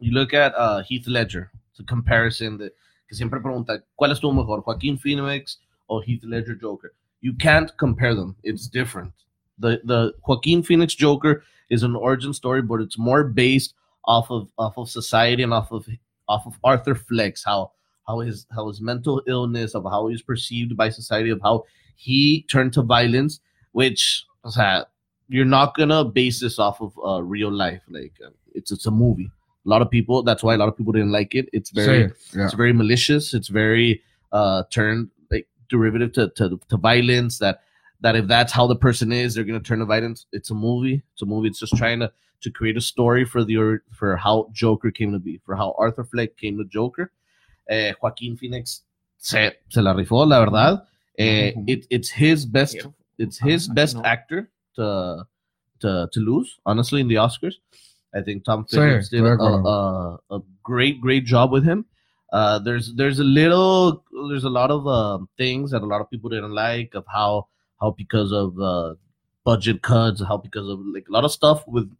[0.00, 2.72] you look at uh, Heath Ledger, it's a comparison de,
[3.08, 6.90] que siempre pregunta, ¿cuál estuvo mejor, Joaquin Phoenix o Heath Ledger Joker?
[7.20, 8.34] You can't compare them.
[8.42, 9.12] It's different.
[9.60, 13.74] The the Joaquin Phoenix Joker is an origin story, but it's more based
[14.06, 15.86] off of off of society and off of
[16.28, 17.72] off of Arthur Flex, how
[18.06, 21.64] how his how his mental illness, of how he's perceived by society, of how
[21.96, 23.40] he turned to violence,
[23.72, 24.24] which
[25.28, 27.82] you're not gonna base this off of uh, real life.
[27.88, 29.30] Like uh, it's it's a movie.
[29.66, 30.22] A lot of people.
[30.22, 31.48] That's why a lot of people didn't like it.
[31.52, 32.02] It's very
[32.32, 32.44] ya.
[32.44, 33.32] it's very malicious.
[33.32, 34.02] It's very
[34.32, 37.38] uh, turned like derivative to, to to violence.
[37.38, 37.60] That
[38.00, 40.26] that if that's how the person is, they're gonna turn to violence.
[40.32, 41.02] It's a movie.
[41.12, 41.48] It's a movie.
[41.48, 45.18] It's just trying to to create a story for the for how Joker came to
[45.18, 47.10] be, for how Arthur Fleck came to Joker.
[47.68, 48.82] Eh, Joaquin Phoenix
[49.18, 50.82] se, se la rifó, la verdad.
[51.18, 51.64] Ujú.
[51.68, 52.76] it, it's his best.
[53.18, 55.24] It's his best actor to
[55.80, 56.58] to to lose.
[56.66, 57.54] Honestly, in the Oscars,
[58.14, 61.86] I think Tom Phillips did a, a, a great great job with him.
[62.32, 66.10] Uh, there's there's a little there's a lot of um things that a lot of
[66.10, 67.46] people didn't like of how
[67.80, 68.94] how because of uh,
[69.44, 71.90] budget cuts, how because of like a lot of stuff with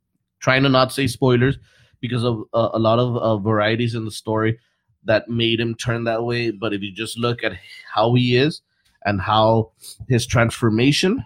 [0.40, 1.58] trying to not say spoilers
[2.00, 4.58] because of uh, a lot of uh, varieties in the story
[5.04, 6.50] that made him turn that way.
[6.50, 7.52] But if you just look at
[7.92, 8.62] how he is
[9.04, 9.72] and how
[10.08, 11.24] his transformation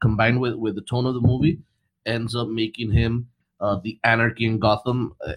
[0.00, 1.58] combined with with the tone of the movie
[2.06, 3.28] ends up making him
[3.60, 5.14] uh, the anarchy in Gotham.
[5.28, 5.34] eh,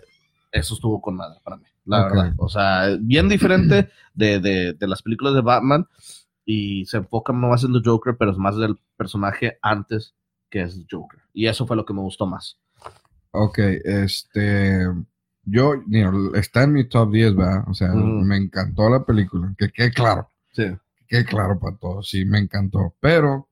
[0.54, 2.12] eso estuvo con madre para mí, la Ok.
[2.14, 2.34] verdad.
[2.40, 5.86] O sea, bien diferente de, de, de las películas de Batman
[6.46, 10.14] y se enfoca no más en The Joker, pero es más del personaje antes
[10.50, 11.20] que es Joker.
[11.34, 12.60] Y eso fue lo que me gustó más.
[13.32, 14.86] Ok, este.
[15.44, 15.74] yo,
[16.36, 17.64] está en mi top 10, ¿verdad?
[17.68, 20.64] O sea, me encantó la película, que quede claro, Sí.
[20.96, 23.50] que quede claro para todos, sí, me encantó, pero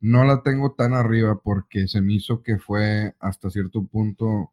[0.00, 4.52] no la tengo tan arriba porque se me hizo que fue hasta cierto punto,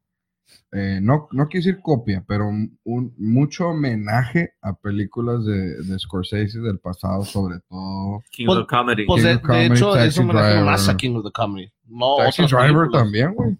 [0.72, 5.99] eh, no, no quiero decir copia, pero un, un- mucho homenaje a películas de, de
[5.99, 8.24] Scorsese del pasado, sobre todo.
[8.32, 9.06] King Pues- of the Comedy.
[9.06, 9.91] Pues King de, of de Comedy, hecho,
[10.24, 10.66] me refiero Driver.
[10.72, 11.72] más a King of the Comedy.
[11.88, 13.04] No, Taxi Driver películas.
[13.04, 13.58] también, güey.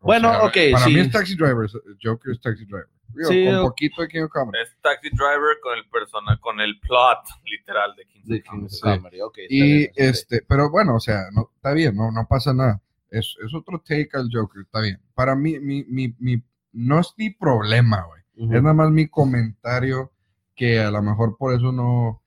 [0.00, 0.94] Bueno, sea, ok, Para sí.
[0.94, 1.70] mí es Taxi Driver,
[2.02, 2.88] Joker es Taxi Driver.
[3.14, 4.58] Digo, Sí, con poquito de King of Comedy.
[4.62, 8.64] Es Taxi Driver con el persona, con el plot literal de King of King Comedy.
[8.66, 8.82] of the Sí.
[8.82, 10.10] Comedy, ok, está Y bien, está bien.
[10.10, 12.80] este, pero bueno, o sea, no, está bien, no, no pasa nada.
[13.10, 15.00] Es, es otro take al Joker, está bien.
[15.14, 16.42] Para mí, mi, mi, mi,
[16.72, 18.18] no es mi problema, güey.
[18.54, 20.12] Es nada más mi comentario
[20.54, 22.22] que a lo mejor por eso no,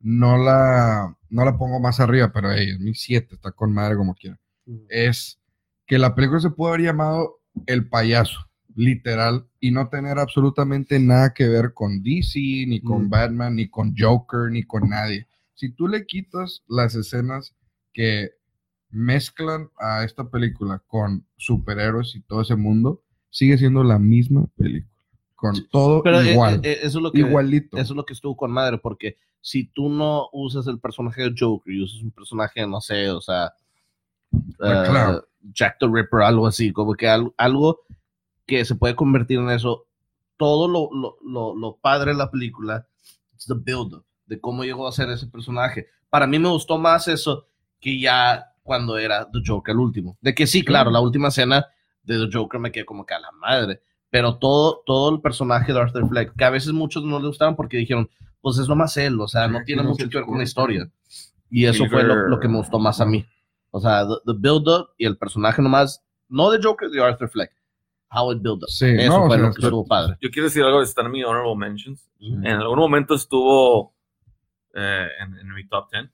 [0.00, 3.96] no la, no la pongo más arriba, pero hey, es mi 7, está con madre
[3.96, 4.38] como quiera.
[4.88, 5.40] Es
[5.86, 11.32] que la película se puede haber llamado El Payaso, literal, y no tener absolutamente nada
[11.32, 13.08] que ver con DC, ni con.
[13.08, 15.26] Batman, ni con Joker, ni con nadie.
[15.54, 17.54] Si tú le quitas las escenas
[17.92, 18.30] que
[18.92, 24.90] mezclan a esta película con superhéroes y todo ese mundo, sigue siendo la misma película.
[25.34, 26.60] Con todo Pero eh, igual.
[26.62, 27.76] eh, eso es lo que igualito.
[27.76, 31.34] eso es lo que estuvo con madre, porque si tú no usas el personaje de
[31.36, 33.52] Joker y usas un personaje, no sé, o sea,
[34.60, 35.26] Ah, eh, claro.
[35.52, 37.80] Jack the Ripper, algo así, como que al- algo
[38.46, 39.86] que se puede convertir en eso,
[40.36, 42.86] todo lo, lo, lo, lo padre de la película
[43.36, 45.88] es the build-up, de cómo llegó a ser ese personaje.
[46.08, 47.46] Para mí me gustó más eso
[47.80, 50.16] que ya cuando era The Joker el último.
[50.20, 51.66] De que sí, claro, la última escena
[52.02, 53.82] de The Joker me quedé como que a la madre.
[54.10, 57.56] Pero todo, todo el personaje de Arthur Fleck, que a veces muchos no le gustaron
[57.56, 58.10] porque dijeron,
[58.40, 60.44] pues es nomás él, o sea, no Sí, tiene no mucho que ver con la
[60.44, 60.90] historia.
[61.50, 63.24] Y eso fue lo, lo que me gustó más a mí.
[63.70, 67.52] O sea, the, the build-up y el personaje nomás, no de Joker, de Arthur Fleck.
[68.10, 68.68] How it build up.
[68.68, 70.18] Sí, eso no, fue sea, lo que estuvo padre.
[70.20, 72.10] Yo quiero decir algo de estar en mi honorable mentions.
[72.18, 72.26] Sí.
[72.26, 73.94] En algún momento estuvo
[74.74, 76.10] eh, en, en mi top 10.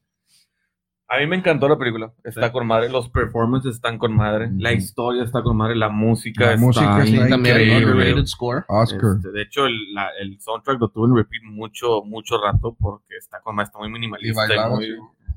[1.11, 2.13] A mí me encantó la película.
[2.23, 2.53] Está Sí.
[2.53, 2.91] con madre.
[2.91, 4.51] Los performances están con madre.
[4.59, 5.75] La historia está con madre.
[5.75, 7.93] La música La está música Sí, está también increíble.
[7.93, 8.65] underrated score.
[8.69, 9.17] Oscar.
[9.17, 13.17] Este, de hecho, el, la- el soundtrack lo tuve en repeat mucho, mucho rato porque
[13.17, 14.31] está con madre, está muy Y minimalista.
[14.45, 14.93] y bailaba muy- así.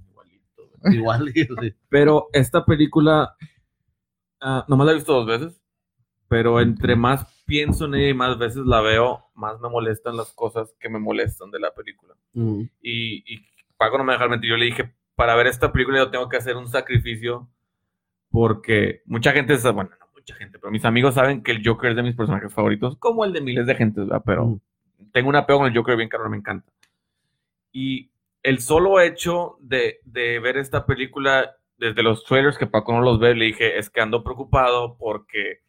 [0.09, 0.95] igualito, güey.
[0.97, 1.31] Igual.
[1.33, 1.73] sí.
[1.87, 3.35] Pero esta película,
[4.41, 5.61] ah, nomás la he visto dos veces,
[6.27, 10.33] pero entre más pienso en ella y más veces la veo, más me molestan las
[10.33, 12.13] cosas que me molestan de la película.
[12.33, 12.61] Mm.
[12.81, 13.45] Y, y
[13.77, 16.37] Paco no me deja mentir, yo le dije, para ver esta película yo tengo que
[16.37, 17.47] hacer un sacrificio
[18.31, 21.95] porque mucha gente, bueno, no mucha gente, pero mis amigos saben que el Joker es
[21.95, 24.23] de mis personajes favoritos, como el de miles de gente, ¿verdad?
[24.25, 24.59] Pero Mm.
[25.11, 26.71] tengo un apego con el Joker bien caro, me encanta.
[27.71, 28.09] Y
[28.41, 33.19] el solo hecho de, de ver esta película desde los trailers que Paco no los
[33.19, 35.59] ve, le dije, es que ando preocupado porque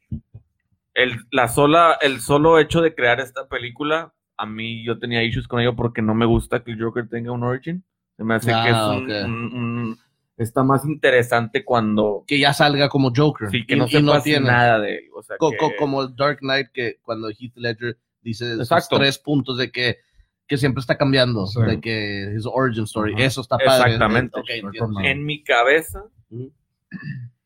[0.94, 5.46] el, la sola, el solo hecho de crear esta película, a mí yo tenía issues
[5.46, 7.84] con ello porque no me gusta que el Joker tenga un origin.
[8.22, 9.10] Se me hace que es Ah, un, ok.
[9.26, 9.98] un- un-
[10.36, 13.50] está más interesante cuando Que ya salga como Joker.
[13.50, 14.46] sí, que Y- no sepas tiene.
[14.46, 15.08] nada de.
[15.14, 18.60] O sea, Co- que- co- como el Dark Knight, que cuando Heath Ledger dice esos
[18.70, 18.96] Exacto.
[18.98, 19.98] tres puntos de que,
[20.46, 21.60] que siempre está cambiando, Sí.
[21.62, 23.24] de que his origin story, Ajá.
[23.24, 23.92] eso está padre.
[23.94, 24.38] Exactamente.
[24.40, 25.00] Ok, entiendo.
[25.00, 26.04] en mi cabeza,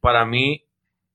[0.01, 0.64] para mí,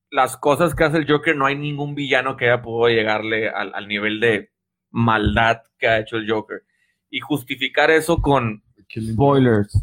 [0.10, 3.74] las cosas que hace el Joker, no hay ningún villano que haya podido llegarle al,
[3.74, 4.52] al nivel de
[4.90, 6.64] maldad que ha hecho el Joker.
[7.10, 8.64] Y justificar eso con
[9.00, 9.80] spoilers,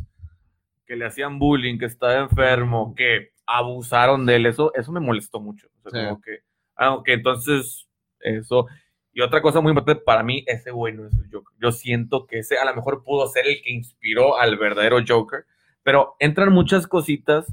[0.86, 5.40] que le hacían bullying, que estaba enfermo, que abusaron de él, eso, eso me molestó
[5.40, 5.68] mucho.
[5.84, 6.08] O sea, Sí.
[6.08, 6.38] como que,
[6.76, 7.88] aunque entonces,
[8.20, 8.66] eso.
[9.12, 11.56] Y otra cosa muy importante, para mí, ese güey no es el Joker.
[11.60, 15.44] Yo siento que ese a lo mejor pudo ser el que inspiró al verdadero Joker,
[15.82, 17.46] pero entran muchas cositas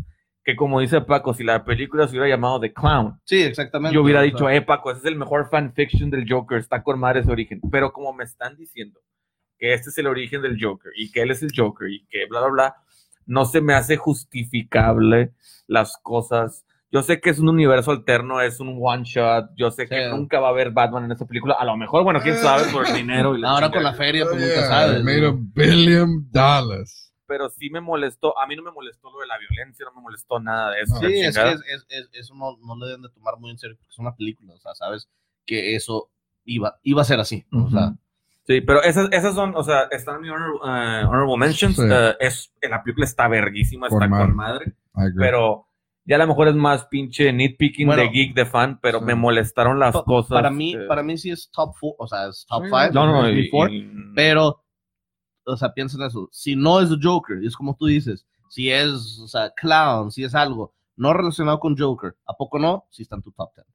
[0.43, 3.95] que, como dice Paco, si la película se hubiera llamado The Clown, Sí, exactamente.
[3.95, 7.21] yo hubiera dicho, eh, Paco, ese es el mejor fanfiction del Joker, está con madre
[7.21, 7.59] ese origen.
[7.71, 8.99] Pero como me están diciendo
[9.57, 12.25] que este es el origen del Joker y que él es el Joker y que
[12.27, 12.75] bla, bla, bla,
[13.25, 15.33] no se me hace justificable
[15.67, 16.65] las cosas.
[16.91, 19.49] Yo sé que es un universo alterno, es un one shot.
[19.57, 20.09] Yo sé que Sí.
[20.11, 21.55] nunca va a haber Batman en esta película.
[21.59, 24.23] A lo mejor, bueno, quién sabe por el dinero y la Ahora con la feria,
[24.25, 25.03] pues Oh, nunca yeah, sabes.
[25.03, 25.27] Made ¿no?
[25.29, 27.13] a billion dollars.
[27.27, 28.37] Pero sí me molestó.
[28.39, 30.93] A mí no me molestó lo de la violencia, no me molestó nada de eso.
[30.93, 30.99] No.
[31.09, 33.57] Sí, es que es- es- es- eso no, no le deben de tomar muy en
[33.57, 35.09] serio porque es una película, o sea, sabes
[35.45, 36.11] que eso
[36.45, 37.43] iba, iba a ser así.
[37.51, 37.95] O sea,
[38.47, 41.75] Sí, pero esas, esas son, o sea, están en mi honor- eh, honorable mentions.
[41.77, 41.81] Sí.
[41.89, 44.25] Eh, es, la película está verguísima, está madre.
[44.27, 44.75] con madre.
[45.17, 45.67] Pero
[46.05, 48.03] ya a lo mejor es más pinche nitpicking Bueno.
[48.03, 49.05] de geek, de fan, pero Sí.
[49.05, 50.29] me molestaron las pa- cosas.
[50.29, 52.91] para mí, eh, para mí sí es top four, o sea, es top Sí, five.
[52.93, 54.63] No, no, y- mi four, y- pero,
[55.45, 56.29] o sea, piensa en eso.
[56.31, 60.11] Si no es The Joker, y es como tú dices, si es, o sea, Clown,
[60.11, 62.85] si es algo no relacionado con Joker, ¿a poco no?
[62.91, 63.65] Si está en tu top ten.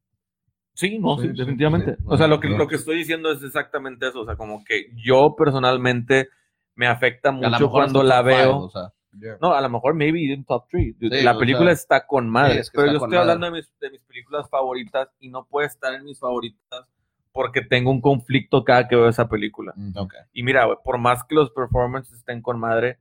[0.81, 1.97] Sí, no, Sí, sí, sí, definitivamente.
[1.97, 2.03] sí.
[2.07, 4.21] o sea, lo que, lo que estoy diciendo es exactamente eso.
[4.23, 6.29] O sea, como que yo personalmente
[6.75, 8.59] me afecta mucho cuando la top five, veo.
[8.59, 9.39] o sea, Yeah.
[9.43, 10.95] No, a lo mejor maybe en top 3.
[11.01, 12.55] Sí, la película sea, está con madre.
[12.55, 13.19] sí, es que pero yo estoy madre.
[13.19, 16.85] hablando de mis, de mis películas favoritas y no puede estar en mis favoritas
[17.33, 19.75] porque tengo un conflicto cada que veo esa película.
[19.77, 20.01] Ujú.
[20.03, 20.15] ok.
[20.33, 22.99] Y mira, por más que los performances estén con madre,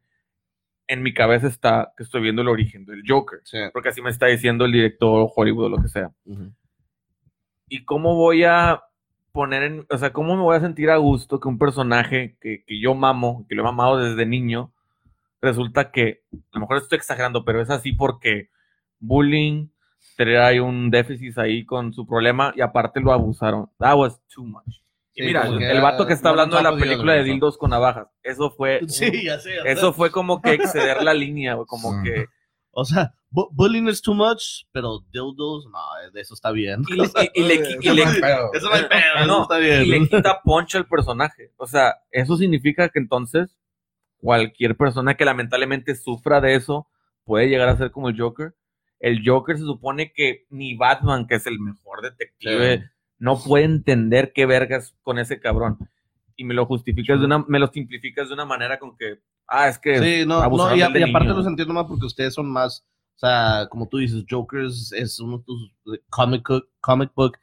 [0.88, 3.42] en mi cabeza está que estoy viendo el origen del Joker.
[3.44, 3.60] Sí.
[3.72, 6.10] Porque así me está diciendo el director Hollywood o lo que sea.
[6.26, 6.52] Ujú.
[7.70, 8.84] ¿Y cómo voy a
[9.32, 12.64] poner en, o sea, cómo me voy a sentir a gusto que un personaje que,
[12.66, 14.72] que yo mamo, que lo he mamado desde niño,
[15.42, 18.50] resulta que, a lo mejor estoy exagerando, pero es así porque
[19.00, 19.68] bullying,
[20.16, 23.70] trae un déficit ahí con su problema y aparte lo abusaron.
[23.78, 24.82] That was too much.
[25.14, 28.08] Y mira, el, vato que está no hablando de la película de dildos con navajas,
[28.24, 29.56] eso fue, Sí, ya sé.
[29.56, 29.72] ya sé.
[29.72, 32.04] eso fue como que exceder la línea, como Sí.
[32.04, 32.26] que
[32.80, 35.80] O sea, bu- bullying is too much, pero dildos, no,
[36.14, 36.82] de eso está bien.
[36.88, 38.54] y le, y- y le- y Eso le- no hay pedo.
[38.54, 39.84] Eso no hay pedo, eso No, está bien.
[39.84, 41.52] y le quita poncho al personaje.
[41.58, 43.58] O sea, eso significa que entonces
[44.18, 46.88] cualquier persona que lamentablemente sufra de eso
[47.24, 48.56] puede llegar a ser como el Joker.
[49.00, 52.84] El Joker se supone que ni Batman, que es el mejor detective, Sí.
[53.20, 55.78] no puede entender qué vergas con ese cabrón.
[56.36, 59.20] Y me lo justificas de una, me lo simplificas de una manera con que,
[59.50, 61.38] ah, es que Sí, no, no y, a- y aparte niño.
[61.38, 62.86] los entiendo más porque ustedes son más,
[63.16, 65.74] o sea, como tú dices, Joker es, uno de tus
[66.10, 67.38] comic, book- comic book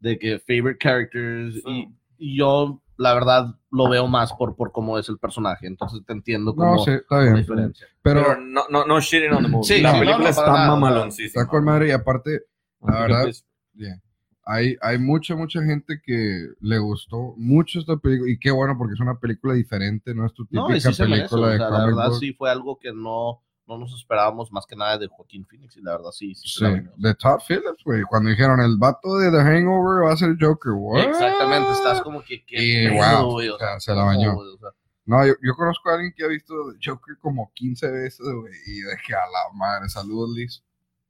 [0.00, 1.88] de que favorite characters y, Sí.
[2.18, 6.12] y yo la verdad lo veo más por, por cómo es el personaje, entonces te
[6.12, 7.34] entiendo como No, sí, está la bien.
[7.36, 7.86] diferencia.
[8.02, 9.64] Pero, Pero no, no, no shitting on the movie.
[9.76, 11.42] Sí, la película está mamaloncísima.
[11.42, 12.42] está con madre y aparte,
[12.80, 13.44] la verdad, pues,
[13.74, 14.00] yeah,
[14.44, 18.94] hay, hay mucha, mucha gente que le gustó mucho esta película y qué bueno porque
[18.94, 21.58] es una película diferente, no es tu típica No, sí se merece, película o de
[21.58, 22.18] la verdad book.
[22.18, 25.82] sí fue algo que no, no nos esperábamos más que nada de Joaquín Phoenix y
[25.82, 26.64] la verdad sí, sí, Sí,
[26.96, 28.02] de Todd Phillips, güey.
[28.02, 31.04] Cuando dijeron el vato de The Hangover va a ser Joker, what?
[31.04, 34.34] Exactamente, estás como que Y pedo, wow, güey, o o sea, se la bañó.
[34.34, 34.70] güey, o sea,
[35.06, 38.80] No, yo, yo conozco a alguien que ha visto Joker como 15 veces, güey, y
[38.80, 40.64] de que a la madre, saludos, Liz.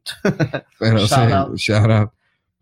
[0.79, 1.57] Pero sí, out.
[1.57, 2.11] shout out.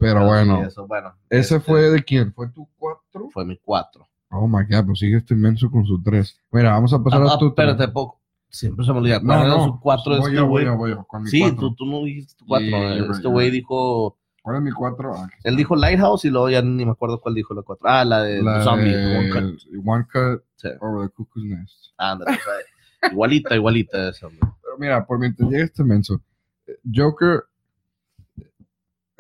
[0.01, 2.33] Pero bueno, eso, bueno, ese este, fue de quién?
[2.33, 3.29] ¿Fue tu 4?
[3.33, 4.09] fue mi cuatro.
[4.31, 6.41] Oh my god, pues sigue este inmenso con su 3.
[6.53, 7.69] Mira, vamos a pasar Ah, a tu tres.
[7.69, 8.21] espérate, poco.
[8.49, 9.21] Siempre se me olvida.
[9.21, 10.65] No, ¿Cuál era no, su cuatro voy este yo, voy güey?
[10.65, 11.59] yo, voy yo, con mi Sí, cuatro.
[11.61, 12.67] tú, tú no dijiste tu cuatro.
[12.69, 14.17] Yeah, you're right, este güey dijo.
[14.43, 15.15] ¿Cuál es mi 4?
[15.15, 17.87] Ah, Él dijo Lighthouse y luego ya ni me acuerdo cuál dijo la cuatro.
[17.89, 18.89] Ah, la de La Zombie.
[18.97, 19.61] de One Cut.
[19.87, 20.69] One Cut Sí.
[20.81, 21.93] over the Cuckoo's Nest.
[21.99, 22.39] Ándale,
[23.13, 24.29] igualita, igualita esa.
[24.29, 26.21] Pero mira, por mientras llega este menso,
[26.67, 27.45] eh, Joker,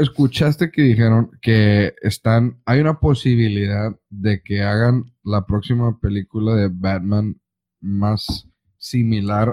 [0.00, 6.68] escuchaste que dijeron que están, hay una posibilidad de que hagan la próxima película de
[6.72, 7.40] Batman
[7.80, 8.48] más
[8.78, 9.52] similar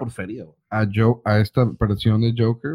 [0.69, 2.73] a, Jo- a esta versión de Joker.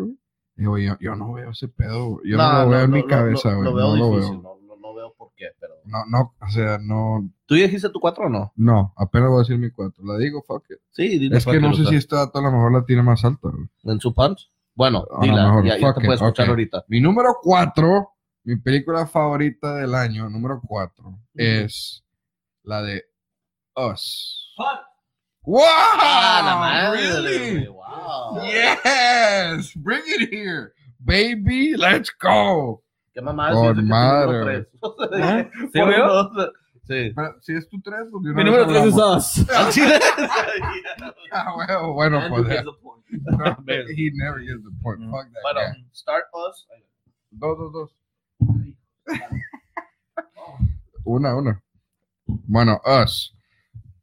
[0.54, 3.64] Digo, yo, yo no veo ese pedo, yo no, lo veo en mi cabeza, güey.
[3.64, 4.58] Lo, veo no difícil, veo.
[4.78, 5.74] No, por qué, pero.
[5.84, 8.52] No, no, o sea, no, ¿Tú ya dijiste tu cuatro o no?
[8.56, 10.04] no, apenas voy a decir mi cuatro.
[10.04, 10.78] La digo, fuck it.
[10.90, 13.48] Sí, dile Es que no sé si dato a lo mejor la tiene más alta,
[13.48, 13.66] güey.
[13.84, 14.50] ¿En su punch?
[14.74, 16.50] Bueno, dila, mejor, ya, ya fuck te it, puedes escuchar ok.
[16.50, 16.84] ahorita.
[16.88, 18.08] Mi número 4,
[18.44, 22.02] mi película favorita del año, número 4, es
[22.62, 23.04] la de
[23.76, 24.54] Us.
[25.44, 25.60] ¡Wow!
[25.64, 27.00] ¡Ah, la madre!
[27.00, 27.66] Really?
[27.66, 28.40] ¡Wow!
[28.42, 29.74] Yes!
[29.76, 30.72] Bring it here.
[31.00, 32.82] Baby, let's go.
[33.12, 33.52] ¿Qué mamá?
[33.74, 34.66] Madre.
[35.20, 35.44] ¿Ah?
[35.72, 35.98] ¿Sí, Por güey?
[35.98, 36.50] dos,
[36.84, 37.12] Sí.
[37.14, 38.94] Pero, si es tu 3, pues Mi número 3 es.
[38.94, 39.46] Us.
[41.30, 42.44] Ah, bueno, bueno, Andrew
[42.82, 43.02] pues.
[43.10, 45.00] no, he never gets the point.
[45.00, 45.10] Mm.
[45.10, 45.86] Fuck that Bueno, guy.
[45.92, 46.66] Start Us.
[47.30, 47.96] Dos, dos, dos.
[51.04, 51.62] Una, una.
[52.26, 53.34] Bueno, Us.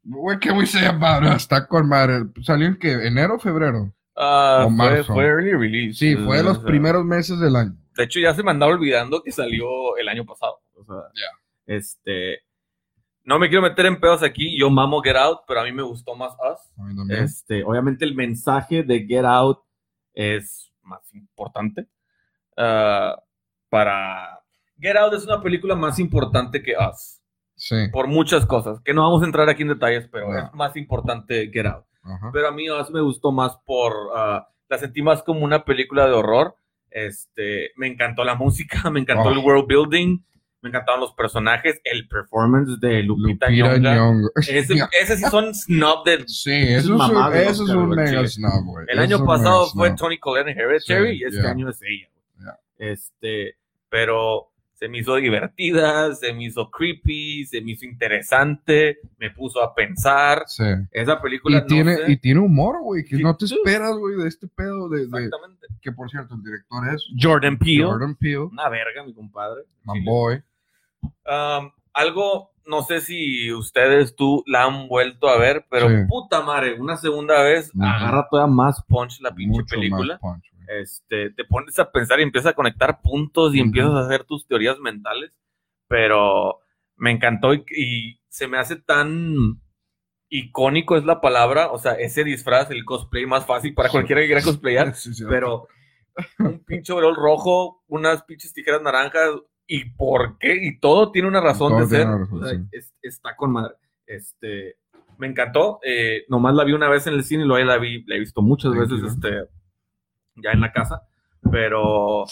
[0.05, 1.43] What can we say about Us?
[1.43, 2.25] Está con madre.
[2.43, 2.93] ¿Salió en qué?
[3.07, 3.93] ¿Enero o febrero?
[4.15, 5.13] Ah, O marzo.
[5.13, 5.93] fue early release.
[5.99, 7.75] Sí, fue de los O sea, primeros meses del año.
[7.95, 10.59] De hecho, ya se me andaba olvidando que salió el año pasado.
[10.75, 11.75] O sea, Ya.
[11.75, 12.39] este.
[13.30, 14.57] No me quiero meter en pedos aquí.
[14.59, 16.59] Yo mamo Get Out, pero a mí me gustó más Us.
[16.80, 17.23] A mí también.
[17.23, 19.59] Este, obviamente el mensaje de Get Out
[20.15, 21.88] es más importante.
[22.57, 23.15] Ah,
[23.69, 24.39] para
[24.80, 27.21] Get Out es una película más importante que Us,
[27.55, 27.75] Sí.
[27.91, 31.51] por muchas cosas, que no vamos a entrar aquí en detalles, pero es más importante
[31.53, 31.86] Get Out.
[32.34, 36.07] Pero a mí Us me gustó más por, ah, la sentí más como una película
[36.07, 36.55] de horror.
[36.89, 39.32] Este, me encantó la música, me encantó Oh.
[39.32, 40.19] el world building,
[40.62, 43.78] me encantaron los personajes, el performance de Lupita, Lupita Nyong'o.
[43.95, 44.30] Nyong'o.
[44.36, 48.28] Ese, ese sí son snob de Sí, eso es, mamá un, eso es un mega
[48.28, 48.86] snob, güey.
[48.89, 49.95] El año pasado fue.
[49.95, 51.49] Tony Collette en Hereditary Sí, y este yeah.
[51.51, 52.10] año es ella.
[52.14, 52.45] güey.
[52.45, 52.60] Yeah.
[52.91, 53.55] Este,
[53.89, 59.62] pero se me hizo divertida, se me hizo creepy, se me hizo interesante, me puso
[59.62, 60.43] a pensar.
[60.47, 60.64] Sí.
[60.91, 63.91] Esa película Y no tiene, sé- y tiene humor, güey, que Sí, no te esperas,
[63.97, 65.68] güey, de este pedo de, de- Exactamente.
[65.82, 69.64] que por cierto el director es Jordan Peele, Jordan Peele, una verga, mi compadre.
[69.84, 70.41] my boy.
[71.02, 75.95] Um, algo, no sé si ustedes, tú, la han vuelto a ver, pero Sí.
[76.08, 80.18] puta madre, una segunda vez agarra todavía más punch la pinche Mucho película.
[80.20, 80.45] punch.
[80.68, 83.68] Este, te pones a pensar y empiezas a conectar puntos y Ujú.
[83.68, 85.32] empiezas a hacer tus teorías mentales,
[85.88, 86.60] pero
[86.95, 89.60] me encantó y, y se me hace tan
[90.30, 94.28] icónico es la palabra, o sea, ese disfraz, el cosplay más fácil para cualquiera que
[94.28, 95.68] quiera cosplayar, Sí, sí, pero
[96.38, 99.32] un pinche overol rojo, unas pinches tijeras naranjas,
[99.70, 100.57] ¿y por qué?
[100.61, 101.97] Y todo tiene una razón Todo de ser.
[101.99, 102.65] tiene una razón, O sea, sí.
[102.74, 103.76] es- está con madre.
[104.05, 104.76] Este,
[105.17, 105.80] me encantó.
[105.86, 108.20] eh, nomás la vi una vez en el cine y luego la vi, la he
[108.20, 109.45] visto muchas veces este,
[110.36, 111.03] ya en la casa.
[111.51, 112.26] Pero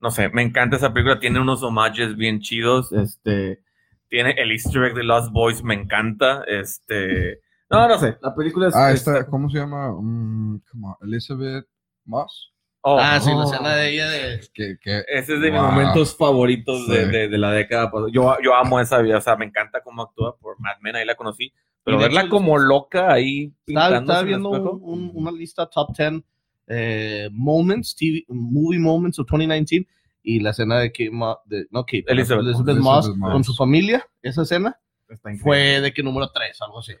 [0.00, 1.18] no sé, me encanta esa película.
[1.18, 2.92] Tiene unos homages bien chidos.
[2.92, 3.62] Este,
[4.08, 6.44] tiene el Easter egg de Lost Boys, me encanta.
[6.46, 7.40] Este,
[7.70, 8.16] no, no sé.
[8.22, 8.76] La película es.
[8.76, 9.90] Ah, es- esta, ¿cómo se llama?
[9.92, 11.66] Mm, come on, Elizabeth
[12.04, 12.52] Moss.
[12.82, 13.52] Oh, ah, sí, la oh.
[13.52, 14.40] escena de ella de.
[14.54, 15.70] Que, que Ese es de mis Wow.
[15.70, 17.10] momentos favoritos de, Sí.
[17.10, 17.90] de- de la década.
[18.12, 21.04] Yo, yo amo esa vida, o sea, me encanta cómo actúa por Mad Men, ahí
[21.06, 21.52] la conocí.
[21.84, 24.72] Pero verla hecho, como loca ahí Estaba, viendo espejo.
[24.76, 26.22] un- un- una lista top 10
[26.66, 29.86] eh, moments, TV, movie moments of 2019
[30.22, 31.10] y la escena de Kate,
[31.46, 32.44] de, no Kate, Elizabeth.
[32.44, 33.32] Elizabeth, Elizabeth Moss, Moss.
[33.32, 34.78] con su familia, esa escena
[35.40, 36.92] fue de que número 3, algo así.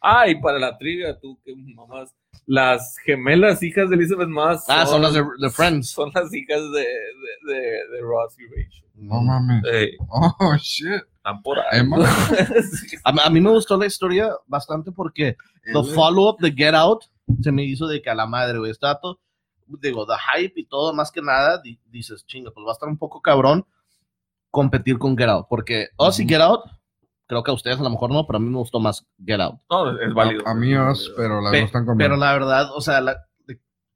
[0.00, 2.14] Ah, y para la trivia, tú que mamás,
[2.46, 4.64] las gemelas hijas de Elizabeth Moss.
[4.68, 5.90] Ah, son las de, de Friends.
[5.90, 8.84] Son las hijas de, de, de, de Ross y Rachel.
[8.94, 9.62] no mames.
[9.70, 11.02] Ey, Oh, shit.
[11.16, 11.80] están por ahí.
[13.04, 16.74] A, mí- a mí me gustó la historia bastante porque the Él- follow-up de Get
[16.74, 17.04] Out
[17.42, 19.20] se me hizo de que a la madre, güey, está todo,
[19.66, 22.88] digo, the hype y todo, más que nada, di- dices, chinga, pues va a estar
[22.88, 23.64] un poco cabrón
[24.50, 26.28] competir con Get Out, porque, oh, sí, Ujú.
[26.30, 26.60] Get Out,
[27.30, 29.40] creo que a ustedes a lo mejor no, pero a mí me gustó más Get
[29.40, 29.60] Out.
[29.70, 30.46] No, es válido.
[30.46, 32.16] A, a mí os, pero Pe- dos están Pero conmigo.
[32.16, 33.16] la verdad, o sea, la,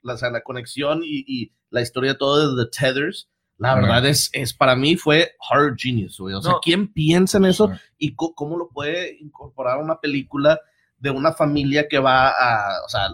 [0.02, 3.28] la, o sea, la conexión y, y la historia todo de The Tethers,
[3.58, 6.34] la verdad es, es, para mí fue hard genius, güey.
[6.34, 6.60] O sea, No.
[6.62, 7.70] ¿quién piensa en eso?
[7.98, 10.58] Y cómo lo puede incorporar a una película
[10.98, 13.08] de una familia que va a, o sea,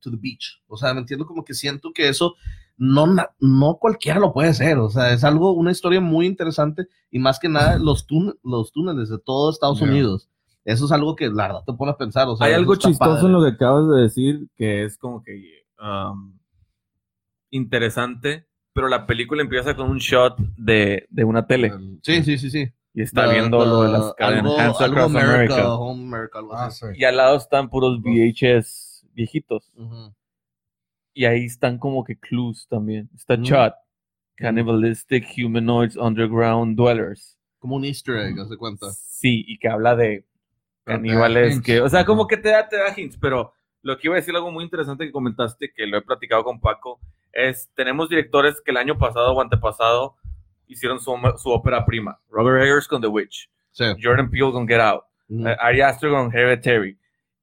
[0.00, 0.62] to the beach.
[0.68, 2.34] O sea, me entiendo como que siento que eso
[2.78, 3.06] no,
[3.40, 4.78] no cualquiera lo puede hacer.
[4.78, 8.72] O sea, es algo, una historia muy interesante y más que nada los, tún- los
[8.72, 9.88] túneles de todo Estados Yeah.
[9.90, 10.30] Unidos.
[10.64, 12.28] Eso es algo que la verdad te pone a pensar.
[12.28, 13.26] O sea, Hay algo chistoso padre.
[13.26, 16.38] en lo que acabas de decir, que es como que um,
[17.50, 22.38] interesante, pero la película empieza con un shot de, de una tele El- Sí, sí,
[22.38, 22.68] sí, sí.
[22.94, 24.58] y está The- viendo the- lo de las cadenas.
[24.58, 25.74] algo, algo America, America.
[25.74, 26.86] Home America, algo Ah, sí.
[26.94, 29.72] Y al lado están puros VHS viejitos.
[29.76, 30.12] Ujú.
[31.18, 33.10] Y ahí están como que clues también.
[33.12, 33.42] Está Mm.
[33.42, 33.74] Chot,
[34.36, 37.36] Cannibalistic Humanoids Underground Dwellers.
[37.58, 38.86] Como un easter egg, haz de cuenta.
[38.92, 40.24] Sí, y que habla de
[40.84, 43.52] caníbales que, o sea, como que te da, te da hints, pero
[43.82, 46.60] lo que iba a decir algo muy interesante que comentaste, que lo he platicado con
[46.60, 47.00] Paco,
[47.32, 50.14] es, tenemos directores que el año pasado o antepasado
[50.68, 52.20] hicieron su, su ópera prima.
[52.30, 53.84] Robert Eggers con The Witch, Sí.
[54.00, 56.96] Jordan Peele con Get Out, eh, Ari Aster con Hereditary.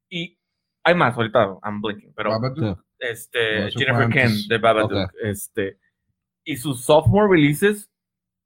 [0.08, 0.38] Y
[0.82, 2.30] hay más, ahorita I'm blinking, pero.
[2.98, 4.48] Este, No, Jennifer fue Ken antes.
[4.48, 5.10] de Babadook.
[5.22, 5.78] Este,
[6.44, 7.90] y sus sophomore releases,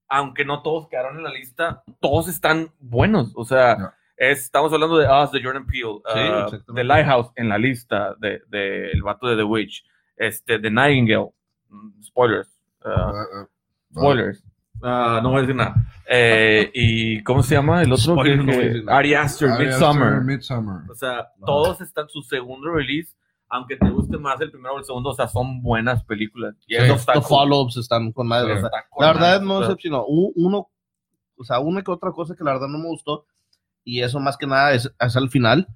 [0.09, 3.33] aunque no todos quedaron en la lista, todos están buenos.
[3.37, 7.49] O sea, es- estamos hablando de Us, de Jordan Peele, Sí, uh, de Lighthouse en
[7.49, 9.85] la lista, de, de El vato de The Witch,
[10.17, 11.31] este, de Nightingale,
[11.69, 12.49] mm, spoilers,
[12.85, 13.47] uh, Ah, ah,
[13.93, 14.45] spoilers.
[14.83, 15.75] Ah, no voy a decir nada.
[16.09, 18.15] Eh, ¿Y cómo se llama el otro?
[18.15, 18.91] Spoiler, que- no.
[18.93, 20.91] Ari Aster, Midsummer.
[20.91, 23.15] O sea, todos están su segundo release,
[23.51, 26.55] aunque te guste más el primero o el segundo, o sea, son buenas películas.
[26.67, 28.53] Y está Los follow-ups están con madre.
[28.55, 28.59] Sí.
[28.59, 30.05] o sea, Está con la verdad madre, no o decepcionó.
[30.07, 30.69] Uno,
[31.37, 33.27] o sea, una que otra cosa que la verdad no me gustó,
[33.85, 35.67] y eso más que nada es, es al final,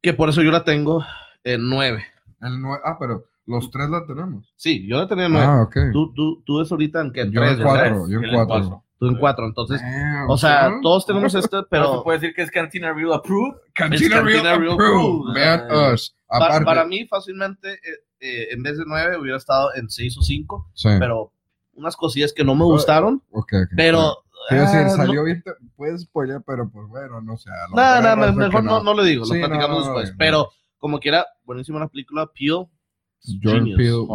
[0.00, 1.04] que por eso yo la tengo
[1.44, 2.04] en nueve.
[2.40, 4.52] El nue- ah, pero los tres la tenemos.
[4.56, 5.46] Sí, yo la tenía en nueve.
[5.48, 5.76] Ah, ok.
[5.92, 8.46] Tú, tú, tú es ahorita en que Yo tres, en cuatro, yo en en cuatro.
[8.46, 8.82] cuatro.
[8.98, 9.46] Tú en cuatro.
[9.46, 10.74] Entonces, Damn, o sea, ¿sí?
[10.82, 13.58] todos tenemos este, Pero pero se puede decir que es Cantina Real Approved.
[13.74, 15.34] Cantina Cantina Real approved.
[15.34, 16.15] Vean us.
[16.26, 16.64] Pa- Aparte.
[16.64, 17.78] para mí fácilmente, eh,
[18.20, 20.88] eh, en vez de nueve, hubiera estado en seis o cinco, Sí.
[20.98, 21.32] pero
[21.74, 23.68] unas cosillas que no me gustaron, Ok, ok.
[23.76, 24.16] pero...
[24.48, 25.42] Quiero decir, ah, no- salió bien.
[25.42, 27.50] te- Puedes spoiler, pero pues bueno, no sé.
[27.50, 29.98] a lo No, mejor no, mejor no, no le digo, Sí, lo platicamos no, no,
[29.98, 30.10] después.
[30.12, 30.16] no.
[30.18, 32.66] Pero como quiera, buenísima la película, Peel.
[33.42, 34.08] Jordan genius,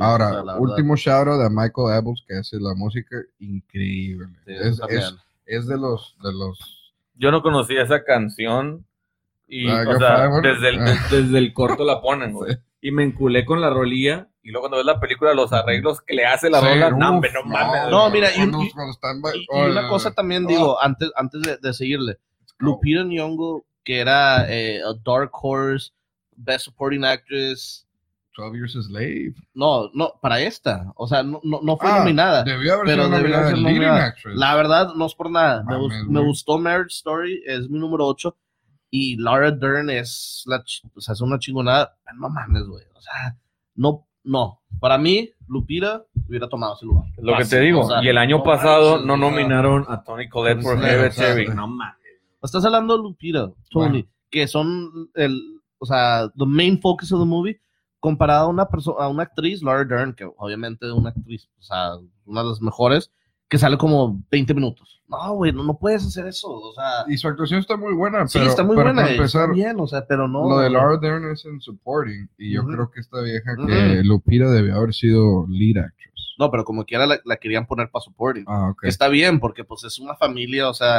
[0.00, 4.28] Ahora, o sea, la último shout out de Michael Abels, que hace la música increíble.
[4.46, 5.14] Sí, es, es,
[5.46, 6.92] es de los, de los.
[7.14, 8.84] Yo no conocía esa canción.
[9.48, 10.84] Y, Like o sea, desde el, Ah.
[10.84, 12.52] des- desde el corto la ponen, güey.
[12.52, 12.58] Sí.
[12.82, 14.28] Y me enculé con la rolilla.
[14.42, 16.92] Y luego cuando ves la película, los arreglos que le hace la Sí, rola, uf,
[16.98, 17.90] no, no mames.
[17.90, 21.74] No, mira, y- y- Y, y una cosa también oh, digo, antes, antes de, de
[21.74, 22.18] seguirle,
[22.58, 25.90] Lupita Nyong'o, que era eh, a Dark Horse,
[26.36, 27.86] Best Supporting Actress
[28.36, 29.34] 12 Years a Slave.
[29.54, 30.92] No, no, para esta.
[30.94, 32.44] O sea, no, no, no fue Ah, nominada.
[32.44, 34.14] Debió haber Pero sido debió nominada ser de Leading nominada.
[34.34, 35.64] La verdad, no es por nada.
[35.64, 38.36] Me, Mames, me gustó Marriage Story, es mi número 8.
[38.90, 41.96] Y Laura Dern es, la, ch- o sea, es una chingonada.
[42.16, 42.84] No mames, güey.
[42.94, 43.36] O sea,
[43.74, 44.60] no, no.
[44.80, 47.04] Para mí, Lupita hubiera tomado ese lugar.
[47.18, 47.80] Lo que te digo.
[47.80, 51.42] o sea, y el año no pasado manches, no nominaron a Tony Collette por Hereditary.
[51.42, 51.54] exacto.
[51.54, 51.96] No mames.
[52.42, 54.08] Estás hablando de Lupita, Tony, Bueno.
[54.30, 57.60] que son el, o sea, the main focus of the movie,
[58.00, 61.62] comparado a una persona, a una actriz, Laura Dern, que obviamente es una actriz, o
[61.62, 61.90] sea,
[62.24, 63.10] una de las mejores,
[63.48, 65.02] que sale como 20 minutos.
[65.08, 68.26] No, güey, no, no puedes hacer eso, o sea, Y su actuación está muy buena,
[68.28, 70.46] sí, pero, está muy pero buena, para empezar, está bien, o sea, pero no.
[70.48, 74.04] lo de Laura Dern es en supporting, y yo creo que esta vieja que Ujú.
[74.04, 76.34] Lupita debió haber sido lead actress.
[76.38, 78.44] No, pero como quiera la, la querían poner para supporting.
[78.46, 78.82] Ah, ok.
[78.82, 80.98] Que está bien, porque pues es una familia, o sea,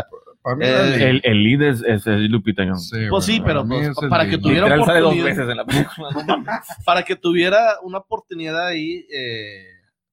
[0.59, 0.97] eh.
[1.09, 2.77] El, el lead es, es, es Lupita Nyong'o.
[2.79, 4.31] Sí, Pues sí, pero, pues, para lead.
[4.31, 6.09] que tuviera Literal sale dos veces en la película.
[6.27, 6.43] No
[6.83, 9.65] para que tuviera una oportunidad ahí, eh,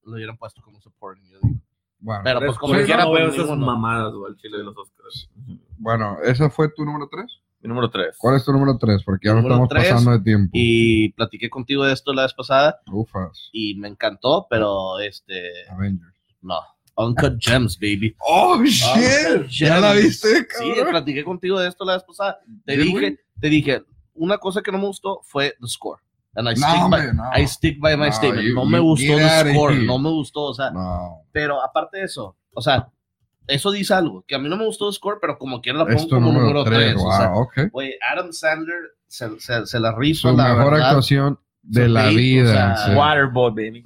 [0.03, 1.59] lo hubieran puesto como supporting, yo digo.
[1.99, 3.65] Bueno, Pero pues como quiera, no pues, veo esas ninguno.
[3.65, 5.29] mamadas, güey, al chile de los Oscars.
[5.77, 7.25] bueno, ¿esa fue tu número 3?
[7.61, 8.15] Mi número 3.
[8.19, 9.03] ¿Cuál es tu número 3?
[9.03, 10.51] Porque ya no estamos tres, pasando de tiempo.
[10.53, 13.49] Y platiqué contigo de esto la vez pasada Ufas.
[13.51, 16.13] y me encantó, pero este, Avengers.
[16.41, 16.59] no.
[16.99, 18.15] Uncut Gems, baby.
[18.19, 19.47] ¡Oh, Uncut shit!
[19.49, 20.89] ¿Ya la viste, Sí, cabrón?
[20.89, 22.39] platiqué contigo de esto la vez pasada.
[22.65, 23.83] Te ¿Sí, dije, te dije,
[24.15, 25.99] una cosa que no me gustó fue the score.
[26.37, 27.23] And I, No, stick, hombre, by, no.
[27.35, 28.47] I stick by my No, statement.
[28.47, 31.23] you- no me gustó outta score, no me gustó, o sea, No.
[31.31, 32.87] pero aparte de eso, o sea,
[33.47, 35.85] eso dice algo, que a mí no me gustó the score, pero como quiera la
[35.85, 36.77] pongo Es tu como número número 3.
[36.93, 36.95] 3.
[36.95, 37.57] Wow, o sea, ok.
[37.71, 38.77] güey, Adam Sandler
[39.07, 40.89] se, se, se la rifa, Su la mejor verdad.
[40.89, 42.53] actuación de la date, o vida.
[42.75, 42.91] sea, sí.
[42.93, 43.83] Waterboy, baby.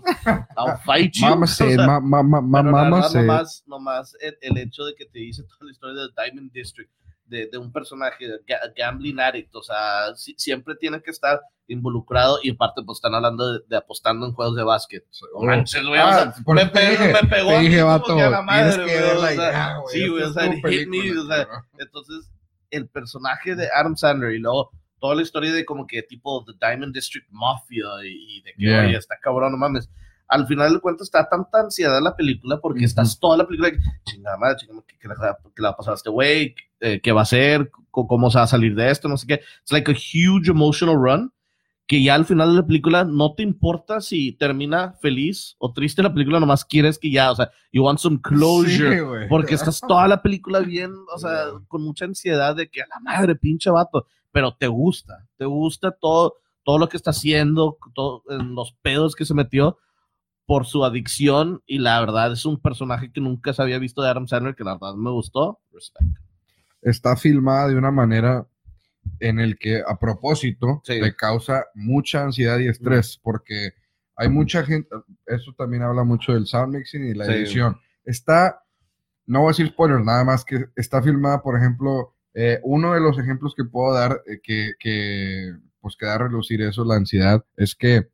[0.58, 1.28] I'll fight you.
[1.28, 3.22] Mama O said, sea, ma- ma- ma- mama said.
[3.22, 6.92] nomás, nomás el, el hecho de que te dice toda la historia de Diamond District,
[7.32, 8.26] de, de un personaje,
[8.78, 13.54] gambling addict, o sea, si- siempre tiene que estar involucrado y aparte pues están hablando
[13.54, 15.06] de, de apostando en juegos de básquet.
[15.34, 15.46] Oh.
[15.46, 18.30] Manches, güey, o Ah, sea, por me, pegó, dije, me pegó dije, vato, que a
[18.30, 21.48] la madre, que güey, o sea, güey, sí, güey, o sea, hit me, o sea,
[21.80, 22.30] entonces
[22.70, 26.54] el personaje de Adam Sandler y luego toda la historia de como que tipo The
[26.60, 28.82] Diamond District Mafia y, y de que Yeah.
[28.88, 29.90] oye, está cabrón, no mames.
[30.28, 32.86] Al final de cuentas está tanta ansiedad la película porque Ujú.
[32.86, 35.70] estás toda la película que, chingada madre, chingada, ¿qué, qué le va- qué le va
[35.72, 36.54] a pasar a este güey?
[36.82, 37.72] Eh, ¿Qué va a hacer?
[37.92, 39.08] ¿Cómo se va a salir de esto?
[39.08, 39.42] No sé qué.
[39.62, 41.32] It's like a huge emotional run
[41.92, 46.02] que ya al final de la película no te importa si termina feliz o triste
[46.02, 48.98] la película, nomás quieres que ya, o sea, you want some closure.
[48.98, 49.28] Sí.
[49.28, 51.66] Porque estás toda la película bien, o sea, Yeah.
[51.68, 55.92] con mucha ansiedad de que a la madre, pinche vato, pero te gusta, te gusta
[55.92, 59.78] todo, todo lo que está haciendo, todo, en los pedos que se metió
[60.46, 64.10] por su adicción y la verdad es un personaje que nunca se había visto de
[64.10, 65.60] Adam Sandler que la verdad me gustó.
[65.74, 66.31] Respect.
[66.82, 68.48] Está filmada de una manera
[69.20, 71.00] en el que a propósito Sí.
[71.00, 73.74] te causa mucha ansiedad y estrés porque
[74.16, 74.90] hay mucha gente,
[75.26, 77.32] eso también habla mucho del sound mixing y la Sí.
[77.32, 77.78] edición.
[78.06, 78.64] Está,
[79.26, 83.00] no voy a decir spoiler, nada más que está filmada, por ejemplo, eh, uno de
[83.02, 86.96] los ejemplos que puedo dar eh, que, que, pues que da a relucir eso, la
[86.96, 88.10] ansiedad, es que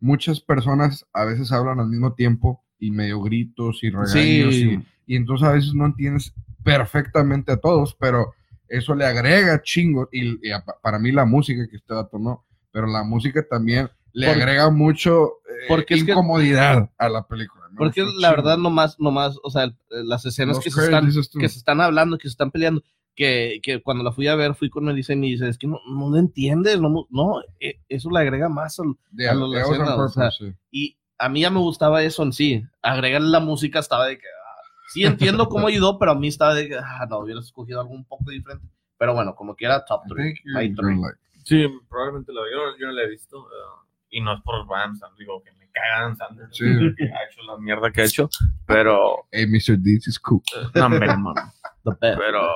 [0.00, 5.16] muchas personas a veces hablan al mismo tiempo y medio gritos y regaños y, y
[5.16, 8.32] entonces a veces no entiendes perfectamente a todos, pero
[8.68, 12.44] eso le agrega chingo y, y a- para mí la música que usted dato no,
[12.72, 17.26] pero la música también le Por- agrega mucho eh, porque es que- incomodidad a la
[17.26, 17.64] película.
[17.70, 21.06] Me Porque la verdad nomás, nomás, o sea, las escenas Los que se, están,
[21.40, 22.82] que se están hablando, que se están peleando,
[23.16, 25.66] que, que cuando la fui a ver fui con Melissa y me dice, es que
[25.66, 29.48] no, no lo entiendes, no, no, eh, eso le agrega más al, Yeah, a lo-
[29.48, 30.54] la escena, o sea, purpose, sí.
[30.70, 32.64] Y a mí ya me gustaba eso en sí.
[32.82, 34.26] Agregarle la música estaba de que.
[34.26, 34.62] ah,
[34.92, 36.76] sí entiendo cómo ayudó, pero a mí estaba de que.
[36.76, 38.66] Ah, no, hubiera escogido algo un poco diferente.
[38.98, 40.24] Pero bueno, como quiera, top I 3.
[40.24, 43.38] think you're gonna like- Sí, probablemente la yo, no- yo no la he visto.
[43.38, 46.48] eh, y no es por Adam Sandler, digo que me cagan Sandler.
[46.52, 46.64] Sí.
[46.96, 48.28] Que ha hecho la mierda que ha hecho.
[48.66, 49.76] Pero, Hey, Mr.
[49.78, 50.40] Deeds is cool.
[50.74, 51.52] no, hombre, mamá.
[51.84, 52.18] The best.
[52.18, 52.48] Pero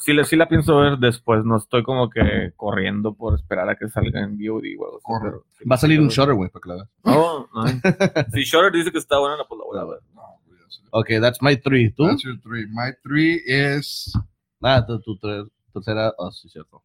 [0.00, 1.44] sí, la- sí la pienso ver después.
[1.44, 5.04] No estoy como que corriendo por esperar a que salga en VOD o algo así,
[5.04, 5.30] Corre.
[5.30, 6.08] pero sí Va a salir un.
[6.08, 6.88] Shutter, güey, para que la veas.
[7.04, 7.80] Oh, nice.
[8.32, 10.00] si Shutter dice que está buena, pues la voy a ver.
[10.14, 10.22] No.
[10.90, 11.90] Ok, that's my three.
[11.90, 12.06] ¿Tú?
[12.06, 12.66] That's your three.
[12.68, 14.12] My three is.
[14.62, 15.18] Ah, tu, tu
[15.72, 16.12] tercera.
[16.18, 16.82] Oh, sí, cierto.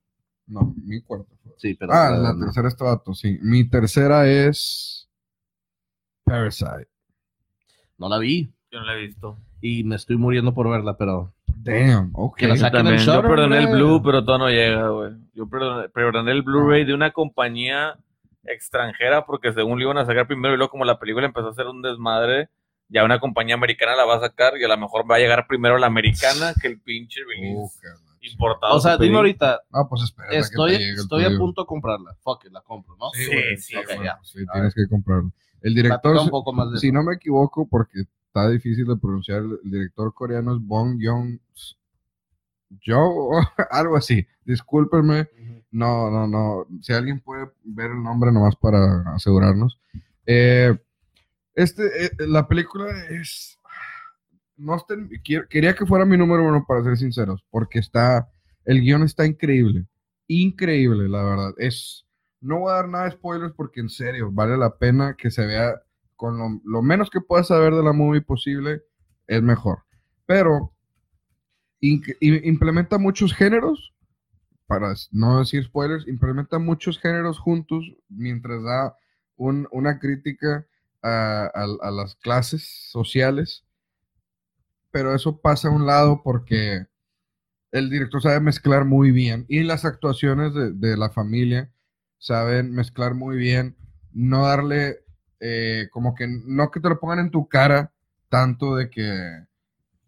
[0.47, 1.53] No, mi cuarto fue.
[1.57, 1.93] Sí, pero.
[1.93, 2.45] Ah, la no.
[2.45, 3.38] tercera es Todato, sí.
[3.41, 5.07] Mi tercera es.
[6.26, 6.88] Parasite.
[7.97, 8.51] No la vi.
[8.72, 9.38] Yo no la he visto.
[9.62, 11.34] Y me estoy muriendo por verla, pero.
[11.58, 12.38] Damn, ok.
[12.38, 12.97] Que la Yo también.
[12.97, 13.68] Yo Shudder, perdoné el.
[13.68, 15.12] Blue, pero todo no llega, güey.
[15.34, 17.97] Yo perdoné, perdoné el Blu-ray de una compañía
[18.43, 21.54] extranjera porque según lo iban a sacar primero y luego como la película empezó a
[21.54, 22.49] ser un desmadre,
[22.89, 25.45] ya una compañía americana la va a sacar y a lo mejor va a llegar
[25.47, 27.80] primero la americana que el pinche Uh, release.
[27.84, 28.76] la Importado.
[28.76, 30.30] O sea, dime ahorita, Ah, pues espera.
[30.32, 32.16] estoy, estoy a punto de comprarla.
[32.22, 33.10] Fuck it, la compro, ¿no?
[33.14, 33.26] Sí,
[33.58, 34.20] Sí, bueno, ya.
[34.22, 35.32] sí, tienes que comprarlo.
[35.62, 36.93] El director, Platica un poco más de si eso.
[36.95, 41.41] no me equivoco, porque está difícil de pronunciar, el director coreano es Bong Joon
[42.88, 43.32] Jo,
[43.71, 44.25] algo así.
[44.45, 45.27] Discúlpenme,
[45.71, 46.65] no, no, no.
[46.82, 49.77] Si alguien puede ver el nombre nomás para asegurarnos.
[50.25, 50.77] Eh,
[51.53, 53.59] este, eh, la película es.
[54.55, 54.77] No
[55.49, 58.29] quería que fuera mi número uno, para ser sinceros, porque está.
[58.63, 59.88] El guion está increíble.
[60.27, 61.53] Increíble, la verdad.
[61.57, 62.05] Es.
[62.39, 65.45] No voy a dar nada de spoilers porque en serio, vale la pena que se
[65.45, 65.82] vea
[66.22, 68.84] con lo, menos que puedas saber de la movie posible,
[69.26, 69.80] es mejor.
[70.28, 70.72] Pero
[71.80, 73.95] implementa muchos géneros,
[74.67, 78.95] para no decir spoilers, implementa muchos géneros juntos mientras da
[79.36, 80.67] un- una crítica
[81.01, 83.65] a, las clases sociales.
[84.91, 86.86] Pero eso pasa a un lado porque
[87.72, 91.74] el director sabe mezclar muy bien y las actuaciones de la familia
[92.19, 93.76] saben mezclar muy bien,
[94.13, 94.99] no darle
[95.42, 97.92] eh, como que no que te lo pongan en tu cara
[98.30, 99.44] tanto de que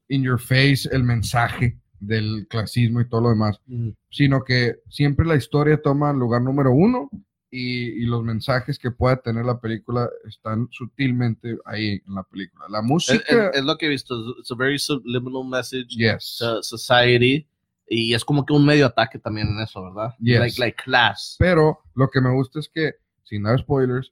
[0.07, 3.95] in your face el mensaje del clasismo y todo lo demás, Ujú.
[4.09, 7.09] sino que siempre la historia toma el lugar número uno
[7.49, 12.65] y, y los mensajes que pueda tener la película están sutilmente ahí en la película.
[12.69, 14.15] La Es, música, es- es lo que he visto.
[14.39, 16.37] It's a very subliminal message yes.
[16.39, 17.47] to society.
[17.87, 20.15] Y es como que un medio ataque también en eso, ¿verdad?
[20.19, 20.39] Yes.
[20.39, 21.35] Like, like class.
[21.39, 24.11] Pero lo que me gusta es que, sin dar spoilers,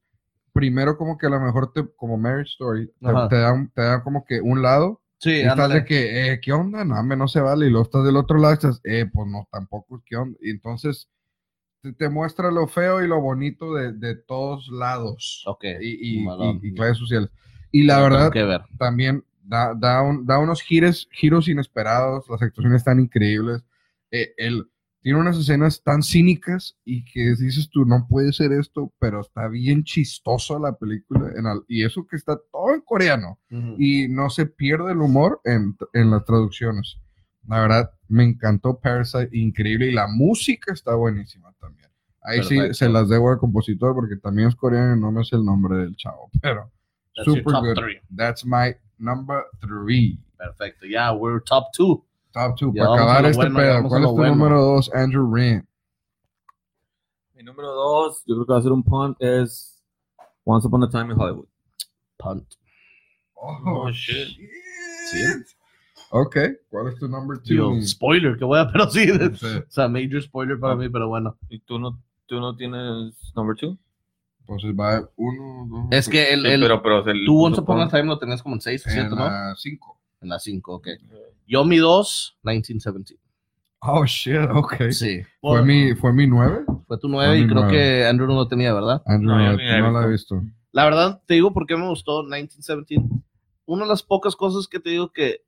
[0.53, 4.01] primero como que a lo mejor te, como Marriage Story, te, te dan, te dan
[4.01, 6.83] como que un lado, Sí, y estás de que, eh, ¿qué onda?
[6.83, 9.27] No, hombre, no se vale, y luego estás del otro lado y estás, eh, pues
[9.27, 10.37] no, tampoco, ¿qué onda?
[10.41, 11.09] Y entonces
[11.81, 15.65] te, te muestra lo feo y lo bonito de, de todos lados Ok.
[15.81, 17.29] y, y, y- y clases sociales.
[17.71, 18.61] Y la verdad, que ver.
[18.77, 23.63] también da, da, un- da unos giros, giros inesperados, las actuaciones están increíbles.
[24.11, 24.70] Eh, él
[25.01, 29.47] tiene unas escenas tan cínicas y que dices tú, no puede ser esto, pero está
[29.47, 31.31] bien chistoso la película.
[31.35, 33.39] en al- y eso que está todo en coreano
[33.79, 36.97] y no se pierde el humor en, en las traducciones.
[37.47, 41.89] La verdad, me encantó Parasite, increíble, y la música está buenísima también.
[42.23, 45.35] Ahí sí se las debo al compositor porque también es coreano y no me sé
[45.37, 46.71] el nombre del chavo, pero
[47.15, 47.75] That's super good.
[47.75, 47.99] three.
[48.15, 50.19] That's my number three.
[50.37, 50.85] Perfecto.
[50.85, 52.05] Ya, we're top two.
[52.31, 52.71] Top two.
[52.73, 54.35] Ya Para vamos a acabar este bueno, pedo, ¿cuál es tu bueno.
[54.35, 55.65] número dos, Andrew Rand?
[57.35, 59.81] Mi número dos, yo creo que va a ser un punt, es
[60.45, 61.47] Once Upon a Time in Hollywood.
[62.17, 62.45] Punt.
[63.35, 64.27] Oh, shit.
[65.11, 65.47] shit.
[66.11, 66.35] Ok,
[66.69, 67.45] ¿cuál es tu number two?
[67.53, 69.07] Digo, mi- spoiler, que voy a, pero sí.
[69.07, 71.37] No sé, O sea, major spoiler para mí, pero bueno.
[71.49, 73.77] ¿Y tú no, tú no tienes number two?
[74.45, 75.85] Pues va uno, dos.
[75.91, 78.43] Es que el, Sí, el, pero, pero el, tú Once Upon a Time lo tenías
[78.43, 79.15] como en 6 o en 7, ¿no?
[79.25, 79.97] la cinco.
[80.21, 80.87] En la 5, ok.
[81.47, 83.21] Yo mi 2, 1917.
[83.81, 84.75] Oh shit, ok.
[84.91, 85.21] Sí.
[85.41, 86.63] ¿Fue mi, ¿Fue mi nueve?
[86.87, 87.71] Fue tu Fue 9 y creo nueve.
[87.71, 89.01] que Andrew no lo tenía, ¿verdad?
[89.07, 90.41] Andrew, No, no, la he no la he visto.
[90.71, 93.03] La verdad, te digo por qué me gustó 1917.
[93.65, 95.41] Una de las pocas cosas que te digo que,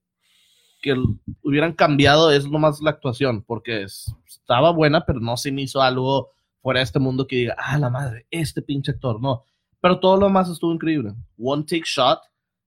[0.82, 0.96] que
[1.44, 5.82] hubieran cambiado es nomás la actuación, porque es- estaba buena, pero no se me hizo
[5.82, 9.44] algo fuera de este mundo que diga, ah, la madre, este pinche actor, no.
[9.80, 11.14] Pero todo lo demás estuvo increíble.
[11.38, 12.20] One Take Shot,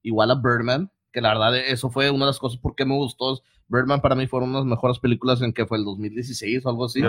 [0.02, 2.94] igual a Birdman, que la verdad eso fue una de las cosas por qué me
[2.94, 3.40] gustó.
[3.68, 6.68] Birdman para mí fueron una de las mejores películas en que fue el 2016 o
[6.68, 7.00] algo así.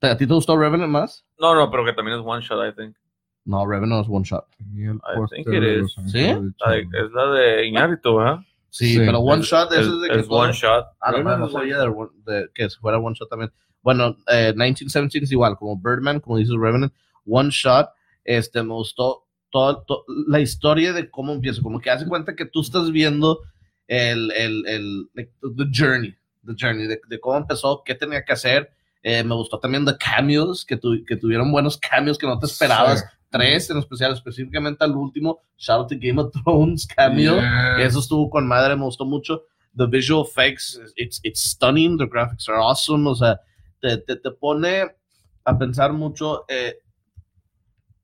[0.00, 1.26] ¿A ti te gustó Revenant más?
[1.40, 2.96] No, no, pero que también es one shot, I think.
[3.44, 4.44] No, Revenant es One Shot.
[4.60, 5.96] I think it is.
[6.12, 6.20] ¿Sí?
[6.20, 8.38] es la de Iñárritu, ¿verdad?
[8.70, 8.98] Sí, Sí.
[9.04, 10.86] pero One Es- Shot, es, de que es one shot.
[11.00, 11.92] Ah, no, sabía de,
[12.26, 13.50] de que fuera One Shot también.
[13.82, 16.92] Bueno, eh, 1917 es igual, como Birdman, como dices Revenant,
[17.26, 17.88] One Shot,
[18.22, 22.46] este, me gustó toda to- la historia de cómo empieza, como que hace cuenta que
[22.46, 23.40] tú estás viendo
[23.86, 25.08] el, el, el
[25.56, 26.14] the journey,
[26.46, 28.70] the journey, de, de cómo empezó, qué tenía que hacer.
[29.02, 32.46] Eh, me gustó también the cameos, que, tu- que tuvieron buenos cameos que no te
[32.46, 33.00] esperabas.
[33.00, 33.06] Sí.
[33.30, 37.36] Tres en especial, específicamente al último, shout out to Game of Thrones cameo.
[37.36, 37.88] Yes.
[37.88, 39.42] Eso estuvo con madre, me gustó mucho.
[39.76, 43.38] The visual effects, it's, it's stunning, the graphics are awesome, o sea,
[43.80, 44.90] te, te, te pone
[45.44, 46.78] a pensar mucho eh,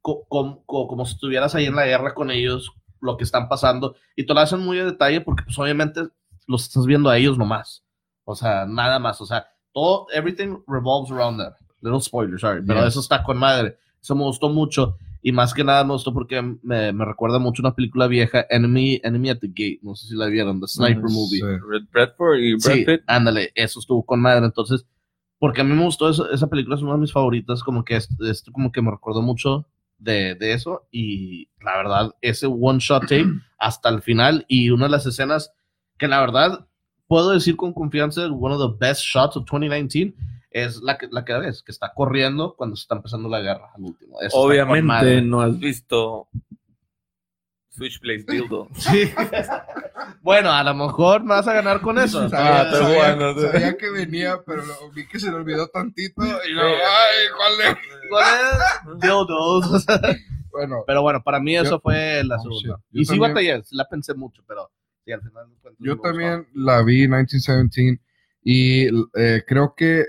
[0.04, 2.70] co- com- co- como si estuvieras ahí en la guerra con ellos,
[3.00, 6.02] lo que están pasando, y te lo hacen muy a detalle porque pues obviamente
[6.46, 7.82] los estás viendo a ellos nomás,
[8.24, 11.52] o sea, nada más, o sea, todo, everything revolves around them.
[11.80, 12.88] Little spoiler, sorry, pero Yes.
[12.90, 14.98] eso está con madre, eso me gustó mucho.
[15.26, 19.00] Y más que nada me gustó porque me, me recuerda mucho una película vieja, Enemy,
[19.02, 19.78] Enemy at the Gate.
[19.80, 21.38] No sé si la vieron, The Sniper Movie.
[21.38, 21.42] Sí.
[21.42, 23.00] Red Bradford y Brad Sí, Pitt.
[23.06, 24.44] ándale, eso estuvo con madre.
[24.44, 24.84] Entonces,
[25.38, 27.96] porque a mí me gustó eso- esa película, es una de mis favoritas, como que
[27.96, 29.66] es- esto como que me recordó mucho
[29.98, 30.86] de, de eso.
[30.90, 33.26] Y la verdad, ese one shot tape
[33.58, 35.52] hasta el final y una de las escenas
[35.98, 36.66] que la verdad
[37.06, 40.14] puedo decir con confianza, one of the best shots of 2019
[40.50, 43.70] es la que, la que ves, que está corriendo cuando se está empezando la guerra
[43.74, 44.20] al último.
[44.20, 46.28] Eso Obviamente no has visto
[47.74, 48.68] Switchblade Dildo.
[48.76, 49.10] Sí.
[50.22, 52.28] bueno, a lo mejor me vas a ganar con eso.
[52.28, 56.22] Sabía, Ah, sabía- bueno, sabía que venía, pero lo- vi que se le olvidó tantito
[56.22, 56.74] y no, Sí.
[56.88, 57.78] ay, ¿cuál es?
[58.10, 59.00] ¿Cuál es?
[59.00, 59.86] Dildos.
[60.54, 62.80] Bueno, Pero bueno, para mí eso Yo- fue la Oh, segunda.
[62.92, 64.70] Y sí batallé, la pensé mucho, pero
[65.04, 66.08] sí, al final cuentas yo gustó.
[66.10, 68.00] también la vi en 1917
[68.44, 68.86] y
[69.18, 70.04] eh, creo que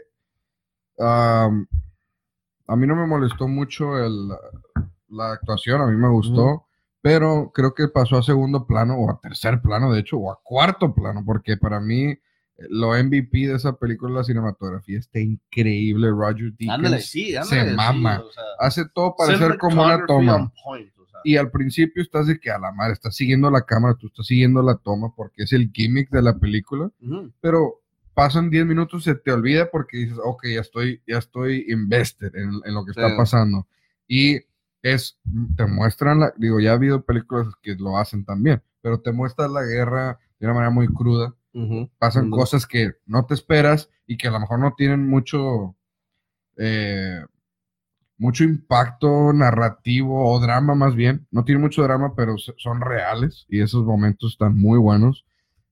[0.98, 1.66] um,
[2.68, 4.28] a mí no me molestó mucho el,
[5.10, 6.65] la actuación, a mí me gustó,
[7.06, 10.40] pero creo que pasó a segundo plano o a tercer plano, de hecho, o a
[10.42, 12.20] cuarto plano, porque para mí eh,
[12.70, 16.10] lo MVP de esa película, la cinematografía, está increíble.
[16.10, 17.62] Roger Deakins Ándale, sí, ándale.
[17.64, 18.24] se sí, mama.
[18.28, 20.52] o sea, hace todo parecer como una toma.
[20.64, 21.20] point, o sea.
[21.24, 24.26] Y al principio estás de que a la madre, estás siguiendo la cámara, tú estás
[24.26, 27.32] siguiendo la toma porque es el gimmick de la película, Ujú.
[27.40, 27.84] pero
[28.16, 32.50] pasan 10 minutos, se te olvida porque dices, ok, ya estoy, ya estoy invested en,
[32.66, 33.16] en lo que está Sí.
[33.16, 33.68] pasando.
[34.08, 34.40] Y
[34.86, 35.18] es,
[35.58, 39.52] te muestran, la, digo, ya ha habido películas que lo hacen también, pero te muestran
[39.52, 41.34] la guerra de una manera muy cruda.
[41.98, 45.76] Pasan cosas que no te esperas y que a lo mejor no tienen mucho,
[46.58, 47.24] eh,
[48.18, 51.26] mucho impacto narrativo o drama más bien.
[51.32, 55.26] No tiene mucho drama, pero son reales y esos momentos están muy buenos.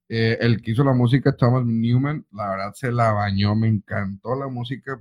[0.09, 4.35] Eh, el que hizo la música, Thomas Newman, la verdad se la bañó, me encantó
[4.35, 4.99] la música,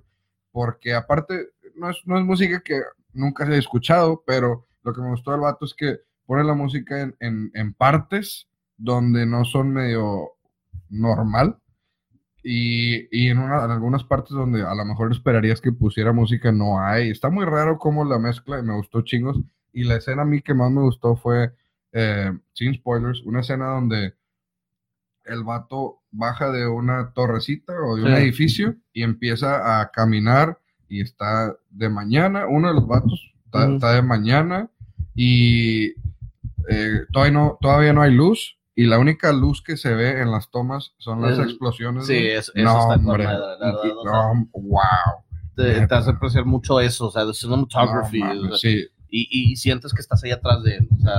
[0.51, 2.83] porque aparte no es, no es música que
[3.13, 6.55] nunca se ha escuchado, pero lo que me gustó del vato es que pone la
[6.55, 10.31] música en, en- en partes donde no son medio
[10.89, 11.59] normal
[12.43, 16.51] y, y en, una- en algunas partes donde a lo mejor esperarías que pusiera música
[16.53, 17.11] no hay.
[17.11, 19.39] Está muy raro cómo la mezcla y me gustó chingos.
[19.73, 21.55] Y la escena a mí que más me gustó fue,
[21.93, 24.15] eh, sin spoilers, una escena donde
[25.25, 30.59] el vato baja de una torrecita o de un edificio y empieza a caminar
[30.93, 33.75] y está de mañana, uno de los vatos está, Ujú.
[33.77, 34.69] está de mañana
[35.15, 35.93] y
[36.69, 40.31] eh, todavía, no, todavía no hay luz y la única luz que se ve en
[40.31, 42.07] las tomas son las Eh, explosiones.
[42.07, 42.31] Sí, güey.
[42.33, 43.25] es, eso no, está hombre.
[43.25, 44.13] la Y- o sea,
[44.53, 44.81] wow.
[45.57, 48.87] te, te hace apreciar mucho eso, o sea, the cinematography, No, mames, o sea, sí,
[49.09, 51.15] y, y sientes que estás ahí atrás de él, o sea,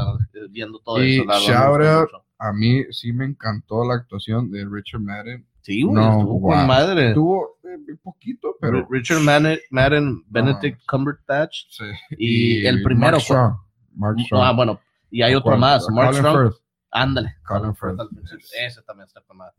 [0.49, 1.25] viendo todo Y eso.
[1.25, 2.09] la shout out
[2.39, 5.45] a mí sí me encantó la actuación de Richard Madden.
[5.63, 6.51] Sí, güey, No, estuvo wow.
[6.51, 7.13] con madre.
[7.13, 10.81] Tuvo eh, poquito, pero Richard Madden, Madden Benedict.
[10.85, 11.65] Cumberbatch.
[11.69, 11.85] sí.
[12.17, 13.53] Y el primero Mark fue- Strong.
[13.95, 14.43] Mark Strong.
[14.43, 14.79] Ah, bueno,
[15.09, 15.59] y hay otro ¿Cuál?
[15.59, 16.37] más, Mark Colin Strong.
[16.51, 16.61] Firth.
[16.91, 17.35] Ándale.
[17.47, 17.99] Colin Firth.
[18.65, 19.55] Ese también está con madre.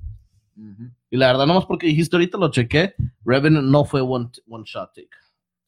[1.10, 2.94] Y la verdad, nomás porque dijiste ahorita lo chequé,
[3.24, 5.08] Revenant no fue one, one shot take.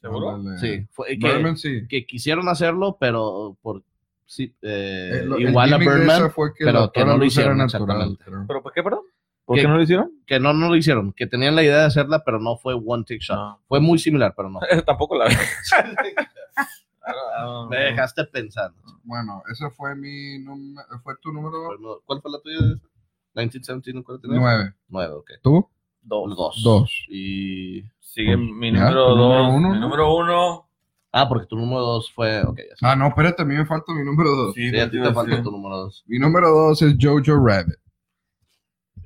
[0.01, 0.39] ¿Seguro?
[0.59, 1.87] Sí, fue que, Birdman sí.
[1.89, 3.83] que quisieron hacerlo, pero por
[4.27, 7.57] sí, eh, Eh, el igual a gimmick de Birdman, que pero que no lo hicieron
[7.59, 7.83] natural,
[8.13, 8.47] exactamente.
[8.47, 9.01] ¿Pero por qué, perdón?
[9.47, 9.62] ¿Por ¿Qué?
[9.62, 10.10] qué no lo hicieron?
[10.27, 13.05] que no, no lo hicieron, que tenían la idea de hacerla, pero no fue one
[13.05, 13.36] take shot.
[13.39, 13.60] No.
[13.68, 14.60] Fue muy similar, pero no.
[14.86, 15.27] Tampoco la
[17.70, 18.77] Me dejaste pensando.
[19.05, 21.68] Bueno, ese fue mi número, fue tu número
[22.05, 22.56] ¿Cuál fue la tuya?
[22.60, 22.86] de esa?
[23.35, 24.40] 1917, ¿cuál tenías?
[24.40, 24.74] nueve.
[24.89, 25.31] Nueve, ok.
[25.43, 25.68] ¿Tú?
[26.02, 26.36] Dos.
[26.36, 26.62] Dos.
[26.64, 27.05] Dos.
[27.09, 27.82] Y...
[28.01, 29.55] Sigue Pues, mi número tu número dos.
[29.55, 29.81] uno, mi ¿no?
[29.81, 30.68] número uno.
[31.12, 32.43] Ah, porque tu número dos fue...
[32.43, 32.86] Ok, ya sé.
[32.86, 34.55] Ah, no, espérate, a mí me falta mi número dos.
[34.55, 36.02] Sí, Sí, a ti te falta tu número dos.
[36.06, 37.77] Mi número dos es Jojo Rabbit.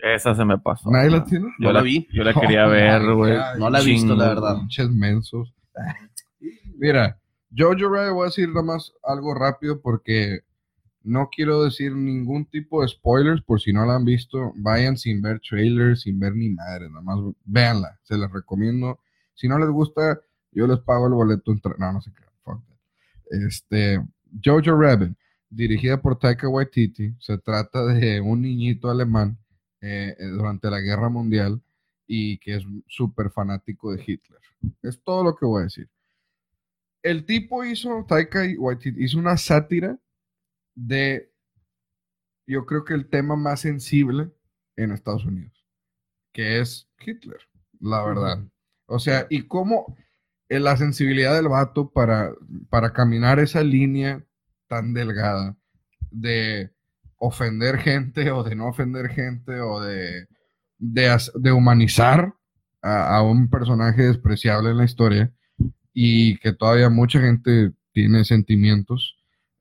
[0.02, 0.90] Esa se me pasó.
[0.90, 1.46] ¿Nadie la tiene?
[1.58, 2.06] Yo No la vi.
[2.12, 3.34] Yo la quería Oh, ver, güey.
[3.58, 4.56] No la he visto, la verdad.
[4.58, 5.54] Pinches mensos.
[6.78, 7.18] Mira,
[7.56, 10.40] Jojo Rabbit voy a decir nada más algo rápido porque
[11.02, 14.52] no quiero decir ningún tipo de spoilers por si no la han visto.
[14.56, 19.00] Vayan sin ver trailers, sin ver ni madre, nada más véanla, se las recomiendo.
[19.34, 20.20] Si no les gusta,
[20.52, 21.52] yo les pago el boleto.
[21.52, 22.24] entre- No, no sé qué.
[22.44, 22.76] Fuck that.
[23.46, 24.00] Este,
[24.44, 25.12] Jojo Rabbit,
[25.48, 29.36] dirigida por Taika Waititi, se trata de un niñito alemán
[29.80, 31.60] eh, eh, durante la Guerra Mundial
[32.06, 34.40] y que es súper fanático de Hitler.
[34.82, 35.88] Es todo lo que voy a decir.
[37.02, 39.98] El tipo hizo, Taika Waititi, hizo una sátira
[40.74, 41.32] de,
[42.46, 44.30] yo creo que el tema más sensible
[44.76, 45.64] en Estados Unidos,
[46.32, 47.40] que es Hitler,
[47.80, 48.44] la verdad.
[48.86, 49.96] O sea, y cómo
[50.48, 52.34] eh, la sensibilidad del vato para,
[52.68, 54.26] para caminar esa línea
[54.66, 55.56] tan delgada
[56.10, 56.70] de
[57.20, 60.26] ofender gente o de no ofender gente o de,
[60.78, 62.34] de, de humanizar
[62.82, 65.32] a, a un personaje despreciable en la historia
[65.92, 69.16] y que todavía mucha gente tiene sentimientos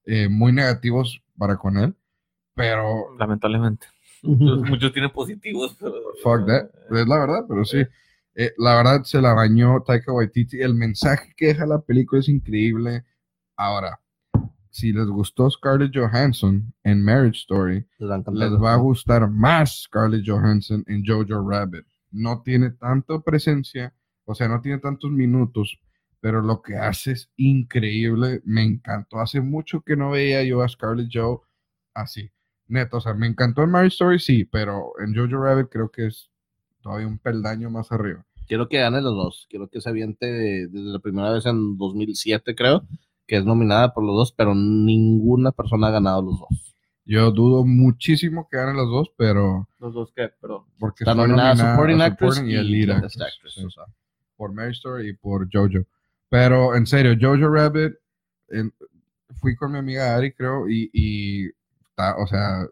[0.06, 1.96] eh, muy negativos para con él,
[2.56, 3.88] pero Lamentablemente.
[4.22, 5.94] Muchos, muchos tienen positivos, pero.
[6.22, 6.70] Fuck that.
[6.92, 7.86] Es la verdad, pero sí.
[8.36, 10.62] Eh, la verdad se la bañó Taika Waititi.
[10.62, 13.06] El mensaje que deja la película es increíble.
[13.56, 14.00] Ahora,
[14.70, 20.84] si les gustó Scarlett Johansson en Marriage Story, Les va a gustar más Scarlett Johansson
[20.88, 21.86] en Jojo Rabbit.
[22.12, 23.94] No tiene tanta presencia,
[24.26, 25.80] o sea, no tiene tantos minutos,
[26.20, 28.42] pero lo que hace es increíble.
[28.46, 29.20] Me encantó.
[29.20, 31.40] Hace mucho que no veía yo a Scarlett Joe
[31.94, 32.30] así.
[32.68, 36.08] Neto, o sea, me encantó en Marriage Story, sí, pero en Jojo Rabbit creo que
[36.08, 36.30] es
[36.82, 38.26] todavía un peldaño más arriba.
[38.48, 39.48] Quiero que gane los dos.
[39.50, 40.26] Quiero que se aviente
[40.68, 42.84] desde la primera vez en 2007, creo,
[43.30, 46.76] que es nominada por los dos, pero ninguna persona ha ganado los dos.
[47.06, 51.50] Yo dudo muchísimo que ganen los dos, pero Los dos que, pero porque Está nominada
[51.54, 53.64] nominada Supporting Actress y y Lead Best Actress, Actress, sí.
[53.66, 53.84] o sea.
[54.36, 55.86] por Marriage Story y por Jojo.
[56.28, 57.94] Pero en serio, Jojo Rabbit,
[58.50, 58.74] en-
[59.40, 61.46] fui con mi amiga Ari, creo, y, y
[61.90, 62.66] está, o sea,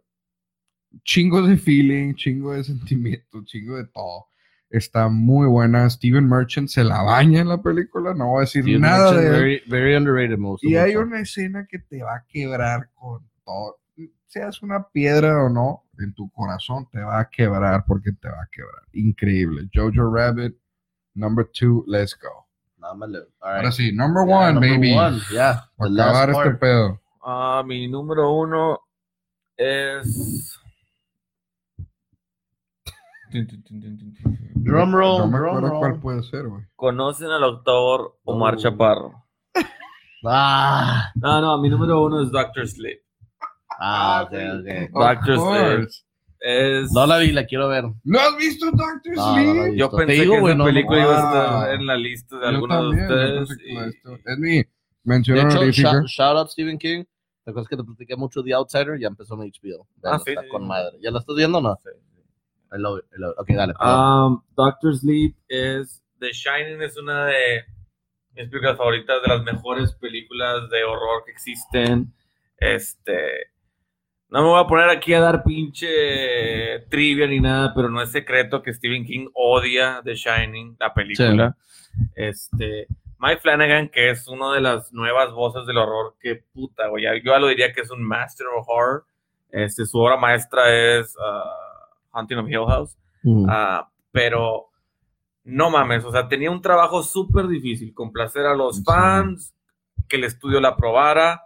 [1.03, 4.25] chingo de feeling, chingo de sentimiento, chingo de todo.
[4.69, 5.89] Está muy buena.
[5.89, 9.27] Steven Merchant se la baña en la película, no voy a decir nada Merchant, de
[9.27, 9.31] él.
[9.33, 13.77] very, very underrated, Y hay una escena que te va a quebrar con todo.
[14.27, 18.41] Seas una piedra o no, en tu corazón te va a quebrar porque te va
[18.43, 18.83] a quebrar.
[18.91, 19.69] Increíble.
[19.73, 20.53] Jojo Rabbit,
[21.15, 22.45] number two, let's go.
[22.81, 23.01] All
[23.41, 23.71] Ahora right.
[23.73, 24.93] sí, number Yeah, one, number baby.
[24.93, 27.01] one, yeah, the Para last acabar este pedo.
[27.23, 28.79] ah, mi número uno
[29.57, 30.59] es.
[34.55, 36.63] Drum roll, No me drum cuál puede ser, güey.
[36.75, 38.57] ¿Conocen al doctor Omar Oh.
[38.57, 39.23] Chaparro?
[40.25, 42.99] Ah, No, no, mi número uno es Doctor Sleep.
[43.79, 44.91] ah, ok, ok.
[44.93, 45.89] Doctor Sleep.
[46.39, 46.91] Es.
[46.91, 47.85] No la vi, la quiero ver.
[48.03, 49.71] ¿No has visto Doctor No, no Sleep?
[49.73, 49.79] vi.
[49.79, 51.03] Yo Te pensé digo, que güey, esa no, película no.
[51.05, 51.23] iba a
[51.63, 53.57] estar en la lista de algunos de ustedes.
[53.65, 54.69] y- Es mi De
[55.03, 55.91] mención honorífica.
[55.93, 57.03] shout, shout out Stephen King.
[57.43, 58.99] ¿Te acuerdas que te platiqué mucho The Outsider?
[58.99, 59.87] Ya empezó en HBO.
[60.03, 60.67] Ah, Vela, sí, está sí, con sí.
[60.67, 60.97] madre.
[61.01, 61.75] ¿Ya la estás viendo o no?
[61.81, 61.89] Sí.
[62.71, 63.39] I love it, I love it.
[63.39, 63.73] Ok, dale.
[63.79, 66.03] Um, Doctor Sleep es.
[66.19, 67.63] The Shining es una de
[68.33, 72.13] mis películas favoritas, de las mejores películas de horror que existen.
[72.57, 73.51] Este.
[74.29, 78.11] No me voy a poner aquí a dar pinche trivia ni nada, pero no es
[78.11, 81.55] secreto que Stephen King odia The Shining, la película.
[82.15, 82.87] Este.
[83.19, 87.03] Mike Flanagan, que es una de las nuevas voces del horror, que puta, güey.
[87.03, 89.05] Yo ya lo diría que es un master of horror.
[89.49, 91.66] Este, su obra maestra es uh,
[92.17, 92.97] Hunting of Hill House.
[93.23, 93.45] Mm.
[93.49, 94.67] Ah, pero
[95.43, 99.55] no mames, o sea, tenía un trabajo súper difícil, complacer a los fans,
[100.09, 101.41] que el estudio la aprobara,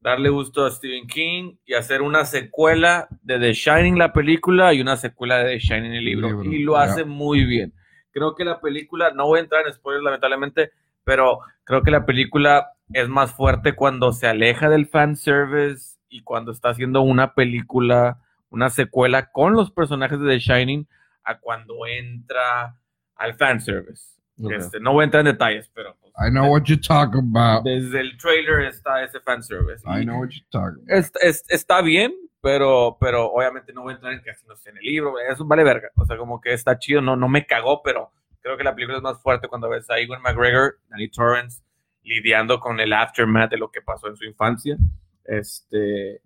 [0.00, 4.80] darle gusto a Stephen King y hacer una secuela de The Shining, la película, y
[4.80, 6.28] una secuela de The Shining, el libro.
[6.28, 7.72] Libro, y lo hace muy bien.
[8.10, 10.72] Creo que la película, no voy a entrar en spoilers lamentablemente,
[11.04, 16.50] pero creo que la película es más fuerte cuando se aleja del fanservice y cuando
[16.50, 18.18] está haciendo una película,
[18.50, 20.86] una secuela con los personajes de The Shining
[21.24, 22.76] a cuando entra
[23.16, 24.18] al fanservice.
[24.42, 24.52] Ok.
[24.52, 27.64] Este, no voy a entrar en detalles, pero pues, I know what you talk about.
[27.64, 29.82] desde el trailer está ese fanservice.
[29.86, 30.88] I know what you talk about.
[30.90, 34.70] es- es- está bien, pero, pero obviamente no voy a entrar en así no esté
[34.70, 35.14] en el libro.
[35.18, 35.90] Eso vale verga.
[35.96, 38.10] O sea, como que está chido, no, no me cagó, pero
[38.40, 41.62] creo que la película es más fuerte cuando ves a Ewan McGregor, Danny Torrance,
[42.02, 44.78] lidiando con el aftermath de lo que pasó en su infancia.
[45.26, 46.22] Este,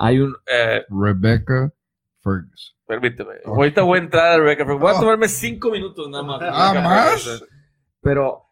[0.00, 0.34] hay un...
[0.46, 1.72] eh, Rebecca
[2.22, 2.76] Ferguson.
[2.86, 3.34] Permíteme.
[3.44, 4.80] Ahorita voy a entrar a Rebecca Ferguson.
[4.80, 6.40] Voy a tomarme cinco minutos nada más.
[6.42, 7.44] Ah, Rebecca ¿más?
[8.00, 8.42] Pero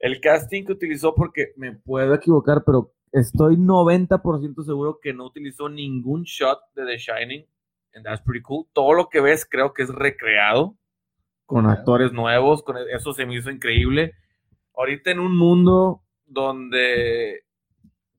[0.00, 5.68] el casting que utilizó, porque me puedo equivocar, pero estoy 90% seguro que no utilizó
[5.68, 7.46] ningún shot de The Shining.
[7.94, 8.66] And that's pretty cool.
[8.72, 10.76] Todo lo que ves creo que es recreado
[11.46, 12.62] con actores nuevos.
[12.62, 14.14] Con eso se me hizo increíble.
[14.76, 17.44] Ahorita en un mundo donde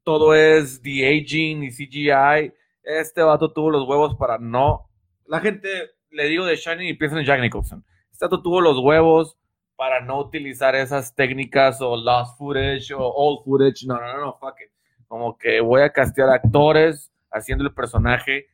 [0.03, 4.89] todo es de aging y CGI, este vato tuvo los huevos para no.
[5.25, 5.69] La gente
[6.09, 7.85] le digo de Shining y piensa en Jack Nicholson.
[8.11, 9.37] Este vato tuvo los huevos
[9.75, 13.85] para no utilizar esas técnicas o lost footage o old footage.
[13.85, 14.71] No, no, no, no, fuck it.
[15.07, 18.47] Como que voy a castear actores haciendo el personaje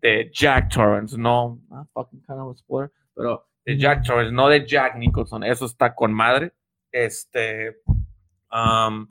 [0.00, 4.48] de Jack Torrance, no, ah, fucking kind of a spoiler, pero de Jack Torrance, no
[4.48, 5.42] de Jack Nicholson.
[5.44, 6.52] Eso está con madre.
[6.92, 7.76] Este.
[8.52, 9.08] um,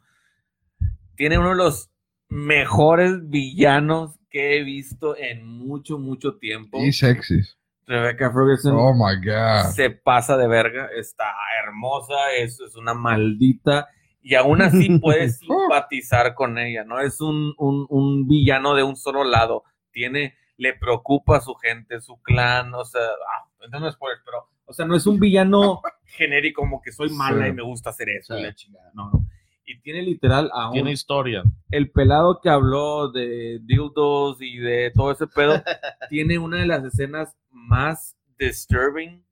[1.15, 1.89] tiene uno de los
[2.29, 6.77] mejores villanos que he visto en mucho, mucho tiempo.
[6.83, 7.57] Y sexys.
[7.87, 9.71] Rebecca Ferguson Oh my God.
[9.71, 11.23] se pasa de verga, está
[11.63, 13.87] hermosa, es, es una maldita,
[14.21, 18.97] y aún así puedes simpatizar con ella, no es un, un- un villano de un
[18.97, 23.93] solo lado, tiene, le preocupa a su gente, su clan, o sea, ah, no es
[23.93, 27.51] spoiler, pero, o sea, no es un villano genérico como que soy mala Sí.
[27.51, 28.41] y me gusta hacer eso, Sí.
[28.41, 29.27] y la chingada, no, no.
[29.65, 31.43] Y tiene literal a un, Tiene historia.
[31.71, 35.55] el pelado que habló de dildos y de todo ese pedo,
[36.09, 39.23] tiene una de las escenas más disturbing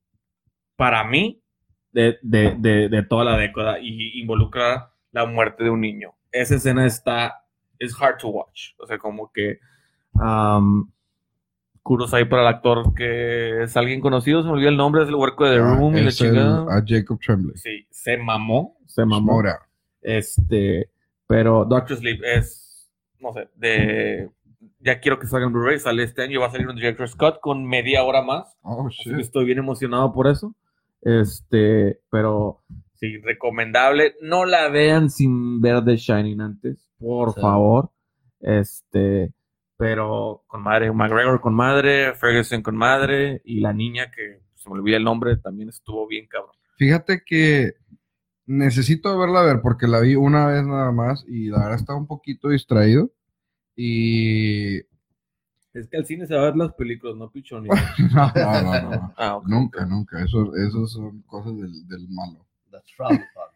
[0.75, 1.41] para mí
[1.91, 6.13] de, de- de- de toda la década y involucra la muerte de un niño.
[6.31, 7.45] Esa escena está
[7.77, 8.71] es hard to watch.
[8.79, 9.59] O sea, como que
[10.13, 10.89] um,
[12.13, 15.15] ahí para el actor que es alguien conocido, se me olvidó el nombre, es el
[15.15, 16.65] huerco de The Ah, Room y la chingada.
[16.77, 17.57] a Jacob Tremblay.
[17.57, 19.33] Sí, se mamó, se mamó.
[19.33, 19.59] Mora.
[20.03, 20.89] Este,
[21.27, 22.89] pero Doctor Sleep es,
[23.19, 24.29] no sé, de.
[24.79, 27.39] Ya quiero que salga en Blu-ray, sale este año, va a salir un Director Scott
[27.41, 28.57] con media hora más.
[28.61, 29.17] Oh, shit.
[29.19, 30.55] estoy bien emocionado por eso.
[31.01, 32.61] Este, pero
[32.95, 34.15] sí, recomendable.
[34.21, 37.41] No la vean sin ver The Shining antes, por Sí.
[37.41, 37.91] favor.
[38.41, 39.31] Este,
[39.77, 44.75] pero con madre, McGregor con madre, Ferguson con madre, y la niña que se me
[44.75, 46.55] olvida el nombre, también estuvo bien cabrón.
[46.77, 47.73] Fíjate que
[48.45, 51.99] necesito verla a ver porque la vi una vez nada más y la verdad estaba
[51.99, 53.11] un poquito distraído.
[53.75, 54.77] Y.
[55.73, 57.65] Es que al cine se va a ver las películas, no pichón.
[58.13, 59.13] No, no, no, no.
[59.17, 59.39] Ah.
[59.45, 60.23] Nunca, nunca.
[60.23, 62.45] Eso, eso son cosas del, del malo.
[62.71, 62.93] That's.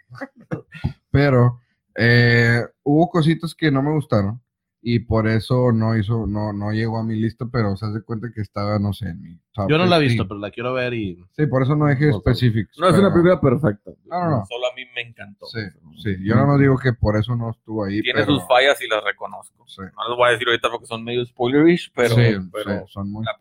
[1.11, 1.59] Pero
[1.95, 4.41] eh, hubo cositas que no me gustaron
[4.89, 8.29] y por eso no hizo, no, no llegó a mi lista, pero se hace cuenta
[8.33, 10.13] que estaba, no sé, en mi top Yo no la he 15.
[10.13, 11.21] visto, pero la quiero ver y.
[11.35, 12.77] Sí, por eso no dejé No, específicos.
[12.79, 13.91] No es una película perfecta.
[14.05, 14.45] No, no, no.
[14.45, 15.45] Solo a mí me encantó.
[15.47, 15.59] Sí,
[16.01, 16.15] sí.
[16.23, 18.01] Yo nada más digo que por eso no estuvo ahí.
[18.01, 19.65] Tiene pero, sus fallas y las reconozco.
[19.67, 19.81] Sí.
[19.81, 22.21] No les voy a decir ahorita porque son medio spoilerish, pero, sí,
[22.53, 23.35] pero sí, son muy la.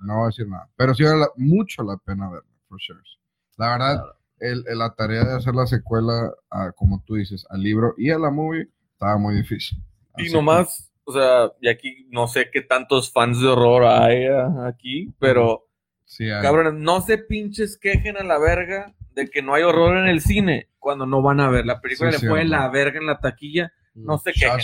[0.00, 0.68] No voy a decir nada.
[0.74, 2.98] Pero sí vale la- mucho la pena verla, for sure.
[3.56, 4.16] La verdad, Claro.
[4.40, 8.10] el, el- la tarea de hacer la secuela, a, como tú dices, al libro y
[8.10, 9.78] a la movie, estaba muy difícil.
[10.16, 14.26] Y Así nomás, o sea, y aquí no sé qué tantos fans de horror hay
[14.26, 15.66] ah, aquí, pero
[16.04, 19.96] sí hay- cabrones, no se pinches quejen a la verga de que no hay horror
[19.98, 21.66] en el cine cuando no van a ver.
[21.66, 24.58] La película Sí, le fue la verga en la taquilla, no se quejen.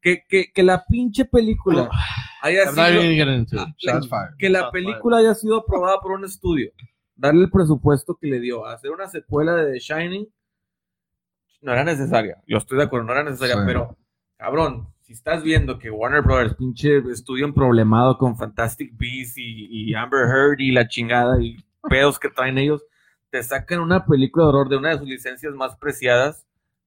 [0.00, 1.88] Que, que, que la pinche película
[2.40, 2.82] haya sido...
[3.56, 6.72] Ah, que la película haya sido aprobada por un estudio,
[7.14, 10.28] darle el presupuesto que le dio a hacer una secuela de The Shining,
[11.60, 12.42] no era necesaria.
[12.48, 13.60] Yo estoy de acuerdo, no era necesaria, Sí.
[13.64, 13.96] pero
[14.42, 19.94] cabrón, si estás viendo que Warner Brothers, pinche estudio problemado con Fantastic Beasts y, y
[19.94, 21.56] Amber Heard y la chingada y
[21.88, 22.82] pedos que traen ellos,
[23.30, 26.44] te sacan una película de horror de una de sus licencias más preciadas,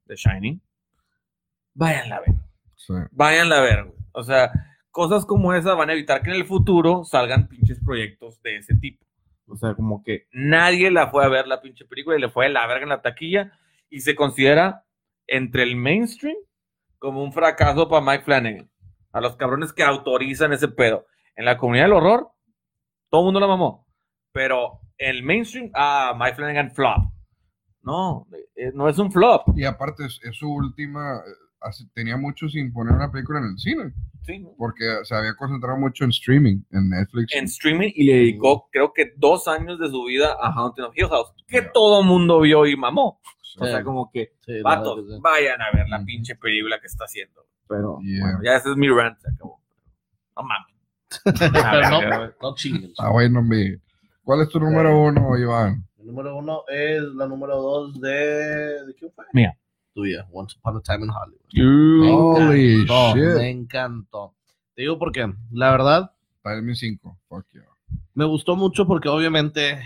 [0.07, 0.61] The Shining.
[1.73, 2.36] Váyanla a ver
[2.76, 2.94] Sí.
[3.11, 3.84] váyanla a ver.
[3.86, 3.95] güey.
[4.11, 4.52] O sea,
[4.91, 8.76] cosas como esa van a evitar que en el futuro salgan pinches proyectos de ese
[8.76, 9.06] tipo.
[9.48, 12.48] O sea, como que nadie la fue a ver la pinche película y le fue
[12.48, 13.53] a la verga en la taquilla
[13.90, 14.84] y se considera
[15.27, 16.36] entre el mainstream
[17.06, 18.69] como un fracaso para Mike Flanagan.
[19.11, 21.06] A los cabrones que autorizan ese pedo.
[21.36, 22.30] En la comunidad del horror,
[23.10, 23.88] todo el mundo la mamó.
[24.34, 26.98] Pero el mainstream, ah, Mike Flanagan flop.
[27.82, 29.44] No, eh, no es un flop.
[29.56, 31.18] Y aparte, es, es su última.
[31.19, 34.49] eh, tenía mucho sin poner una película en el cine, Sí, ¿no?
[34.57, 37.34] porque se había concentrado mucho en streaming, en Netflix.
[37.36, 40.94] en streaming y le dedicó, creo que dos años de su vida a Haunting of
[40.98, 43.19] Hill House, que todo mundo vio y mamó.
[43.57, 43.72] O Sí.
[43.72, 45.22] sea, como que, Sí, vatos, verdad que sí.
[45.23, 47.45] vayan a ver la pinche película que está haciendo.
[47.68, 48.22] Pero, Yeah.
[48.23, 49.61] bueno, ya ese es mi rant, se acabó.
[50.36, 50.76] No mames.
[51.23, 52.91] Pero no, no chinguen.
[52.98, 53.76] Ah, bueno, mi-
[54.23, 55.88] ¿Cuál es tu número uno, Iván?
[55.99, 58.86] El número uno es la número dos de.
[58.86, 59.23] ¿De quién fue?
[59.34, 59.56] Mía.
[59.94, 61.41] Tuya, Once Upon a Time in Hollywood.
[61.49, 63.38] You- Holy encantó, shit.
[63.38, 64.36] Me encantó.
[64.76, 65.32] Te digo por qué.
[65.52, 66.11] La verdad,
[66.44, 67.18] en mi 5.
[67.30, 67.64] Fuck yeah.
[68.14, 69.80] me gustó mucho porque obviamente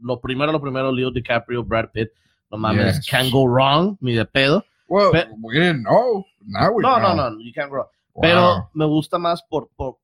[0.00, 2.10] lo primero, lo primero, Leo DiCaprio, Brad Pitt,
[2.52, 3.06] no mames, Yes.
[3.08, 4.62] can't go wrong, ni de pedo.
[4.88, 6.24] Well, Pe- we didn't know.
[6.46, 7.14] Now we No, know.
[7.16, 7.86] no, no, you can't go wrong.
[8.14, 8.22] Wow.
[8.22, 9.96] Pero me gusta más por, por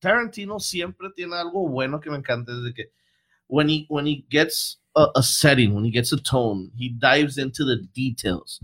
[0.00, 2.84] Tarantino siempre tiene algo bueno que me encanta es de que
[3.48, 7.36] when he when he gets a, a setting, when he gets a tone, he dives
[7.38, 8.60] into the details.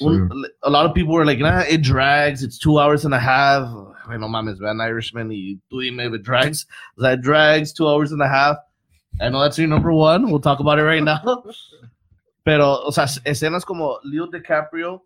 [0.00, 0.28] Un-
[0.62, 3.62] a lot of people were like, nah, it drags, it's two hours and a half.
[4.08, 6.66] Ay, no mames, vean Irishman y tú dime if it drags.
[6.98, 8.56] That drags two hours and a half.
[9.20, 10.30] I know that's your number one.
[10.30, 11.20] We'll talk about it right now.
[12.44, 15.02] Pero, o sea, escenas como Leo DiCaprio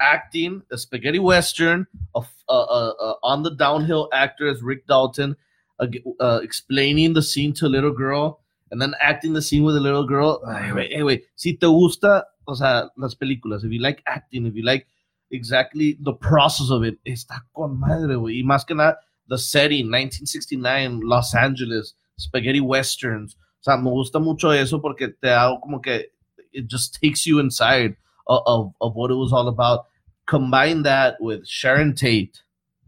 [0.00, 5.36] acting a spaghetti western, on the downhill actor as Rick Dalton,
[5.78, 8.40] uh, explaining the scene to a little girl,
[8.70, 10.42] and then acting the scene with a little girl.
[10.46, 14.54] Ay, eh, güey, si te gusta, o sea, las películas, if you like acting, if
[14.54, 14.86] you like
[15.30, 18.40] exactly the process of it, está con madre, güey.
[18.40, 18.98] Y más que nada,
[19.28, 23.36] the setting, 1969, Los Angeles, spaghetti westerns.
[23.36, 26.12] O sea, me gusta mucho eso porque te da como que
[26.54, 29.86] it just takes you inside of, of, of what it was all about.
[30.26, 32.40] Combine that with Sharon Tate,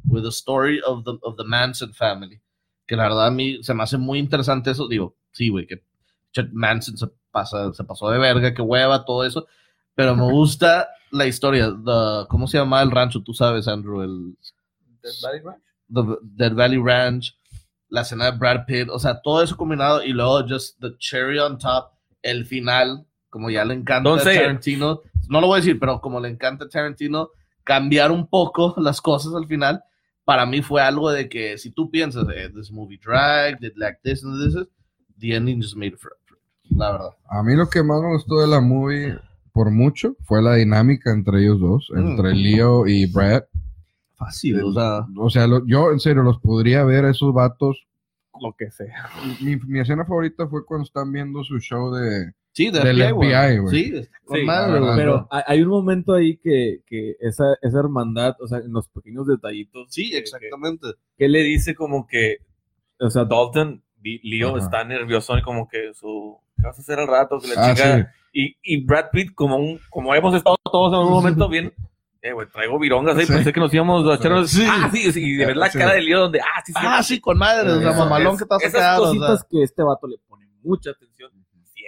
[0.09, 2.41] with the story of the, of the Manson family.
[2.89, 4.89] Que la verdad a mí se me hace muy interesante eso.
[4.89, 5.83] Digo, sí, güey, que
[6.53, 9.47] Manson se, pasa, se pasó de verga, que hueva, todo eso.
[9.95, 11.67] Pero me gusta la historia.
[11.67, 13.23] The, ¿Cómo se llama el rancho?
[13.23, 14.03] Tú sabes, Andrew.
[14.03, 14.37] El,
[15.03, 15.61] Dead Valley Ranch.
[15.89, 17.37] the Dead Valley Ranch,
[17.89, 21.39] la escena de Brad Pitt, o sea, todo eso combinado y luego just the cherry
[21.39, 23.07] on top, el final,
[23.37, 24.19] como ya le encanta a.
[24.25, 27.29] Tarantino, no lo voy a decir, pero como le encanta a Tarantino,
[27.65, 29.83] cambiar un poco las cosas al final,
[30.25, 33.99] para mí fue algo de que si tú piensas, eh, this movie drag, did like
[34.03, 34.55] this and this,
[35.19, 36.39] the ending just made it for, for-
[36.71, 37.11] la verdad.
[37.29, 39.15] A mí lo que más me gustó de la movie,
[39.53, 41.99] por mucho, fue la dinámica entre ellos dos, Mm.
[42.09, 43.43] entre Leo y Brad.
[44.15, 47.87] Fácil, o sea, O sea, lo- yo en serio los podría ver a esos vatos.
[48.41, 49.09] Lo que sea.
[49.43, 52.33] Mi, mi escena favorita fue cuando están viendo su show de...
[52.57, 53.75] sí, de Del FBI, FBI, güey.
[53.85, 54.97] Sí, está con Sí, madre, verdad.
[54.97, 59.27] Pero hay, un momento ahí que, que esa, esa hermandad, o sea, en los pequeños
[59.27, 59.87] detallitos.
[59.91, 60.89] sí, que- exactamente.
[61.19, 62.39] que le dice como que,
[62.99, 64.59] o sea, Dalton, Leo Ajá.
[64.59, 67.39] está nervioso y como que su, ¿qué vas a hacer al rato?
[67.41, 68.51] Que la Ah, chica, sí.
[68.63, 71.73] y, y Brad Pitt, como un, como hemos estado todos en un momento bien,
[72.23, 73.33] eh, güey, traigo virongas ahí, Sí.
[73.33, 74.65] pensé que nos íbamos a echar Sí.
[74.69, 75.79] ah, sí, sí, y de ver la Sí.
[75.79, 78.39] cara de Leo donde, ah, sí, sí, Ah, sí, con madre, o sea, mamalón es-
[78.41, 79.21] que te vas a esas quedar, o sea.
[79.21, 81.31] cositas que este vato le pone mucha atención.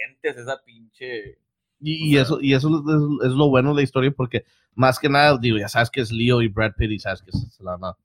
[0.08, 1.38] Sientes esa pinche,
[1.80, 2.68] Y, y eso, y eso
[3.20, 4.44] es, es lo bueno de la historia porque
[4.74, 7.32] más que nada, digo, ya sabes que es Leo y Brad Pitt y sabes que
[7.32, 7.96] se, se la van a,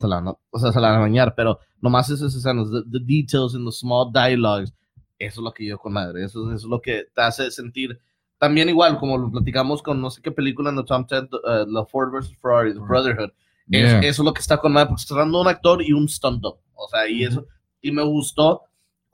[0.00, 2.68] se la van a- o sea, se la van a bañar, pero nomás esas escenas,
[2.70, 4.72] the, the details and the small dialogues,
[5.18, 7.98] eso es lo que yo con madre, eso, eso es lo que te hace sentir
[8.38, 11.66] también igual, como lo platicamos con no sé qué película en the Tom Ted, uh,
[11.70, 12.36] la Ford vs.
[12.40, 12.80] Ferrari, The.
[12.80, 13.34] Brotherhood, es-
[13.68, 13.98] Yeah.
[14.00, 16.40] eso es lo que está con madre, porque está dando un actor y un stunt
[16.42, 17.46] double, o sea, y eso,
[17.80, 18.62] y me gustó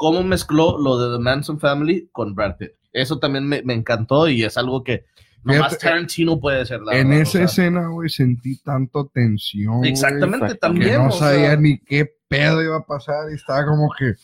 [0.03, 2.73] cómo mezcló lo de The Manson Family con Brad Pitt.
[2.93, 5.05] Eso también me, me encantó y es algo que
[5.45, 6.81] nomás Tarantino puede hacer.
[6.83, 7.45] La En verdad, esa o sea.
[7.45, 9.85] escena, güey, sentí tanto tensión.
[9.85, 10.66] Exactamente, Exacto.
[10.66, 10.91] también.
[10.91, 14.15] Que no o sabía sea, ni qué pedo iba a pasar y estaba como que...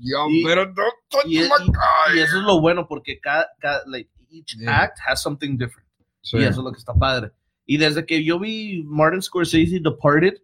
[0.00, 0.82] Yo, Y- pero no
[1.26, 2.16] y, my y- guy".
[2.16, 4.84] y eso es lo bueno porque cada, cada like, each Yeah.
[4.84, 5.86] act has something different.
[6.22, 6.38] Sí.
[6.38, 7.30] Y eso es lo que está padre.
[7.66, 10.34] Y desde que yo vi Martin Scorsese Departed,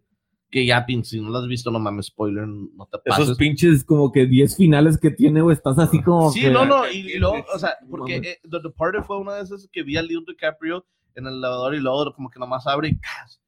[0.51, 3.23] que ya, pin, si no lo has visto, no mames, spoiler, no te pases.
[3.23, 6.65] Esos pinches como que 10 finales que tiene, güey, estás así como Sí, que- no,
[6.65, 9.67] no, y, y luego, o sea, No porque eh, The Departed fue una de esas
[9.71, 12.99] que vi a Leo DiCaprio en el lavador y luego como que nomás abre y
[12.99, 13.40] ¡cas!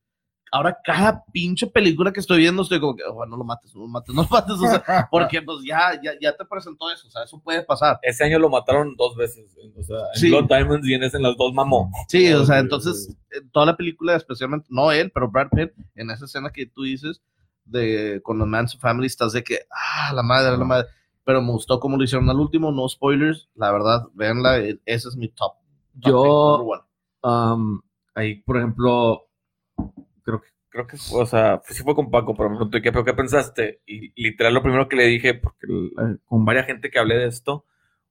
[0.54, 3.82] Ahora cada pinche película que estoy viendo estoy como que, oh, no lo mates, no
[3.82, 7.08] lo mates, no lo mates, o sea, porque pues ya, ya, ya te presentó eso,
[7.08, 7.98] o sea, eso puede pasar.
[8.04, 10.30] ese año lo mataron dos veces, o sea, en Sí.
[10.30, 11.90] Blood Diamonds y en ese en las dos mamó.
[12.08, 16.12] Sí, o sea, entonces, en toda la película, especialmente, no él, pero Brad Pitt, en
[16.12, 17.24] esa escena que tú dices,
[17.66, 20.88] de con los Manson Family, estás de que, ah, la madre, la madre,
[21.24, 25.10] pero me gustó cómo lo hicieron al último, no spoilers, la verdad, véanla, eh, ese
[25.10, 25.54] es mi top.
[25.96, 26.70] Yo,
[27.24, 27.82] um,
[28.14, 29.26] ahí, por ejemplo,
[30.24, 33.06] creo que, creo que, o sea, sí fue con Paco, pero me preguntó, ¿qué, pero
[33.06, 33.82] qué pensaste?
[33.86, 37.28] Y literal lo primero que le dije, porque eh, con varias gente que hablé de
[37.28, 37.66] esto,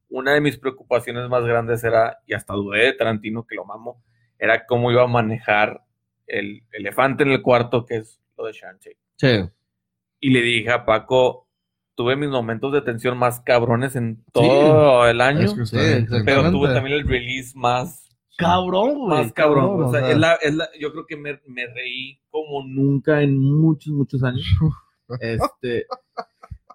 [0.08, 4.02] una de mis preocupaciones más grandes era, y hasta dudé de Tarantino, que lo mamo,
[4.38, 5.82] era cómo iba a manejar
[6.26, 8.98] el elefante en el cuarto, que es lo de Sharon Tate.
[9.16, 9.50] Sí.
[10.20, 11.48] Y le dije a Paco,
[11.94, 15.84] tuve mis momentos de tensión más cabrones en todo el año, Es que está Sí,
[15.84, 16.32] bien, exactamente.
[16.32, 19.24] pero tuve también el release más Cabrón, güey.
[19.24, 19.84] más cabrón.
[19.84, 23.22] o sea, sea, es la, es la, yo creo que me, me reí como nunca.
[23.22, 24.44] en muchos, muchos años.
[25.20, 25.84] Este,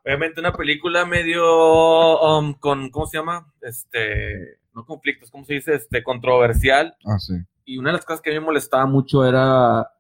[0.06, 3.52] Obviamente una película medio um, con, ¿cómo se llama?
[3.62, 5.74] Este, no conflictos, ¿cómo se dice?
[5.74, 6.96] Este, controversial.
[7.04, 7.34] Ah, sí.
[7.66, 9.92] Y una de las cosas que a mí me molestaba mucho era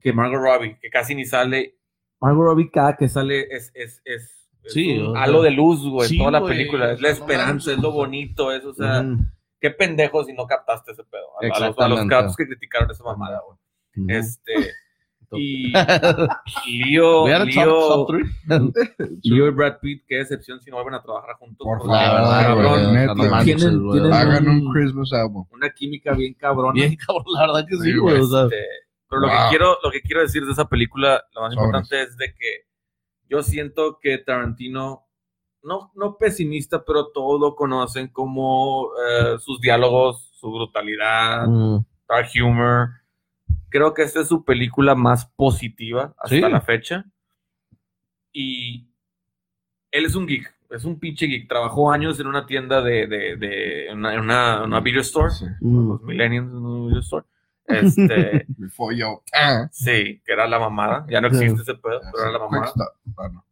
[0.00, 1.78] que Margot Robbie, que casi ni sale,
[2.20, 6.08] Margot Robbie cada que sale, es, es, es, es Sí, un halo de luz, güey,
[6.08, 6.92] sí, toda la güey, película.
[6.92, 9.04] Es la no esperanza, es lo bonito, es, o sea,
[9.60, 11.26] qué pendejo si no captaste ese pedo.
[11.40, 12.14] A, a los, a los Exactamente.
[12.14, 13.58] gatos que criticaron esa mamada, güey.
[14.16, 14.52] Este,
[15.32, 15.72] y
[16.84, 18.06] Leo, Leo.
[19.22, 21.64] Leo y Brad Pitt, qué decepción si no vuelven a trabajar juntos.
[21.64, 25.46] Por La verdad, cabrón, Tienen- tienen- Hagan un un- Christmas album.
[25.50, 26.72] una química bien cabrona.
[26.72, 28.18] Bien, cabrón, la verdad que sí, güey.
[28.20, 28.56] o sea, Este,
[29.08, 31.66] pero lo, que quiero, lo que quiero decir de esa película, lo más Sobres.
[31.66, 32.66] importante es de que
[33.28, 35.07] yo siento que Tarantino,
[35.62, 42.28] no, no pesimista, pero todos lo conocen como eh, sus diálogos, su brutalidad, mm, dark
[42.42, 42.90] humor.
[43.70, 46.40] Creo que esta es su película más positiva hasta Sí.
[46.40, 47.04] la fecha.
[48.32, 48.88] Y
[49.90, 51.48] él es un geek, es un pinche geek.
[51.48, 55.44] Trabajó años en una tienda de, de, de una, una, una video store, Sí.
[55.60, 57.26] los millennials en una video store.
[57.68, 58.96] Este, Before
[59.70, 61.06] sí, que era la mamada.
[61.10, 62.72] Ya no existe ese pedo, pero era la mamada.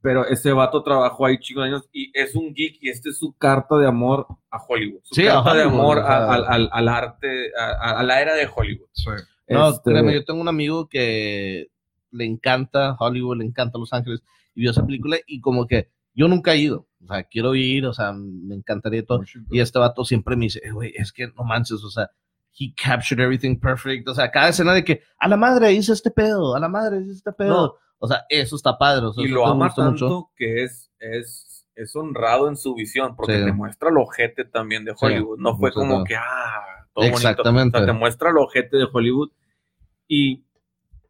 [0.01, 3.33] Pero ese vato trabajó ahí chicos años y es un geek y esta es su
[3.37, 5.01] carta de amor a Hollywood.
[5.03, 8.21] Su Sí, a carta de amor a- al, al- al arte, a, a- a la
[8.21, 8.89] era de Hollywood.
[8.93, 9.11] Sí.
[9.49, 11.69] No, este, créeme, yo tengo un amigo que
[12.11, 14.23] le encanta Hollywood, le encanta Los Ángeles,
[14.55, 17.87] y vio esa película y como que yo nunca he ido, o sea, quiero ir,
[17.87, 19.23] o sea, me encantaría todo.
[19.51, 22.11] Y este vato siempre me dice, "Eh, güey, es que no manches, o sea,
[22.59, 26.11] he captured everything perfect, o sea, cada escena de que, a la madre hice este
[26.11, 27.75] pedo, a la madre hice este pedo, No.
[27.99, 30.31] o sea, eso está padre, o sea, y lo ama tanto mucho.
[30.37, 33.45] que es, es, es honrado en su visión, porque Sí.
[33.45, 35.39] te muestra el ojete también de Sí, Hollywood.
[35.39, 37.17] no fue como que, ah, todo bonito.
[37.29, 37.77] Exactamente.
[37.77, 39.31] O sea, te muestra el ojete de Hollywood
[40.09, 40.45] Y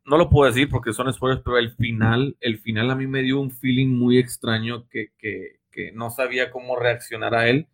[0.04, 3.22] no lo puedo decir porque son spoilers, pero el final, el final a mí me
[3.22, 7.66] dio un feeling muy extraño que, que, que no sabía cómo reaccionar a él,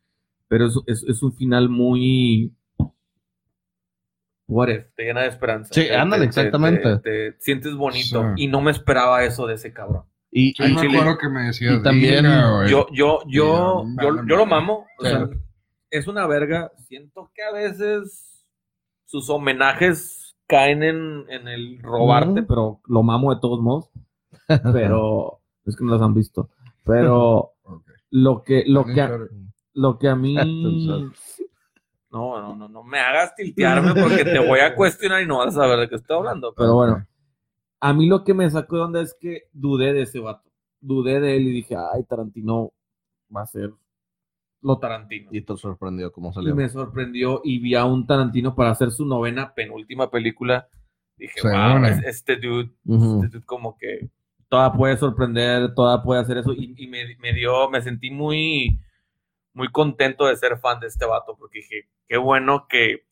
[0.48, 2.52] pero es, es, es un final muy...
[4.48, 5.72] What if, te llena de esperanza.
[5.72, 6.96] Sí, Te- ándale, te- te- exactamente.
[6.98, 8.44] Te, te sientes bonito Sí.
[8.44, 10.04] y no me esperaba eso de ese cabrón.
[10.30, 10.98] Y, Sí, Al me chile.
[10.98, 11.74] acuerdo que me decías.
[11.78, 12.24] Y también.
[12.24, 13.84] Yo, yo, yo, yo,
[14.26, 14.86] yo lo mamo.
[14.98, 15.28] O sea,
[15.90, 16.72] es una verga.
[16.88, 18.44] Siento que a veces
[19.04, 23.90] sus homenajes caen en, en el robarte, pero lo mamo de todos modos.
[24.72, 26.48] Pero es que no las han visto.
[26.84, 27.52] Pero
[28.10, 29.18] lo que, lo que, a,
[29.74, 30.36] lo que a mí.
[32.12, 35.56] No, no, no, no me hagas tiltearme porque te voy a cuestionar y no vas
[35.56, 36.52] a saber de qué estoy hablando.
[36.54, 37.06] Pero bueno,
[37.80, 40.50] a mí lo que me sacó de onda es que dudé de ese vato.
[40.80, 42.72] Dudé de él y dije, ay, Tarantino
[43.34, 43.70] va a ser
[44.60, 45.28] lo Tarantino.
[45.32, 46.54] y te sorprendió cómo Y salió.
[46.54, 50.68] me sorprendió y vi a un Tarantino para hacer su novena penúltima película.
[51.16, 53.24] Dije, wow, es- este dude, Ujú.
[53.24, 54.08] este dude como que
[54.48, 56.52] toda puede sorprender, toda puede hacer eso.
[56.52, 58.78] Y, y me, me dio, me sentí muy,
[59.54, 63.04] muy contento de ser fan de este vato, porque dije, qué bueno que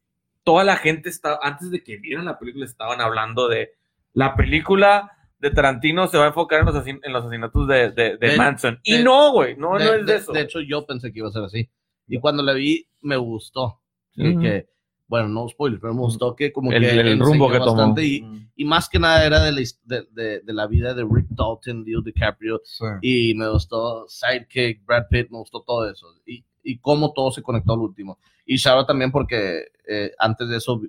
[0.42, 3.72] toda la gente está, antes de que vieran la película, estaban hablando de
[4.14, 7.90] la película de Tarantino se va a enfocar en los, asin- en los asesinatos de,
[7.92, 8.78] de, de De- Manson.
[8.82, 10.32] y no, güey, no, no es de, de- eso.
[10.32, 11.70] de hecho, yo pensé que iba a ser así.
[12.06, 13.80] Y cuando la vi, me gustó.
[14.14, 14.66] Que,
[15.10, 17.72] bueno, no spoilers, pero me gustó que como el, que el rumbo que tomó.
[17.74, 18.24] bastante Y,
[18.54, 21.82] y más que nada era de la, de, de- de la vida de Rick Dalton,
[21.84, 22.60] Leo DiCaprio.
[22.64, 22.84] Sí.
[23.02, 26.06] Y me gustó Sidekick, Brad Pitt, me gustó todo eso.
[26.24, 28.18] Y, y cómo todo se conectó al último.
[28.46, 30.80] Y Shara también porque eh, antes de eso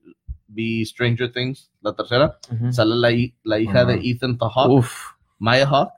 [0.48, 2.38] vi, Stranger Things, la tercera.
[2.54, 2.72] Ujú.
[2.72, 3.10] Sale la,
[3.44, 3.86] la hija Ajá.
[3.86, 4.94] de Ethan Hawke, Uf.
[5.40, 5.94] Maya Hawke.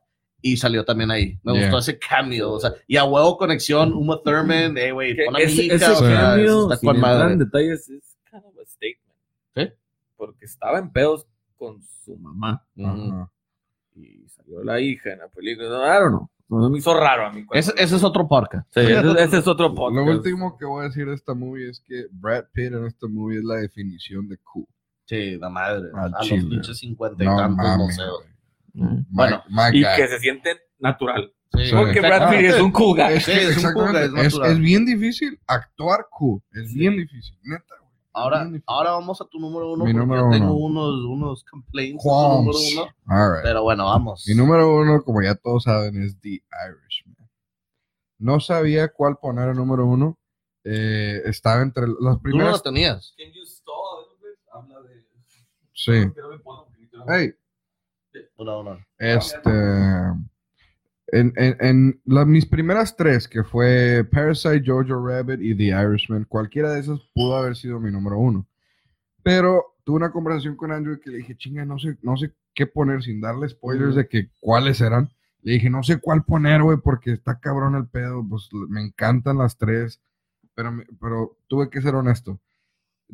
[0.45, 1.40] Y salió también ahí.
[1.41, 1.62] Me Yeah.
[1.62, 2.52] gustó ese cameo.
[2.52, 5.76] O sea, y a huevo conexión, Uma Thurman, eh, güey, pon a mi ese, hija,
[5.76, 7.32] ese o sea, cambio, está con entrar madre.
[7.34, 9.18] en detalles, es kind of a statement.
[9.56, 9.70] ¿Sí?
[10.18, 11.28] Porque estaba en pedos
[11.58, 12.66] con su mamá
[13.96, 15.70] y salió la hija en la película.
[15.70, 16.30] No, I don't know.
[16.50, 17.46] No, me hizo raro a mí.
[17.52, 18.68] Ese, ese es otro podcast.
[18.74, 20.06] Sí, ese, ese es otro podcast.
[20.08, 23.08] Lo último que voy a decir de esta movie es que Brad Pitt en esta
[23.08, 24.68] movie es la definición de cool.
[25.06, 25.90] Sí, la madre.
[25.96, 28.20] A los pinches 50 y No tantos museos.
[28.74, 28.86] güey.
[28.88, 29.06] Mm.
[29.10, 31.32] Bueno, My- my Y que se siente natural.
[31.54, 31.76] Sí, Sí.
[31.76, 33.02] Porque Brad Pitt es un guy.
[33.14, 36.42] Es, Sí, es un bien difícil actuar cool.
[36.52, 36.80] Es Sí.
[36.80, 37.76] bien difícil, neta.
[38.14, 39.85] Ahora, ahora vamos a tu número uno.
[39.85, 40.81] Mi número yo tengo uno.
[40.88, 42.03] unos, unos complaints.
[42.06, 43.44] número uno, All right.
[43.44, 44.26] pero bueno, vamos.
[44.27, 47.30] Mi número uno, como ya todos saben, es The Irishman.
[48.19, 50.18] No sabía cuál poner el número uno.
[50.64, 52.64] Eh, estaba entre las Tú no lo primeras.
[52.64, 53.15] tenías.
[54.52, 55.03] Habla de...
[55.73, 55.91] Sí.
[57.07, 57.34] Hey,
[58.38, 58.88] Una, una.
[58.99, 59.49] este.
[61.14, 66.26] En, en, en las, mis primeras tres, que fue Parasite, Jojo Rabbit y The Irishman,
[66.26, 68.48] cualquiera de esas pudo haber sido mi número uno.
[69.22, 72.65] Pero tuve una conversación con Andrew que le dije, chinga, no sé, no sé qué
[72.65, 75.11] poner sin darle spoilers de que cuáles eran.
[75.44, 78.26] Le dije, no sé cuál poner, güey, porque está cabrón el pedo.
[78.27, 80.02] Pues me encantan las tres,
[80.56, 82.40] pero, pero tuve que ser honesto.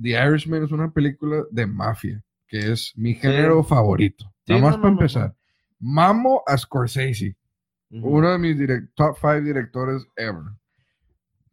[0.01, 4.23] The Irishman es una película de mafia, que es mi género favorito.
[4.45, 5.35] Sí, Nada más no, no, para no, empezar.
[5.80, 7.35] Mamo a Scorsese,
[7.91, 8.57] uno de mis
[8.95, 10.44] top five directores ever.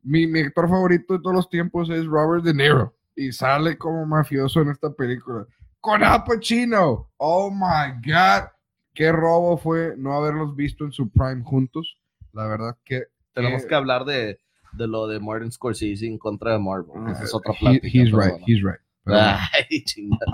[0.02, 4.04] Mi, mi actor favorito de todos los tiempos es Robert De Niro y sale como
[4.06, 5.46] mafioso en esta película.
[5.80, 7.10] Con Al Pacino.
[7.16, 8.48] Oh my God.
[8.94, 11.98] Qué robo fue no haberlos visto en su prime juntos.
[12.32, 13.04] La verdad que
[13.34, 14.38] Tenemos Eh, que hablar de,
[14.72, 17.10] de lo de Martin Scorsese en contra de Marvel.
[17.10, 17.86] Esa es otra he- plática.
[17.88, 18.30] he's right.
[18.30, 18.44] bueno.
[18.46, 18.80] He's right.
[19.04, 19.84] Pero Ay.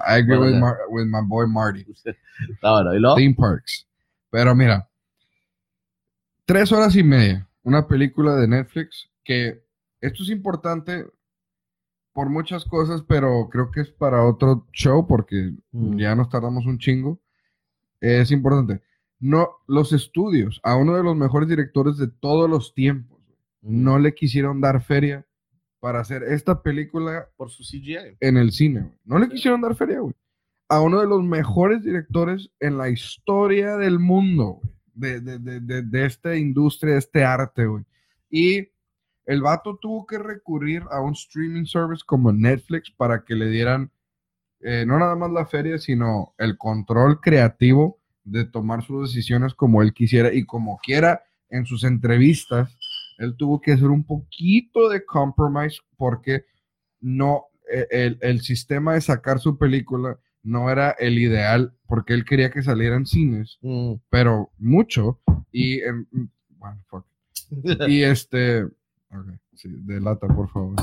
[0.08, 0.60] I agree Bueno, with, ya.
[0.60, 1.84] Mar- with my boy Marty.
[2.50, 3.16] Está bueno, ¿y luego?
[3.16, 3.86] Theme Parks.
[4.30, 4.88] Pero mira,
[6.44, 9.62] tres horas y media, una película de Netflix que
[10.00, 11.06] esto es importante
[12.12, 15.98] por muchas cosas, pero creo que es para otro show porque Mm.
[15.98, 17.20] ya nos tardamos un chingo.
[18.00, 18.82] Es importante.
[19.20, 23.20] No, los estudios a uno de los mejores directores de todos los tiempos
[23.62, 25.24] no le quisieron dar feria
[25.78, 28.16] para hacer esta película Por su CGI.
[28.20, 28.92] en el cine.
[29.04, 30.14] No le quisieron dar feria, güey.
[30.68, 34.74] A uno de los mejores directores en la historia del mundo, güey.
[34.94, 37.84] De, de, de, de, esta industria, este arte, güey.
[38.30, 38.68] Y
[39.24, 43.90] el vato tuvo que recurrir a un streaming service como Netflix para que le dieran
[44.62, 49.82] eh, no nada más la feria, sino el control creativo de tomar sus decisiones como
[49.82, 52.76] él quisiera y como quiera en sus entrevistas.
[53.18, 56.44] Él tuvo que hacer un poquito de compromise porque
[57.00, 62.24] no, eh, el, el sistema de sacar su película no era el ideal porque él
[62.24, 63.94] quería que saliera en cines, Mm.
[64.10, 65.20] pero mucho.
[65.52, 66.06] Y, em,
[66.58, 67.04] bueno, fuck.
[67.88, 68.66] Y este,
[69.54, 70.76] sí, delata, por favor.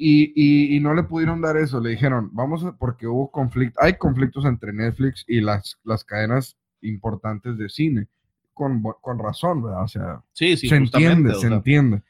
[0.00, 3.78] Y, y- y no le pudieron dar eso, le dijeron, vamos a, porque hubo conflicto,
[3.82, 8.06] hay conflictos entre Netflix y las, las cadenas importantes de cine,
[8.54, 9.82] con, con razón, ¿verdad?
[9.82, 12.02] O sea, Sí, sí, se entiende, o se entiende.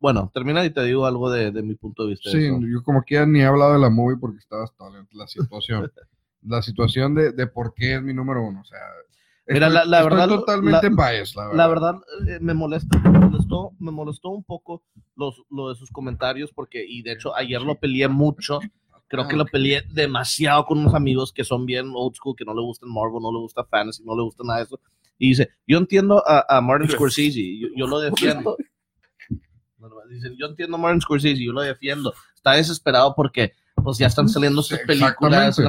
[0.00, 2.30] Bueno, termina y te digo algo de, de mi punto de vista.
[2.30, 2.58] de Sí, eso.
[2.66, 5.26] yo como que ya ni he hablado de la movie porque estaba hasta la, la
[5.28, 5.92] situación.
[6.42, 8.62] la situación de, de por qué es mi número uno.
[8.62, 8.78] O sea,
[9.46, 11.56] Mira, estoy- la- la estoy verdad, totalmente la- biased, la verdad.
[11.58, 11.94] La verdad,
[12.28, 14.82] eh, me molesta, me molestó, me molestó un poco
[15.16, 18.60] los, lo de sus comentarios, porque, y de hecho, ayer lo peleé mucho.
[19.08, 22.54] Creo que lo peleé demasiado con unos amigos que son bien old school, que no
[22.54, 24.80] le gustan Marvel, no le gusta Fantasy, no le gusta nada de eso.
[25.18, 28.56] Y dice, yo entiendo a, a Martin Scorsese, yo, yo lo defiendo.
[30.08, 32.12] Dicen, yo entiendo a Martin Scorsese, yo lo defiendo.
[32.34, 33.52] Está desesperado porque
[33.82, 35.60] pues ya están saliendo sus películas.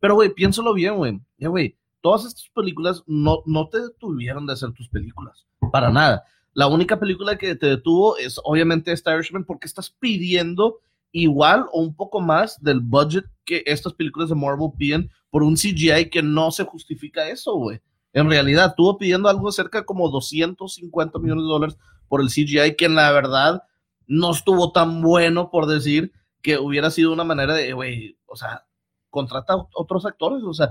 [0.00, 1.20] Pero, güey, piénsalo bien, güey.
[1.38, 5.46] Ya, güey, todas estas películas no, no te detuvieron de hacer tus películas.
[5.70, 6.24] Para nada.
[6.54, 10.80] La única película que te detuvo es obviamente esta Irishman porque estás pidiendo
[11.12, 15.54] igual o un poco más del budget que estas películas de Marvel piden por un
[15.54, 17.80] CGI que no se justifica eso, güey.
[18.12, 21.78] En realidad, estuvo pidiendo algo cerca como 250 millones de dólares
[22.12, 23.62] por el CGI que la verdad
[24.06, 26.12] no estuvo tan bueno por decir
[26.42, 28.66] que hubiera sido una manera de, güey, o sea,
[29.08, 30.70] contrata otros actores, o sea,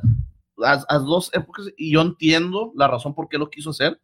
[0.63, 3.99] haz, haz dos épocas y yo entiendo la razón por qué lo quiso hacer.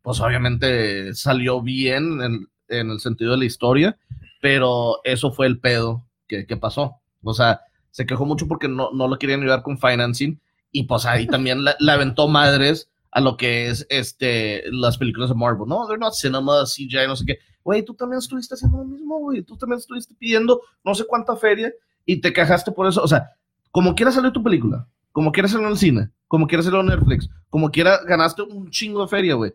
[0.00, 3.98] Pues obviamente salió bien en, en el sentido de la historia,
[4.40, 7.00] pero eso fue el pedo que, que pasó.
[7.24, 10.40] O sea, se quejó mucho porque no, no lo querían ayudar con financing
[10.70, 15.34] y pues ahí también le aventó madres a lo que es este las películas de
[15.34, 15.66] Marvel.
[15.66, 17.38] No, they're not cinema, CGI, no sé qué.
[17.64, 19.42] Güey, tú también estuviste haciendo lo mismo, güey.
[19.42, 21.72] Tú también estuviste pidiendo no sé cuánta feria
[22.06, 23.02] y te quejaste por eso.
[23.02, 23.30] O sea,
[23.70, 26.86] como quiera salir tu película, como quiera salir en el cine, como quiera salir en
[26.86, 29.52] Netflix, como quiera ganaste un chingo de feria, güey.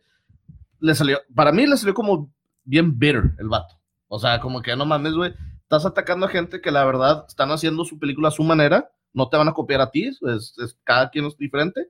[0.79, 2.29] Le salió, para mí le salió como
[2.63, 3.75] bien bitter el vato.
[4.07, 5.33] O sea, como que no mames, güey.
[5.63, 8.91] Estás atacando a gente que la verdad están haciendo su película a su manera.
[9.13, 10.07] No te van a copiar a ti.
[10.07, 10.21] Es,
[10.57, 11.89] es- cada quien es diferente.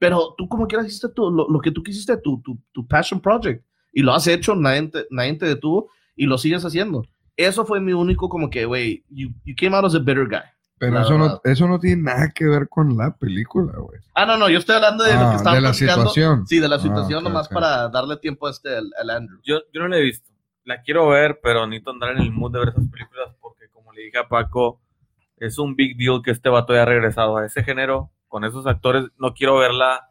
[0.00, 3.20] Pero tú como quieras hiciste tu, lo, lo que tú quisiste, tu, tu, tu passion
[3.20, 3.64] project.
[3.92, 7.04] Y lo has hecho, nadie te, nadie te detuvo y lo sigues haciendo.
[7.36, 10.40] Eso fue mi único como que, güey, you, you came out as a bitter guy.
[10.78, 14.00] Pero eso no, eso no tiene nada que ver con la película, güey.
[14.14, 16.08] Ah, no, no, yo estoy hablando de lo Ah, que estaba de la platicando.
[16.08, 16.46] situación.
[16.46, 17.52] Sí, de la Ah, situación, ok, nomás ok.
[17.52, 19.38] para darle tiempo a este, al, al Andrew.
[19.44, 20.30] Yo, yo no la he visto.
[20.64, 23.92] La quiero ver, pero necesito andar en el mood de ver esas películas porque, como
[23.92, 24.80] le dije a Paco,
[25.36, 29.04] es un big deal que este vato haya regresado a ese género con esos actores.
[29.18, 30.06] No quiero verla.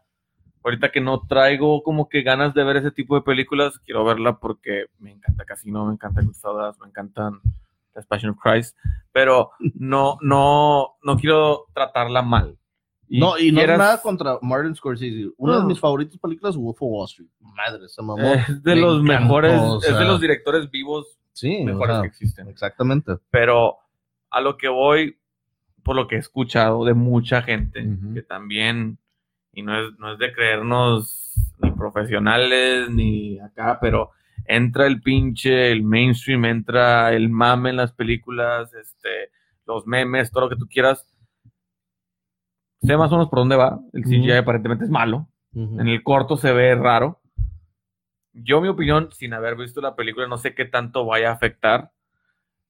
[0.64, 4.38] Ahorita que no traigo como que ganas de ver ese tipo de películas, quiero verla
[4.40, 7.40] porque me encanta Casino, me encanta Goodfellas, me encantan
[7.94, 8.78] The Passion of Christ,
[9.14, 12.58] pero no, no, no quiero tratarla mal.
[13.08, 15.32] no, y no quieras- es nada contra Martin Scorsese.
[15.38, 15.68] Una de No.
[15.68, 17.30] mis favoritas películas, Wolf of Wall Street.
[17.40, 18.22] Madre, se mamó.
[18.22, 20.02] es de Me los encantó, mejores, o es de sea.
[20.04, 22.48] los directores vivos sí, o mejores sea, que existen.
[22.50, 23.14] Exactamente.
[23.32, 23.78] pero
[24.30, 25.18] a lo que voy,
[25.90, 28.14] por lo que he escuchado de mucha gente, Ujú.
[28.14, 29.00] que también,
[29.52, 34.12] y no es, no es de creernos ni profesionales ni acá, pero
[34.46, 39.32] entra el pinche, el mainstream, entra el mame en las películas, este,
[39.66, 41.12] los memes, todo lo que tú quieras.
[42.84, 43.80] Sé más o menos por dónde va.
[43.92, 44.40] El CGI Ujú.
[44.42, 45.28] aparentemente es malo.
[45.56, 45.80] Ujú.
[45.82, 47.20] En el corto se ve raro.
[48.34, 51.90] Yo, mi opinión, sin haber visto la película, no sé qué tanto vaya a afectar.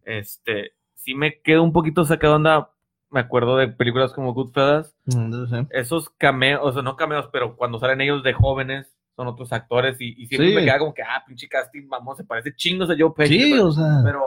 [0.06, 2.70] Este, sí me quedo un poquito sacado de onda.
[3.12, 4.96] Me acuerdo de películas como Goodfellas.
[5.08, 5.56] Ujú, sí.
[5.72, 10.00] Esos cameos, o sea, no cameos, pero cuando salen ellos de jóvenes, son otros actores
[10.00, 10.56] y, y siempre Sí.
[10.56, 13.40] me queda como que, ah, pinche casting, vamos, se parece chingos a Joe Pesci.
[13.40, 14.02] Sí, pero, o sea.
[14.04, 14.24] pero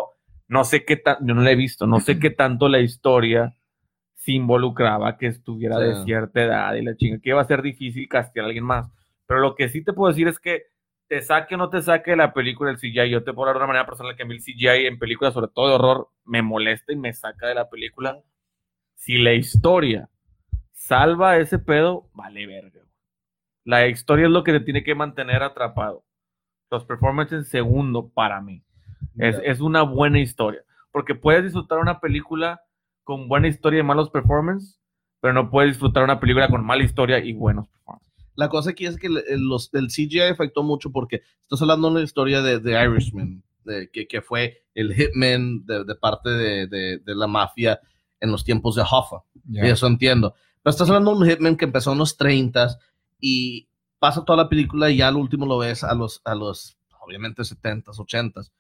[0.49, 3.55] no sé qué tan, yo no la he visto, no sé qué tanto la historia
[4.15, 8.09] se involucraba que estuviera de cierta edad y la chinga, que iba a ser difícil
[8.09, 8.89] castear a alguien más.
[9.27, 10.65] Pero lo que sí te puedo decir es que
[11.09, 13.55] te saque o no te saque de la película el CGI, yo te puedo hablar
[13.55, 16.09] de una manera personal que a mí el CGI en películas, sobre todo de horror,
[16.25, 18.21] me molesta y me saca de la película.
[18.95, 20.09] Si la historia
[20.73, 22.81] salva ese pedo, vale verga.
[23.65, 26.05] La historia es lo que te tiene que mantener atrapado.
[26.71, 28.63] Los performances en segundo para mí.
[29.19, 30.63] Es, es una buena historia.
[30.91, 32.61] Porque puedes disfrutar una película
[33.05, 34.81] con buena historia y malos performances,
[35.21, 38.13] pero no puedes disfrutar una película con mala historia y buenos performances.
[38.35, 42.05] La cosa aquí es que los, el CGI afectó mucho porque estás hablando de una
[42.05, 46.67] historia de, de Irishman, de, que, que fue el hitman de, de parte de-
[46.99, 47.79] de la mafia
[48.23, 49.25] en los tiempos de Hoffa.
[49.45, 49.67] Ya.
[49.67, 50.35] Y eso entiendo.
[50.63, 52.79] Pero estás hablando de un hitman que empezó en los 30
[53.21, 53.69] y
[53.99, 57.43] pasa toda la película y ya al último lo ves a los, a los obviamente
[57.43, 58.51] 70s, 80s.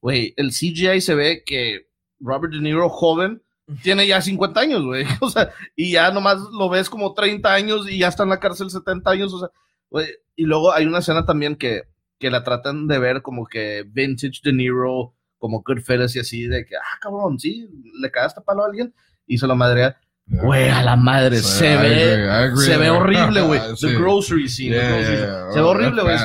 [0.00, 1.88] Güey, el CGI se ve que
[2.18, 3.42] Robert De Niro joven
[3.82, 5.06] tiene ya 50 años, güey.
[5.20, 8.40] O sea, y ya nomás lo ves como 30 años y ya está en la
[8.40, 9.32] cárcel 70 años.
[9.32, 9.48] O sea,
[9.88, 11.82] güey, y luego hay una escena también que,
[12.18, 16.64] que la tratan de ver como que vintage De Niro como Goodfellas y así, de
[16.64, 17.68] que, ah, cabrón, sí,
[18.00, 18.94] le cagaste palo a alguien
[19.28, 19.96] se lo madrea.
[20.26, 23.60] Güey, a la madre, Sí, se I ve, agree, se ve horrible, güey.
[23.76, 23.86] Sí.
[23.88, 25.32] The grocery scene, the Yeah, grocery yeah, scene.
[25.32, 25.52] yeah.
[25.52, 26.16] Se ve Oh, horrible, güey.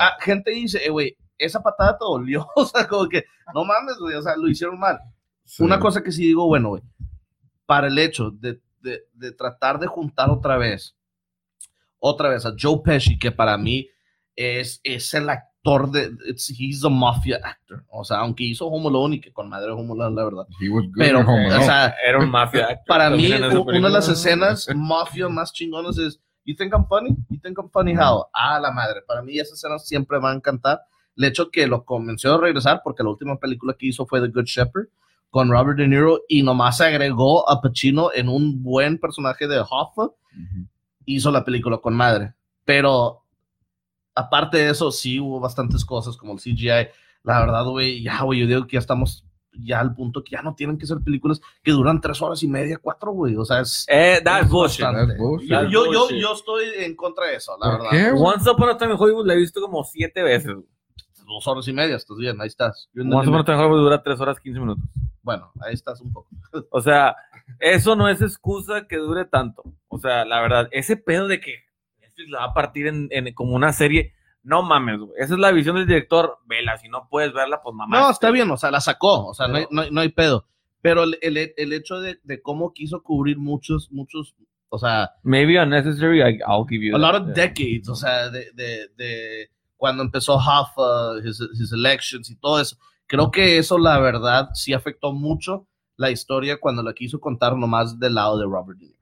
[0.00, 3.24] Ah, gente dice, eh, güey, esa patada te dolió, o sea, como que,
[3.54, 4.98] no mames, güey, o sea, lo hicieron mal.
[5.44, 5.62] Sí.
[5.62, 6.82] Una cosa que sí digo, bueno, güey,
[7.64, 10.96] para el hecho de, de- de tratar de juntar otra vez,
[12.00, 13.88] otra vez a Joe Pesci, que para mí
[14.36, 15.28] es, es el
[15.64, 19.32] actor de, it's- he's a mafia actor, o sea, aunque hizo Home Alone y que
[19.32, 20.46] con madre Home Alone, la verdad.
[20.60, 24.08] He was good Pero, o sea, Era un mafia actor para mí, una de las
[24.08, 27.10] escenas mafia más chingonas es You think I'm funny?
[27.28, 28.24] You think I'm funny how?
[28.32, 29.02] Ah, la madre.
[29.06, 30.80] Para mí esas escenas siempre van a encantar.
[31.14, 34.28] El hecho que lo convenció de regresar porque la última película que hizo fue The
[34.28, 34.86] Good Shepherd
[35.28, 40.08] con Robert De Niro y nomás agregó a Pacino en un buen personaje de Hoffa.
[41.04, 42.32] Hizo la película con madre.
[42.64, 43.24] Pero
[44.18, 46.88] aparte de eso, sí hubo bastantes cosas como el CGI.
[47.22, 49.24] La verdad, güey, ya, güey, yo digo que ya estamos
[49.60, 52.48] ya al punto que ya no tienen que ser películas que duran tres horas y
[52.48, 53.36] media, cuatro, güey.
[53.36, 53.84] O sea, es...
[53.88, 54.84] Eh, that's es bullshit.
[54.84, 55.06] bastante.
[55.14, 55.50] That's bullshit.
[55.50, 58.12] Yo, yo, yo, yo estoy en contra de eso, la ¿Por verdad.
[58.14, 58.20] qué?
[58.20, 60.54] Once Upon a Time in Hollywood la he visto como siete veces.
[61.26, 62.88] Dos horas y media, estás bien, ahí estás.
[62.94, 64.84] Yo Once Upon a Time in Hollywood dura tres horas quince minutos.
[65.22, 66.28] Bueno, ahí estás un poco.
[66.70, 67.14] O sea,
[67.58, 69.62] eso no es excusa que dure tanto.
[69.88, 71.67] O sea, la verdad, ese pedo de que
[72.18, 74.12] Netflix la va a partir en, en- como una serie,
[74.42, 75.12] no mames, güey.
[75.18, 76.38] Esa es la visión del director.
[76.46, 78.00] Vela, si no puedes verla, pues mamá.
[78.00, 80.00] No, está bien, o sea, la sacó, o sea, no hay, Pero- no hay- no
[80.00, 80.46] hay pedo.
[80.80, 84.34] Pero el, el- el hecho de, de cómo quiso cubrir muchos, muchos,
[84.68, 87.12] o sea, Maybe unnecessary, I- I'll give you a that.
[87.12, 92.36] lot of decades, o sea, de, de, de cuando empezó Hoffa, his, his elections y
[92.36, 92.76] todo eso.
[93.06, 95.66] Creo que eso, la verdad, sí afectó mucho
[95.96, 98.94] la historia cuando la quiso contar nomás del lado de Robert De.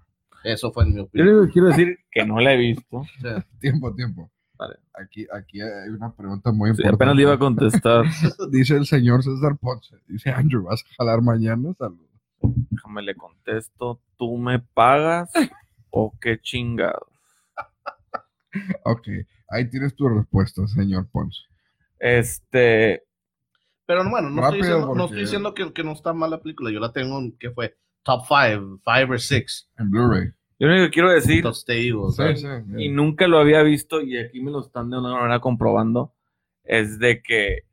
[0.53, 1.27] Eso fue en mi Yo opinión.
[1.29, 2.97] lo único que quiero decir, Que no la he visto.
[2.99, 4.31] O sea, Tiempo, tiempo.
[4.59, 4.77] Vale.
[4.95, 6.95] Aquí, aquí hay una pregunta muy Sí, importante.
[6.95, 8.05] apenas le iba a contestar.
[8.51, 9.97] Dice el señor César Ponce.
[10.07, 11.75] Dice, Andrew, ¿vas a jalar mañana?
[11.79, 12.07] Saludos.
[12.71, 14.01] Déjame le contesto.
[14.17, 15.31] ¿Tú me pagas
[15.91, 17.09] o qué chingados?
[18.85, 19.09] Ok,
[19.51, 21.41] ahí tienes tu respuesta, señor Ponce.
[21.99, 23.03] Este,
[23.85, 26.41] Pero bueno, no Rápido, estoy diciendo, no estoy diciendo que, que no está mal la
[26.41, 26.71] película.
[26.71, 27.77] Yo la tengo en, que fue?
[28.07, 29.71] Top 5, 5 o 6.
[29.79, 30.29] En Blu-ray.
[30.61, 32.47] yo lo único que quiero decir, Entonces te digo, Sí, sí.
[32.79, 36.15] y nunca lo había visto, y aquí me lo están de una manera comprobando,
[36.63, 37.65] es de que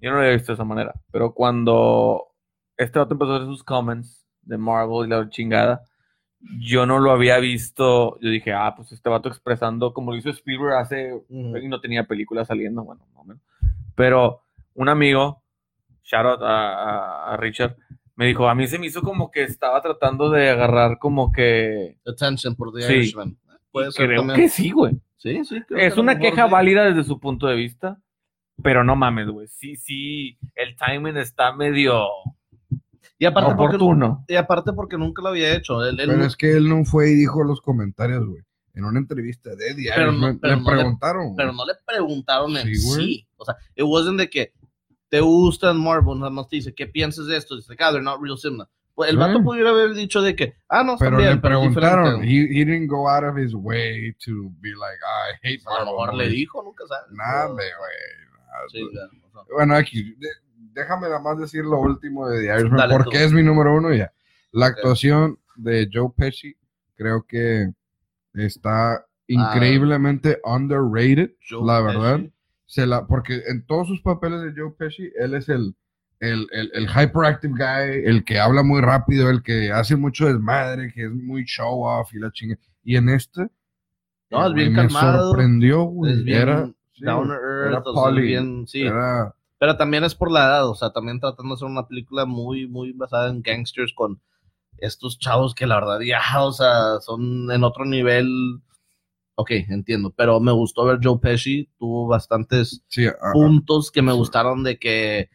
[0.00, 2.28] yo no lo había visto de esa manera, pero cuando
[2.76, 5.82] este vato empezó a hacer sus comments de Marvel y la chingada,
[6.60, 10.30] yo no lo había visto, yo dije, ah, pues este vato expresando, como lo hizo
[10.30, 13.42] Spielberg hace y no tenía película saliendo, bueno, más o menos.
[13.96, 14.42] Pero
[14.74, 15.42] un amigo,
[16.04, 17.74] shout out a, a- a Richard,
[18.16, 21.98] me dijo, a mí se me hizo como que estaba tratando de agarrar como que...
[22.06, 22.92] Attention por The Sí.
[22.94, 23.36] Irishman.
[23.70, 24.40] Puede y ser creo también.
[24.40, 24.94] que sí, güey.
[25.18, 25.62] Sí, sí.
[25.68, 26.52] creo Es que una queja sí.
[26.52, 28.00] válida desde su punto de vista,
[28.62, 29.48] pero no mames, güey.
[29.48, 32.06] Sí, sí, el timing está medio
[33.18, 34.24] Y aparte, porque, oportuno.
[34.28, 35.82] y aparte porque nunca lo había hecho.
[35.84, 38.42] Él, él Pero es que él no fue y dijo los comentarios, güey.
[38.74, 41.24] En una entrevista de The Pero no- pero le no le- preguntaron.
[41.28, 41.36] güey.
[41.36, 43.26] pero no le preguntaron en Sí, sí.
[43.36, 44.52] O sea, it wasn't de que
[45.08, 47.56] te gustan Marvel, nada más te dice, ¿qué piensas de esto?
[47.56, 48.68] Dice, ah, they're not real cinema.
[48.94, 49.20] Pues el Sí.
[49.20, 52.22] vato pudiera haber dicho de que, ah, no, Pero le preguntaron.
[52.24, 55.70] He, he didn't go out of his way to be like, "Ah, I hate A
[55.70, 56.30] lo Marvel mejor le movies".
[56.38, 57.12] dijo, nunca sabes.
[57.12, 57.68] Nada, güey.
[58.72, 60.28] Sí, claro, sea, Bueno, aquí, de-
[60.72, 63.24] déjame nada más decir lo último de The Irishman, Dale porque tú.
[63.24, 64.10] es mi número uno ya.
[64.52, 66.56] La actuación de Joe Pesci
[66.94, 67.70] creo que
[68.32, 72.16] está increíblemente underrated, Joe la verdad.
[72.16, 72.32] Pesci.
[72.66, 75.74] Se la, porque en todos sus papeles de Joe Pesci, él es el,
[76.20, 80.92] el, el, el hyperactive guy, el que habla muy rápido, el que hace mucho desmadre,
[80.92, 82.58] que es muy show off y la chinga.
[82.82, 83.48] Y en este,
[84.30, 86.12] No, es bien me calmado, sorprendió, güey.
[86.12, 87.36] Es bien Era, sí, down era
[87.76, 88.82] earth, o sea, Polly, bien, sí.
[88.82, 92.24] era- Pero también es por la edad, o sea, también tratando de hacer una película
[92.26, 94.20] muy, muy basada en gangsters con
[94.78, 98.28] estos chavos que la verdad ya, o sea, son en otro nivel.
[99.38, 104.18] Ok, entiendo, pero me gustó ver Joe Pesci, tuvo bastantes sí, puntos que me sí.
[104.18, 105.28] gustaron de que,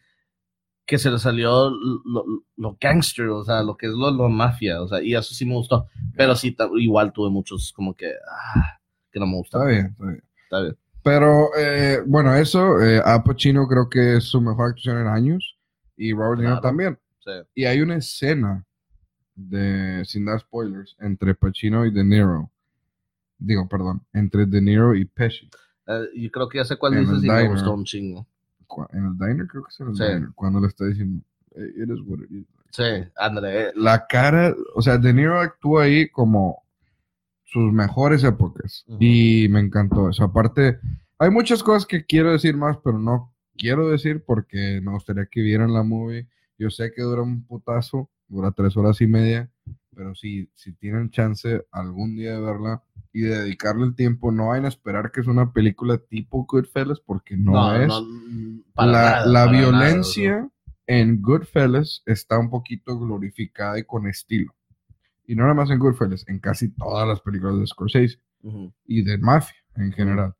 [0.86, 2.24] que se le salió lo,
[2.56, 5.46] lo gangster, o sea, lo que es lo, lo mafia, o sea, y eso sí
[5.46, 8.12] me gustó, pero sí, igual tuve muchos como que,
[8.56, 8.78] ah,
[9.12, 9.68] que no me está gustaron.
[9.68, 10.24] bien, está bien.
[10.44, 10.78] Está bien.
[11.04, 15.58] Pero eh, bueno, eso, eh, Al Pacino creo que es su mejor actuación en años
[15.96, 16.60] y Robert De Niro Claro.
[16.60, 16.98] también.
[17.20, 17.30] Sí.
[17.56, 18.64] Y hay una escena
[19.34, 22.51] de, sin dar spoilers, entre Pacino y De Niro.
[23.44, 25.48] Digo, perdón, entre De Niro y Pesci.
[26.16, 28.26] Yo creo que ya sé cuál En dices y me gustó un chingo.
[28.92, 30.04] En el diner, creo que es en el Sí.
[30.04, 31.22] diner, cuando le está diciendo,
[31.54, 32.46] "Eh, it is what it is".
[32.70, 32.82] Sí,
[33.16, 33.68] ándale.
[33.68, 36.62] eh, La cara, o sea, De Niro actúa ahí como
[37.44, 40.24] sus mejores épocas y me encantó eso.
[40.24, 40.78] Aparte,
[41.18, 45.42] hay muchas cosas que quiero decir más, pero no quiero decir porque me gustaría que
[45.42, 46.26] vieran la movie.
[46.56, 49.50] Yo sé que dura un putazo, dura tres horas y media,
[49.94, 52.82] pero si, si tienen chance algún día de verla
[53.12, 57.00] y de dedicarle el tiempo, no vayan a esperar que es una película tipo Goodfellas
[57.00, 57.88] porque no, es.
[57.88, 60.50] mm, para la nada, la para nada, violencia
[60.86, 64.54] en Goodfellas está un poquito glorificada y con estilo.
[65.26, 68.18] Y no nada más en Goodfellas, en casi todas las películas de Scorsese
[68.86, 70.34] y de mafia en general.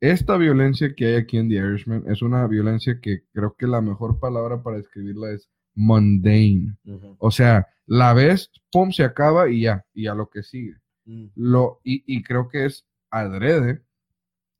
[0.00, 3.80] Esta violencia que hay aquí en The Irishman es una violencia que creo que la
[3.80, 6.76] mejor palabra para describirla es mundane.
[7.18, 10.74] O sea, la ves, pum, se acaba y ya, y a lo que sigue.
[11.04, 11.26] Mm.
[11.36, 13.82] Lo, y, y creo que es adrede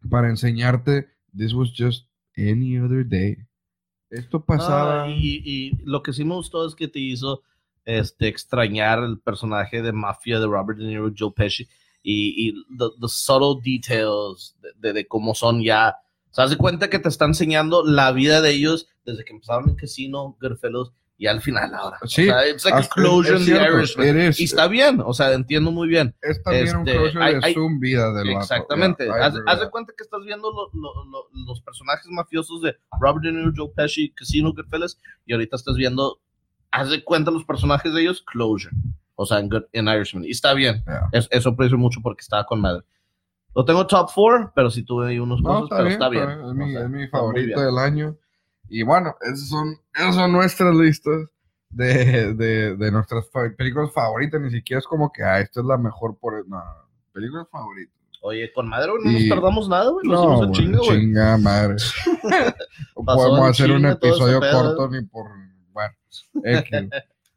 [0.08, 3.36] para enseñarte, this was just any other day.
[4.10, 5.04] Esto pasaba.
[5.04, 7.42] Ah, y, y lo que sí me gustó es que te hizo
[7.84, 11.64] este, extrañar el personaje de mafia de Robert De Niro, Joe Pesci,
[12.02, 15.96] y, y the, the subtle details de, de- de cómo son ya.
[16.30, 19.74] Se das cuenta que te está enseñando la vida de ellos desde que empezaron en
[19.76, 21.98] Casino, Goodfellas, y al final ahora.
[22.06, 24.40] Sí, o sea, it's like a hasta- closure es in the cierto, is.
[24.40, 26.14] Y está bien, o sea, entiendo muy bien.
[26.22, 28.28] es también un este, closure hay- de hay- su vida del.
[28.30, 29.04] Exactamente.
[29.04, 32.62] Yeah, I haz, haz de cuenta que estás viendo lo- lo- lo- los personajes mafiosos
[32.62, 36.20] de Robert De Niro, Joe Pesci, Casino, Goodfellas, y ahorita estás viendo,
[36.70, 38.72] haz de cuenta los personajes de ellos, Closure.
[39.16, 40.24] O sea, en, Good- en Irishman.
[40.24, 40.84] Y está bien.
[40.86, 41.08] Yeah.
[41.10, 42.84] Es- eso aprecio mucho porque estaba con madre.
[43.56, 46.08] Lo tengo top 4, pero sí tuve ahí unos No, cosas, está pero bien, está
[46.08, 46.30] bien.
[46.48, 48.16] Es mi, O sea, es mi favorito del año.
[48.68, 51.26] Y bueno, esas son, esas son nuestras listas
[51.70, 54.40] de, de, de nuestras fa- películas favoritas.
[54.40, 56.46] Ni siquiera es como que, ah, esta es la mejor por...
[56.48, 56.62] No,
[57.12, 57.94] películas favoritas.
[58.20, 60.06] Oye, con madre, güey, no Y- nos tardamos nada, güey.
[60.06, 61.00] Lo No, hicimos en güey, chinga, güey.
[61.00, 61.76] chinga madre.
[62.94, 65.26] Podemos hacer un episodio corto ni por...
[65.72, 65.94] Bueno,
[66.44, 66.88] X.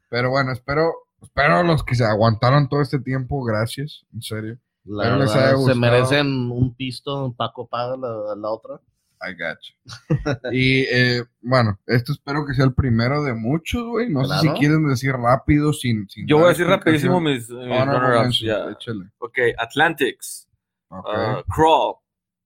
[0.08, 0.92] Pero bueno, espero,
[1.22, 4.58] espero los que se aguantaron todo este tiempo, gracias, en serio.
[4.84, 8.80] La les se merecen un pisto, Paco paga la, la otra.
[9.24, 10.50] I got you.
[10.52, 14.08] y eh, bueno, esto espero que sea el primero de muchos, güey.
[14.10, 16.08] No sé si quieren decir rápido, sin.
[16.08, 18.70] sin Yo voy a decir rapidísimo mis, mis mentions, ya.
[18.70, 19.10] échale.
[19.18, 20.48] Ok, Atlantics,
[20.88, 21.06] Ok.
[21.08, 21.94] uh, Crawl,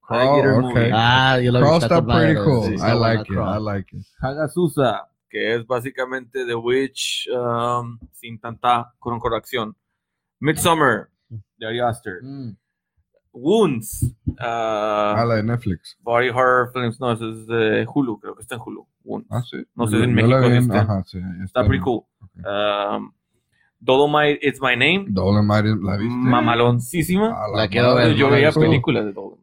[0.03, 0.61] Crawl, Alligator ok.
[0.75, 2.65] Movie, Ah, yo la Crawl está pretty cool.
[2.67, 3.29] sí, I like it.
[3.29, 3.57] Crawl.
[3.59, 4.07] I like it.
[4.21, 9.75] Hagasusa, que es básicamente The Witch um, sin tanta corrección.
[10.41, 11.09] Midsummer,
[11.57, 12.23] de Ari Aster.
[12.23, 12.57] Mm.
[13.39, 15.97] Wounds, uh, Ah, la de Netflix.
[16.03, 18.87] Body Horror Films, no, ese es de Hulu, creo que está en Hulu.
[19.05, 19.29] Wounds.
[19.31, 19.59] Ah, sí.
[19.75, 20.79] No sé si en la México vi existe.
[20.79, 21.19] Ajá, sí.
[21.45, 22.03] Está pretty cool.
[22.21, 22.31] Ok.
[22.47, 23.13] Um,
[23.79, 26.15] Dolomite, It's My Name, Dolomite, ¿la viste?
[26.17, 27.29] mamaloncísima.
[27.45, 28.61] A La quiero madre, ver, Yo la veía visto.
[28.61, 29.43] películas de Dolomite.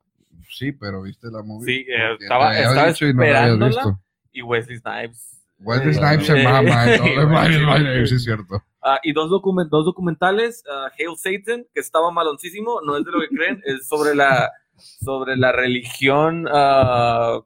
[0.50, 1.66] Sí, pero viste la movie.
[1.66, 4.00] Sí, eh, estaba- estaba dicho y no la esperándola.
[4.32, 5.40] Y Wesley Snipes.
[5.60, 6.86] Wesley Eh, Snipes se eh, mama.
[6.86, 6.98] Dolomite,
[7.54, 7.60] sí.
[7.60, 8.64] Dolomite, sí, es cierto.
[8.86, 13.12] Ah, y dos, document- dos documentales, ah, Hail Satan, que estaba maloncísimo, no es de
[13.12, 16.46] lo que creen, es sobre la, sobre la religión.
[16.52, 17.40] ah,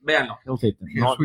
[0.00, 0.88] véanlo, Hail Satan.
[0.94, 1.16] No.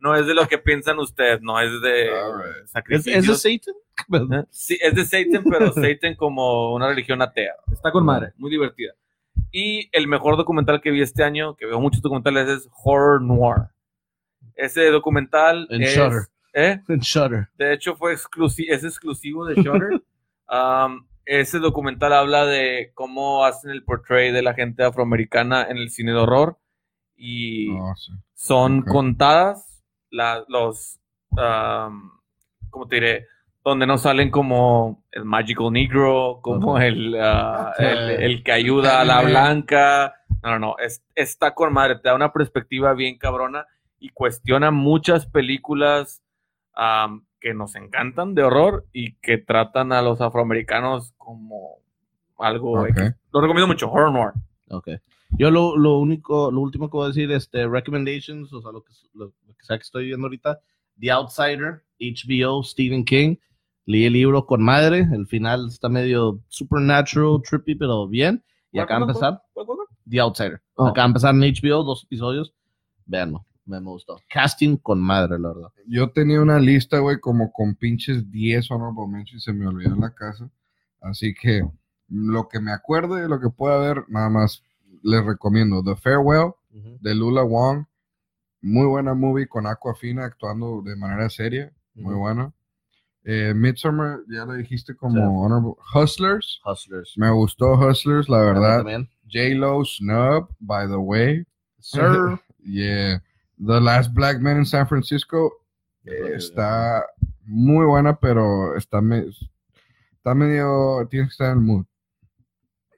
[0.00, 2.64] no es de lo que piensan ustedes, no es de Alright.
[2.64, 3.16] ¿Es, sacrificios.
[3.16, 4.32] ¿Es de Satan?
[4.40, 4.44] ¿Eh?
[4.50, 7.54] Sí, es de Satan, pero Satan como una religión atea.
[7.72, 8.32] Está con madre.
[8.36, 8.92] Muy divertida.
[9.52, 13.68] Y el mejor documental que vi este año, que veo muchos documentales, es Horror Noir.
[14.54, 16.22] Ese documental En es, Shudder.
[16.54, 16.80] ¿Eh?
[16.88, 17.48] En Shutter.
[17.56, 20.02] De hecho, fue exclusi- es exclusivo de Shutter.
[20.50, 25.90] Um, ese documental habla de cómo hacen el portray de la gente afroamericana en el
[25.90, 26.56] cine de horror.
[27.18, 27.66] Y
[27.96, 28.12] sí.
[28.32, 30.98] son contadas la- los,
[31.32, 32.12] um,
[32.70, 33.26] ¿cómo te diré?
[33.62, 37.80] Donde no salen como el Magical Negro, como el, ah, Ok.
[37.84, 40.14] el, el que ayuda a la blanca.
[40.42, 40.76] No, no, no.
[40.78, 41.96] es- está con madre.
[41.96, 43.66] Te da una perspectiva bien cabrona
[43.98, 46.22] y cuestiona muchas películas
[46.78, 51.78] am, que nos encantan de horror y que tratan a los afroamericanos como
[52.38, 52.80] algo.
[52.80, 52.88] Ok.
[52.90, 53.14] X.
[53.32, 54.32] Lo recomiendo mucho, Horror Noir.
[54.70, 54.88] Ok.
[55.30, 58.82] Yo lo, lo único, lo último que voy a decir, este, recommendations, o sea, lo
[58.82, 60.58] que, lo, lo que sea que estoy viendo ahorita,
[60.98, 63.36] The Outsider, HBO, Stephen King.
[63.84, 68.44] Leí el libro con madre, el final está medio supernatural, trippy, pero bien.
[68.70, 69.42] Y acá empezar
[70.08, 70.60] The Outsider.
[70.74, 70.86] Oh.
[70.86, 72.54] Acá empezar en HBO, dos episodios.
[73.06, 74.20] Véanlo, me, me gustó.
[74.28, 75.68] Casting con madre, la verdad.
[75.86, 79.94] Yo tenía una lista, güey, como con pinches 10 honorable mentions y se me olvidó
[79.94, 80.50] en la casa.
[81.00, 81.62] Así que
[82.08, 84.62] lo que me acuerde, lo que pueda ver, nada más
[85.02, 85.82] les recomiendo.
[85.82, 86.52] The Farewell
[87.00, 87.84] de Lula Wong.
[88.60, 91.72] Muy buena movie con Aquafina actuando de manera seria.
[91.94, 92.52] Muy buena.
[93.24, 95.20] Eh, Midsommar, ya lo dijiste como Sí.
[95.22, 95.74] honorable.
[95.94, 96.60] Hustlers.
[96.64, 97.12] Hustlers.
[97.16, 98.84] Me gustó Hustlers, la verdad.
[99.30, 101.44] J-Lo Snub, by the way.
[101.78, 102.40] Sir.
[102.64, 103.22] Yeah.
[103.58, 105.52] The Last Black Man in San Francisco
[106.04, 107.04] eh, está
[107.44, 109.26] muy buena, pero está, me-
[110.16, 111.06] está medio.
[111.10, 111.84] Tienes que estar en el mood.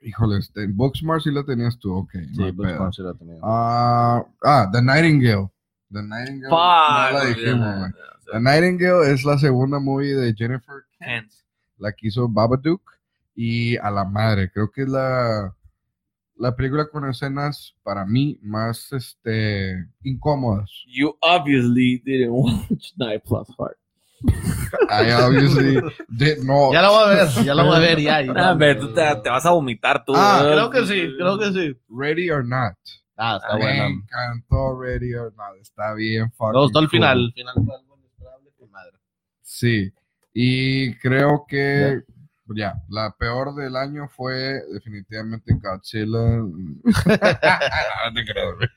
[0.03, 2.11] Híjole, este, en Booksmart sí la tenías tú, ok.
[2.35, 3.39] Sí, Booksmart sí la tenía.
[3.43, 5.51] Ah, ah, The Nightingale
[5.93, 6.49] The Nightingale.
[6.51, 7.91] Fuck, no la dijimos,
[8.33, 11.33] The Nightingale es la segunda movie de Jennifer Kent.
[11.79, 12.83] la que hizo Babadook
[13.35, 15.55] y a la madre, creo que es la,
[16.41, 20.71] la película con escenas para mí más este incómodas.
[20.89, 23.77] You obviously didn't Watch Night Plus Heart.
[24.91, 26.73] I obviously did not.
[26.73, 28.21] Ya la voy a ver, ya la voy a ver, ya.
[28.23, 28.33] ya.
[28.37, 30.13] Ah, ve, tú te, te vas a vomitar tú.
[30.15, 30.41] Ah.
[30.43, 31.77] Creo que sí, creo que sí.
[31.89, 32.75] Ready or not.
[33.17, 33.87] Ah, está Me buena.
[33.87, 35.57] encantó Ready or not.
[35.61, 36.91] Está bien fucking Me gustó el cool.
[36.91, 37.19] final.
[37.27, 38.93] El final fue algo inesperable con madre.
[39.43, 39.93] Sí.
[40.35, 42.03] Y creo que
[42.57, 45.53] ya, la peor del año fue definitivamente
[48.57, 48.69] güey.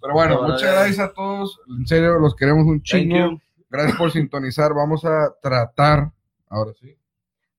[0.00, 1.60] Pero bueno, muchas gracias a todos.
[1.78, 3.40] En serio, los queremos un chingo.
[3.70, 4.74] Gracias por sintonizar.
[4.74, 6.10] Vamos a tratar,
[6.48, 6.96] ahora sí,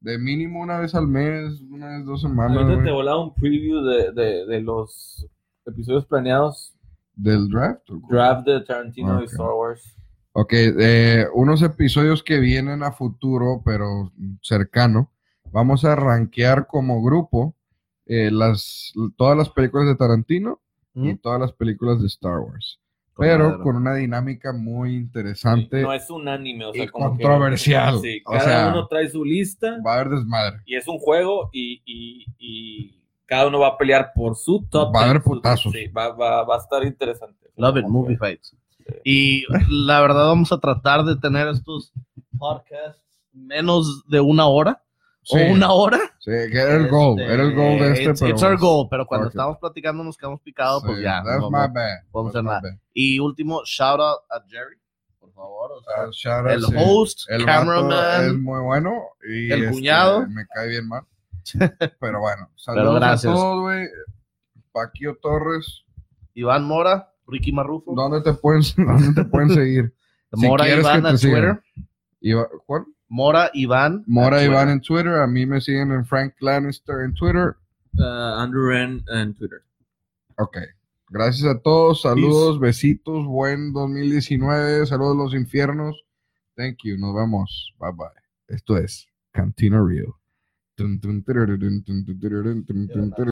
[0.02, 3.81] de mínimo una vez al mes, una vez dos semanas, Ahorita te volaba un preview
[3.84, 5.26] de, de, de los
[5.65, 6.76] episodios planeados.
[7.15, 7.90] del draft.
[7.90, 8.02] ¿o?
[8.10, 9.31] Draft de Tarantino y Ok.
[9.31, 9.95] Star Wars.
[10.34, 14.11] Ok, eh, unos episodios que vienen a futuro, pero
[14.41, 15.12] cercano.
[15.53, 17.55] Vamos a rankear como grupo
[18.05, 20.59] eh, las, todas las películas de Tarantino
[20.95, 22.80] y todas las películas de Star Wars.
[23.15, 23.63] Pero madre.
[23.63, 25.81] con una dinámica muy interesante.
[25.84, 27.99] No es un anime, o sea, y como que- controversial.
[27.99, 30.57] sí, O cada sea, uno trae su lista Va a haber desmadre.
[30.65, 34.93] y es un juego y, y, y cada uno va a pelear por su top.
[34.95, 35.71] Va a haber 10, su- putazos.
[35.71, 37.49] Sí, va, va, va a estar interesante.
[37.55, 38.55] Love it, movie fights.
[39.03, 41.93] Y la verdad vamos a tratar de tener estos
[42.38, 43.01] podcasts
[43.31, 44.82] menos de una hora
[45.23, 45.99] Sí, o una hora.
[46.19, 47.19] sí, que era el goal.
[47.19, 48.03] Este, Era el goal de este.
[48.11, 49.31] it's, pero it's our goal, pero cuando it.
[49.33, 51.23] estamos platicando nos quedamos picados, pues sí, ya.
[51.23, 51.67] That's no my bad.
[51.69, 52.61] a That's hacer my nada.
[52.61, 52.79] bad.
[52.93, 54.75] Y último, shout out a Jerry,
[55.19, 55.71] por favor.
[55.71, 56.73] o sea, Uh, shout out, el sí.
[56.77, 58.43] host, El vato es cameraman.
[58.43, 58.93] muy bueno.
[59.27, 60.27] Y el este, cuñado.
[60.27, 61.03] me cae bien mal.
[61.99, 63.31] Pero bueno, saludos Pero gracias.
[63.33, 63.87] a todos, güey.
[64.71, 65.83] Paquio Torres,
[66.33, 69.93] Iván Mora, Ricky Marrufo, ¿dónde te pueden, dónde te pueden seguir?
[70.33, 71.41] si Mora Iván en te sigan.
[71.41, 71.63] Twitter.
[72.21, 72.85] Iba- ¿Cuál?
[73.14, 74.03] Mora Iván.
[74.07, 75.14] Mora Iván en Twitter.
[75.14, 77.56] A mí me siguen en Frank Lannister en Twitter.
[77.95, 79.60] Uh, Andrew Ren en Twitter.
[80.40, 80.57] Ok.
[81.10, 82.02] Gracias a todos.
[82.02, 83.23] Saludos, besitos.
[83.27, 84.88] Buen 2019.
[84.88, 86.03] Saludos a los infiernos.
[86.56, 86.98] Thank you.
[86.98, 87.76] Nos vemos.
[87.77, 88.07] Bye bye.
[88.48, 90.11] Esto es Cantina Real.